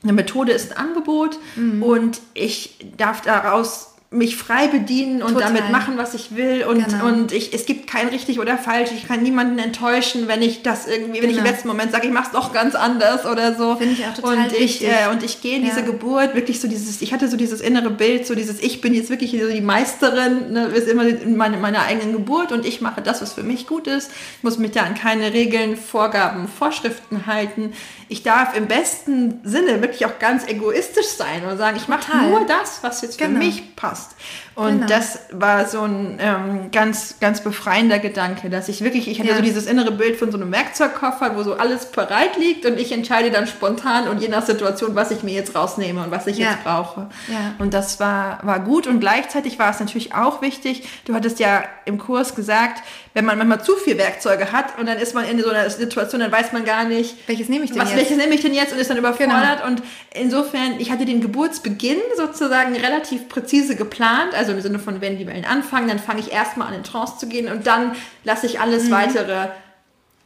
eine 0.03 0.13
Methode 0.13 0.51
ist 0.51 0.71
ein 0.71 0.77
Angebot 0.77 1.39
mhm. 1.55 1.81
und 1.81 2.21
ich 2.35 2.77
darf 2.97 3.21
daraus 3.21 3.94
mich 4.15 4.37
frei 4.37 4.67
bedienen 4.67 5.21
und 5.21 5.33
Total. 5.33 5.53
damit 5.53 5.71
machen, 5.71 5.97
was 5.97 6.13
ich 6.13 6.35
will. 6.35 6.63
Und, 6.63 6.85
genau. 6.85 7.05
und 7.05 7.31
ich, 7.31 7.53
es 7.53 7.65
gibt 7.65 7.87
kein 7.87 8.07
richtig 8.07 8.39
oder 8.39 8.57
falsch. 8.57 8.91
Ich 8.95 9.07
kann 9.07 9.21
niemanden 9.21 9.59
enttäuschen, 9.59 10.27
wenn 10.27 10.41
ich 10.41 10.63
das 10.63 10.87
irgendwie, 10.87 11.21
wenn 11.21 11.21
genau. 11.21 11.31
ich 11.31 11.37
im 11.37 11.43
genau. 11.43 11.49
letzten 11.49 11.67
Moment 11.67 11.91
sage, 11.91 12.07
ich 12.07 12.13
mache 12.13 12.27
es 12.27 12.31
doch 12.31 12.53
ganz 12.53 12.75
anders 12.75 13.25
oder 13.25 13.55
so. 13.55 13.75
Finde 13.75 13.93
ich 13.93 14.05
auch 14.05 14.13
total 14.13 14.37
und 14.37 14.53
ich, 14.53 14.83
äh, 14.83 15.09
und 15.11 15.23
ich 15.23 15.41
gehe 15.41 15.57
in 15.57 15.63
ja. 15.63 15.69
diese 15.69 15.83
Geburt 15.83 16.33
wirklich 16.33 16.59
so 16.59 16.67
dieses, 16.67 17.01
ich 17.01 17.13
hatte 17.13 17.27
so 17.27 17.37
dieses 17.37 17.61
innere 17.61 17.89
Bild, 17.89 18.25
so 18.25 18.35
dieses, 18.35 18.61
ich 18.61 18.81
bin 18.81 18.93
jetzt 18.93 19.09
wirklich 19.09 19.31
so 19.31 19.49
die 19.49 19.61
Meisterin, 19.61 20.53
ne, 20.53 20.65
ist 20.67 20.87
immer 20.87 21.05
in 21.05 21.35
meine, 21.35 21.57
meiner 21.57 21.81
eigenen 21.81 22.13
Geburt 22.13 22.51
und 22.51 22.65
ich 22.65 22.81
mache 22.81 23.01
das, 23.01 23.21
was 23.21 23.33
für 23.33 23.43
mich 23.43 23.67
gut 23.67 23.87
ist. 23.87 24.11
Ich 24.37 24.43
muss 24.43 24.57
mich 24.57 24.71
da 24.71 24.83
an 24.83 24.95
keine 24.95 25.33
Regeln, 25.33 25.75
Vorgaben, 25.75 26.47
Vorschriften 26.47 27.25
halten. 27.25 27.73
Ich 28.07 28.23
darf 28.23 28.55
im 28.55 28.67
besten 28.67 29.41
Sinne 29.43 29.81
wirklich 29.81 30.05
auch 30.05 30.19
ganz 30.19 30.47
egoistisch 30.47 31.07
sein 31.07 31.43
und 31.45 31.57
sagen, 31.57 31.75
ich 31.77 31.87
mache 31.87 32.15
nur 32.17 32.45
das, 32.45 32.79
was 32.81 33.01
jetzt 33.01 33.19
für 33.19 33.27
genau. 33.27 33.39
mich 33.39 33.75
passt 33.75 34.04
passt. 34.05 34.44
Und 34.55 34.71
genau. 34.71 34.87
das 34.87 35.19
war 35.31 35.67
so 35.67 35.81
ein 35.81 36.17
ähm, 36.21 36.71
ganz, 36.71 37.19
ganz 37.19 37.41
befreiender 37.41 37.99
Gedanke, 37.99 38.49
dass 38.49 38.69
ich 38.69 38.81
wirklich, 38.81 39.09
ich 39.09 39.19
hatte 39.19 39.29
ja. 39.29 39.35
so 39.35 39.41
dieses 39.41 39.65
innere 39.65 39.91
Bild 39.91 40.15
von 40.15 40.31
so 40.31 40.37
einem 40.37 40.49
Werkzeugkoffer, 40.53 41.35
wo 41.35 41.43
so 41.43 41.55
alles 41.55 41.87
bereit 41.87 42.37
liegt 42.37 42.65
und 42.65 42.79
ich 42.79 42.93
entscheide 42.93 43.31
dann 43.31 43.47
spontan 43.47 44.07
und 44.07 44.21
je 44.21 44.29
nach 44.29 44.45
Situation, 44.45 44.95
was 44.95 45.11
ich 45.11 45.23
mir 45.23 45.33
jetzt 45.33 45.55
rausnehme 45.55 46.01
und 46.01 46.11
was 46.11 46.25
ich 46.27 46.37
ja. 46.37 46.51
jetzt 46.51 46.63
brauche. 46.63 47.09
Ja. 47.27 47.55
Und 47.59 47.73
das 47.73 47.99
war, 47.99 48.39
war 48.43 48.61
gut 48.61 48.87
und 48.87 49.01
gleichzeitig 49.01 49.59
war 49.59 49.71
es 49.71 49.81
natürlich 49.81 50.15
auch 50.15 50.41
wichtig, 50.41 50.87
du 51.03 51.13
hattest 51.13 51.39
ja 51.39 51.65
im 51.83 51.97
Kurs 51.97 52.33
gesagt, 52.33 52.81
wenn 53.15 53.23
man 53.23 53.37
manchmal 53.37 53.63
zu 53.63 53.77
viel 53.77 53.97
Werkzeuge 53.97 54.51
hat 54.51 54.77
und 54.77 54.87
dann 54.87 54.97
ist 54.97 55.15
man 55.15 55.25
in 55.25 55.41
so 55.41 55.49
einer 55.49 55.69
Situation, 55.69 56.19
dann 56.19 56.33
weiß 56.33 56.51
man 56.51 56.65
gar 56.65 56.83
nicht, 56.83 57.15
welches 57.27 57.47
nehme 57.47 57.63
ich 57.63 57.71
denn 57.71 57.81
was, 57.81 57.89
jetzt? 57.89 57.97
Welches 57.97 58.17
nehme 58.17 58.35
ich 58.35 58.41
denn 58.41 58.53
jetzt 58.53 58.73
und 58.73 58.79
ist 58.79 58.89
dann 58.89 58.97
überfordert. 58.97 59.59
Genau. 59.59 59.67
Und 59.67 59.83
insofern, 60.13 60.79
ich 60.79 60.91
hatte 60.91 61.05
den 61.05 61.21
Geburtsbeginn 61.21 61.99
sozusagen 62.17 62.75
relativ 62.75 63.29
präzise 63.29 63.77
geplant, 63.77 64.33
also 64.33 64.44
im 64.51 64.61
Sinne 64.61 64.79
von, 64.79 65.01
wenn 65.01 65.17
die 65.17 65.27
Wellen 65.27 65.45
anfangen, 65.45 65.87
dann 65.87 65.99
fange 65.99 66.19
ich 66.19 66.31
erstmal 66.31 66.67
an 66.67 66.73
in 66.73 66.83
Trance 66.83 67.17
zu 67.17 67.27
gehen 67.27 67.51
und 67.51 67.67
dann 67.67 67.95
lasse 68.23 68.45
ich 68.45 68.59
alles 68.59 68.85
mhm. 68.85 68.91
weitere 68.91 69.47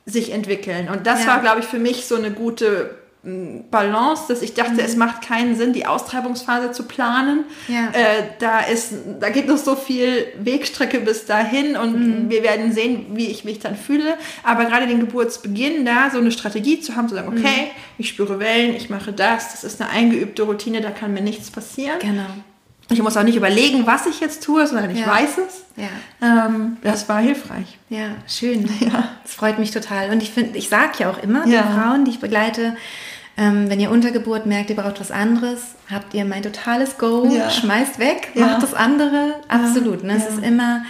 sich 0.06 0.32
entwickeln. 0.32 0.90
Und 0.90 1.08
das 1.08 1.22
ja. 1.22 1.28
war, 1.28 1.42
glaube 1.42 1.60
ich, 1.60 1.66
für 1.66 1.80
mich 1.80 2.06
so 2.06 2.16
eine 2.16 2.32
gute 2.32 3.00
Balance, 3.22 4.24
dass 4.30 4.42
ich 4.42 4.54
dachte, 4.54 4.74
mhm. 4.74 4.80
es 4.80 4.96
macht 4.96 5.22
keinen 5.22 5.58
Sinn, 5.58 5.74
die 5.74 5.86
Austreibungsphase 5.86 6.72
zu 6.72 6.84
planen. 6.84 7.44
Ja. 7.68 7.90
Äh, 7.92 8.24
da 8.40 8.62
ist, 8.62 8.94
da 9.20 9.30
geht 9.30 9.46
noch 9.46 9.58
so 9.58 9.76
viel 9.76 10.26
Wegstrecke 10.40 11.02
bis 11.02 11.26
dahin 11.26 11.76
und 11.76 12.00
mhm. 12.00 12.30
wir 12.30 12.44
werden 12.44 12.72
sehen, 12.72 13.08
wie 13.16 13.28
ich 13.28 13.44
mich 13.44 13.60
dann 13.60 13.76
fühle. 13.76 14.18
Aber 14.44 14.64
gerade 14.66 14.88
den 14.88 15.02
Geburtsbeginn, 15.02 15.86
da 15.86 16.10
so 16.12 16.18
eine 16.18 16.32
Strategie 16.32 16.80
zu 16.80 16.96
haben, 16.96 17.10
zu 17.10 17.16
sagen, 17.16 17.28
okay, 17.28 17.66
mhm. 17.66 17.72
ich 17.98 18.08
spüre 18.08 18.40
Wellen, 18.40 18.74
ich 18.74 18.90
mache 18.90 19.12
das, 19.12 19.52
das 19.52 19.66
ist 19.66 19.82
eine 19.82 19.90
eingeübte 19.90 20.44
Routine, 20.44 20.80
da 20.80 20.90
kann 20.90 21.14
mir 21.14 21.22
nichts 21.22 21.52
passieren. 21.52 22.00
Genau. 22.00 22.28
Ich 22.92 23.02
muss 23.02 23.16
auch 23.18 23.24
nicht 23.24 23.36
überlegen, 23.36 23.86
was 23.86 24.06
ich 24.08 24.20
jetzt 24.20 24.44
tue, 24.44 24.66
sondern 24.66 24.90
ich 24.90 25.00
ja. 25.00 25.08
weiß 25.08 25.38
es. 25.38 25.64
Ja. 25.76 26.46
Ähm, 26.48 26.78
das 26.82 27.08
war 27.08 27.20
hilfreich. 27.20 27.78
Ja, 27.90 28.16
schön. 28.28 28.70
Ja. 28.80 29.10
Das 29.24 29.34
freut 29.34 29.60
mich 29.60 29.72
total. 29.72 30.10
Und 30.10 30.24
ich 30.24 30.32
finde, 30.32 30.58
ich 30.58 30.70
sage 30.70 30.94
ja 31.00 31.10
auch 31.12 31.22
immer 31.22 31.46
ja. 31.46 31.62
den 31.62 31.74
Frauen, 31.74 32.06
die 32.06 32.12
ich 32.12 32.20
begleite, 32.20 32.76
ähm, 33.38 33.70
wenn 33.70 33.80
ihr 33.80 33.92
Untergeburt 33.92 34.46
merkt, 34.46 34.70
ihr 34.70 34.76
braucht 34.76 35.00
was 35.00 35.12
anderes, 35.12 35.76
habt 35.90 36.14
ihr 36.14 36.26
mein 36.26 36.42
totales 36.42 36.98
Go, 36.98 37.30
ja. 37.32 37.50
schmeißt 37.50 38.00
weg, 38.00 38.32
macht 38.36 38.64
das 38.64 38.74
andere. 38.74 39.36
Absolut. 39.48 40.04
Ne? 40.04 40.16
Es 40.18 40.28
ist 40.28 40.44
immer 40.44 40.84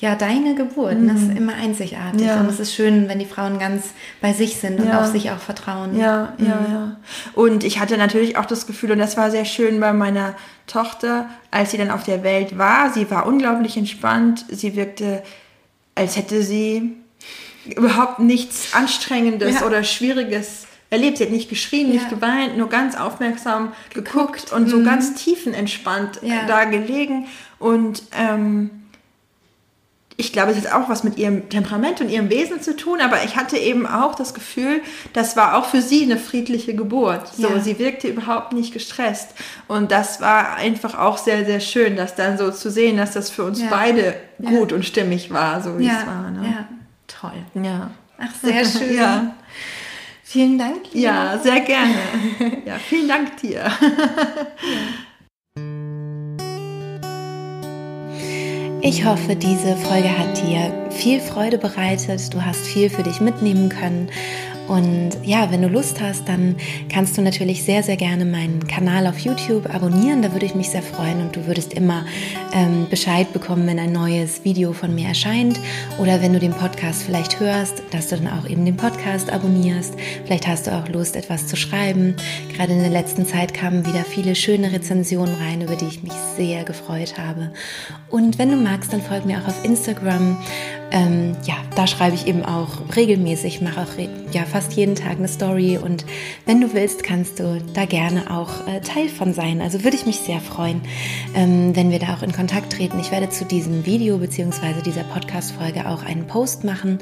ja, 0.00 0.14
deine 0.14 0.54
Geburt. 0.54 0.98
Mhm. 0.98 1.08
Das 1.08 1.20
ist 1.20 1.36
immer 1.36 1.52
einzigartig. 1.54 2.22
Ja. 2.22 2.40
Und 2.40 2.48
es 2.48 2.58
ist 2.58 2.74
schön, 2.74 3.06
wenn 3.08 3.18
die 3.18 3.26
Frauen 3.26 3.58
ganz 3.58 3.90
bei 4.22 4.32
sich 4.32 4.56
sind 4.56 4.80
und 4.80 4.88
ja. 4.88 5.00
auf 5.00 5.06
sich 5.06 5.30
auch 5.30 5.38
vertrauen. 5.38 5.98
Ja, 5.98 6.32
mhm. 6.38 6.46
ja, 6.46 6.66
ja. 6.68 6.96
Und 7.34 7.64
ich 7.64 7.80
hatte 7.80 7.98
natürlich 7.98 8.38
auch 8.38 8.46
das 8.46 8.66
Gefühl, 8.66 8.92
und 8.92 8.98
das 8.98 9.18
war 9.18 9.30
sehr 9.30 9.44
schön 9.44 9.78
bei 9.78 9.92
meiner 9.92 10.34
Tochter, 10.66 11.28
als 11.50 11.72
sie 11.72 11.76
dann 11.76 11.90
auf 11.90 12.02
der 12.02 12.22
Welt 12.22 12.56
war. 12.56 12.90
Sie 12.94 13.10
war 13.10 13.26
unglaublich 13.26 13.76
entspannt. 13.76 14.46
Sie 14.48 14.74
wirkte, 14.74 15.22
als 15.94 16.16
hätte 16.16 16.42
sie 16.42 16.96
überhaupt 17.76 18.20
nichts 18.20 18.72
Anstrengendes 18.72 19.60
ja. 19.60 19.66
oder 19.66 19.84
Schwieriges 19.84 20.66
erlebt. 20.88 21.18
Sie 21.18 21.24
hat 21.24 21.30
nicht 21.30 21.50
geschrien, 21.50 21.90
nicht 21.90 22.08
geweint, 22.08 22.56
nur 22.56 22.70
ganz 22.70 22.96
aufmerksam 22.96 23.72
geguckt, 23.92 24.46
geguckt 24.46 24.52
und 24.52 24.64
mhm. 24.64 24.70
so 24.70 24.82
ganz 24.82 25.12
tiefenentspannt 25.12 26.20
da 26.48 26.64
gelegen. 26.64 27.26
Und 27.58 28.04
ähm, 28.18 28.70
ich 30.20 30.32
glaube, 30.32 30.52
es 30.52 30.58
hat 30.58 30.72
auch 30.72 30.88
was 30.88 31.02
mit 31.02 31.16
ihrem 31.18 31.48
Temperament 31.48 32.00
und 32.00 32.10
ihrem 32.10 32.30
Wesen 32.30 32.60
zu 32.60 32.76
tun, 32.76 33.00
aber 33.00 33.24
ich 33.24 33.36
hatte 33.36 33.56
eben 33.56 33.86
auch 33.86 34.14
das 34.14 34.34
Gefühl, 34.34 34.82
das 35.14 35.36
war 35.36 35.56
auch 35.56 35.64
für 35.64 35.80
sie 35.80 36.04
eine 36.04 36.18
friedliche 36.18 36.74
Geburt. 36.74 37.26
So, 37.34 37.48
ja. 37.48 37.60
sie 37.60 37.78
wirkte 37.78 38.06
überhaupt 38.06 38.52
nicht 38.52 38.72
gestresst. 38.72 39.30
Und 39.66 39.90
das 39.90 40.20
war 40.20 40.56
einfach 40.56 40.96
auch 40.96 41.18
sehr, 41.18 41.44
sehr 41.46 41.60
schön, 41.60 41.96
das 41.96 42.14
dann 42.14 42.38
so 42.38 42.50
zu 42.50 42.70
sehen, 42.70 42.98
dass 42.98 43.12
das 43.12 43.30
für 43.30 43.44
uns 43.44 43.60
ja. 43.60 43.68
beide 43.70 44.14
gut 44.38 44.70
ja. 44.70 44.76
und 44.76 44.84
stimmig 44.84 45.32
war, 45.32 45.62
so 45.62 45.78
wie 45.78 45.86
es 45.88 46.06
war. 46.06 46.30
Ne? 46.30 46.44
Ja, 46.44 46.68
toll. 47.06 47.64
Ja. 47.64 47.90
Ach, 48.18 48.34
sehr 48.42 48.64
schön. 48.66 48.94
ja. 48.94 49.34
Vielen 50.22 50.58
Dank. 50.58 50.92
Lina. 50.92 51.34
Ja, 51.34 51.38
sehr 51.38 51.60
gerne. 51.60 51.94
ja, 52.64 52.76
vielen 52.78 53.08
Dank 53.08 53.38
dir. 53.38 53.64
Ich 58.82 59.04
hoffe, 59.04 59.36
diese 59.36 59.76
Folge 59.76 60.08
hat 60.08 60.40
dir 60.40 60.72
viel 60.90 61.20
Freude 61.20 61.58
bereitet. 61.58 62.32
Du 62.32 62.42
hast 62.42 62.66
viel 62.66 62.88
für 62.88 63.02
dich 63.02 63.20
mitnehmen 63.20 63.68
können 63.68 64.08
und 64.70 65.10
ja, 65.24 65.50
wenn 65.50 65.62
du 65.62 65.68
Lust 65.68 66.00
hast, 66.00 66.28
dann 66.28 66.54
kannst 66.88 67.18
du 67.18 67.22
natürlich 67.22 67.64
sehr, 67.64 67.82
sehr 67.82 67.96
gerne 67.96 68.24
meinen 68.24 68.68
Kanal 68.68 69.08
auf 69.08 69.18
YouTube 69.18 69.68
abonnieren. 69.74 70.22
Da 70.22 70.30
würde 70.30 70.46
ich 70.46 70.54
mich 70.54 70.68
sehr 70.68 70.82
freuen 70.82 71.20
und 71.20 71.34
du 71.34 71.48
würdest 71.48 71.74
immer 71.74 72.04
ähm, 72.52 72.86
Bescheid 72.88 73.32
bekommen, 73.32 73.66
wenn 73.66 73.80
ein 73.80 73.90
neues 73.90 74.44
Video 74.44 74.72
von 74.72 74.94
mir 74.94 75.08
erscheint. 75.08 75.58
Oder 75.98 76.22
wenn 76.22 76.32
du 76.32 76.38
den 76.38 76.52
Podcast 76.52 77.02
vielleicht 77.02 77.40
hörst, 77.40 77.82
dass 77.90 78.10
du 78.10 78.16
dann 78.16 78.28
auch 78.28 78.48
eben 78.48 78.64
den 78.64 78.76
Podcast 78.76 79.28
abonnierst. 79.32 79.94
Vielleicht 80.24 80.46
hast 80.46 80.68
du 80.68 80.70
auch 80.70 80.86
Lust, 80.88 81.16
etwas 81.16 81.48
zu 81.48 81.56
schreiben. 81.56 82.14
Gerade 82.60 82.74
in 82.74 82.80
der 82.80 82.90
letzten 82.90 83.24
Zeit 83.24 83.54
kamen 83.54 83.86
wieder 83.86 84.04
viele 84.04 84.34
schöne 84.34 84.70
Rezensionen 84.70 85.34
rein, 85.36 85.62
über 85.62 85.76
die 85.76 85.86
ich 85.86 86.02
mich 86.02 86.12
sehr 86.36 86.62
gefreut 86.62 87.16
habe. 87.16 87.52
Und 88.10 88.38
wenn 88.38 88.50
du 88.50 88.56
magst, 88.56 88.92
dann 88.92 89.00
folg 89.00 89.24
mir 89.24 89.38
auch 89.38 89.48
auf 89.48 89.64
Instagram. 89.64 90.36
Ähm, 90.90 91.36
ja, 91.46 91.54
da 91.74 91.86
schreibe 91.86 92.16
ich 92.16 92.26
eben 92.26 92.44
auch 92.44 92.94
regelmäßig, 92.94 93.62
mache 93.62 93.80
auch 93.80 94.32
ja, 94.32 94.44
fast 94.44 94.74
jeden 94.74 94.94
Tag 94.94 95.16
eine 95.16 95.28
Story 95.28 95.78
und 95.78 96.04
wenn 96.44 96.60
du 96.60 96.74
willst, 96.74 97.02
kannst 97.02 97.38
du 97.38 97.62
da 97.72 97.86
gerne 97.86 98.30
auch 98.30 98.66
äh, 98.66 98.80
Teil 98.80 99.08
von 99.08 99.32
sein. 99.32 99.62
Also 99.62 99.82
würde 99.84 99.96
ich 99.96 100.04
mich 100.04 100.16
sehr 100.16 100.40
freuen, 100.40 100.82
ähm, 101.34 101.74
wenn 101.74 101.90
wir 101.90 101.98
da 101.98 102.14
auch 102.14 102.22
in 102.22 102.32
Kontakt 102.32 102.74
treten. 102.74 102.98
Ich 103.00 103.10
werde 103.10 103.30
zu 103.30 103.46
diesem 103.46 103.86
Video 103.86 104.18
bzw. 104.18 104.82
dieser 104.84 105.04
Podcast-Folge 105.04 105.88
auch 105.88 106.02
einen 106.02 106.26
Post 106.26 106.64
machen 106.64 106.98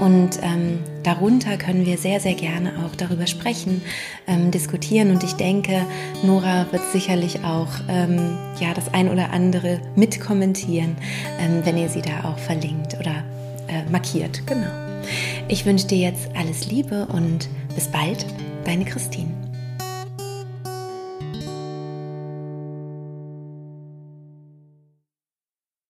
und 0.00 0.38
ähm, 0.42 0.78
darunter 1.02 1.56
können 1.56 1.86
wir 1.86 1.98
sehr, 1.98 2.20
sehr 2.20 2.34
gerne 2.34 2.84
auch 2.84 2.96
darüber 2.96 3.26
sprechen, 3.26 3.82
ähm, 4.26 4.50
diskutieren 4.50 5.10
und 5.10 5.22
ich 5.24 5.34
denke, 5.34 5.84
Nora 6.22 6.66
wird 6.70 6.82
sicherlich 6.92 7.44
auch 7.44 7.68
ähm, 7.88 8.38
ja, 8.60 8.74
das 8.74 8.92
ein 8.92 9.08
oder 9.08 9.30
andere 9.32 9.80
mitkommentieren, 9.96 10.96
ähm, 11.40 11.60
wenn 11.64 11.76
ihr 11.76 11.88
sie 11.88 12.02
da 12.02 12.28
auch 12.30 12.38
verlinkt 12.38 12.98
oder 12.98 13.24
äh, 13.68 13.90
markiert. 13.90 14.46
Genau. 14.46 14.70
Ich 15.48 15.66
wünsche 15.66 15.86
dir 15.86 15.98
jetzt 15.98 16.28
alles 16.36 16.66
Liebe 16.66 17.06
und 17.06 17.48
bis 17.74 17.88
bald, 17.88 18.24
deine 18.64 18.84
Christine. 18.84 19.41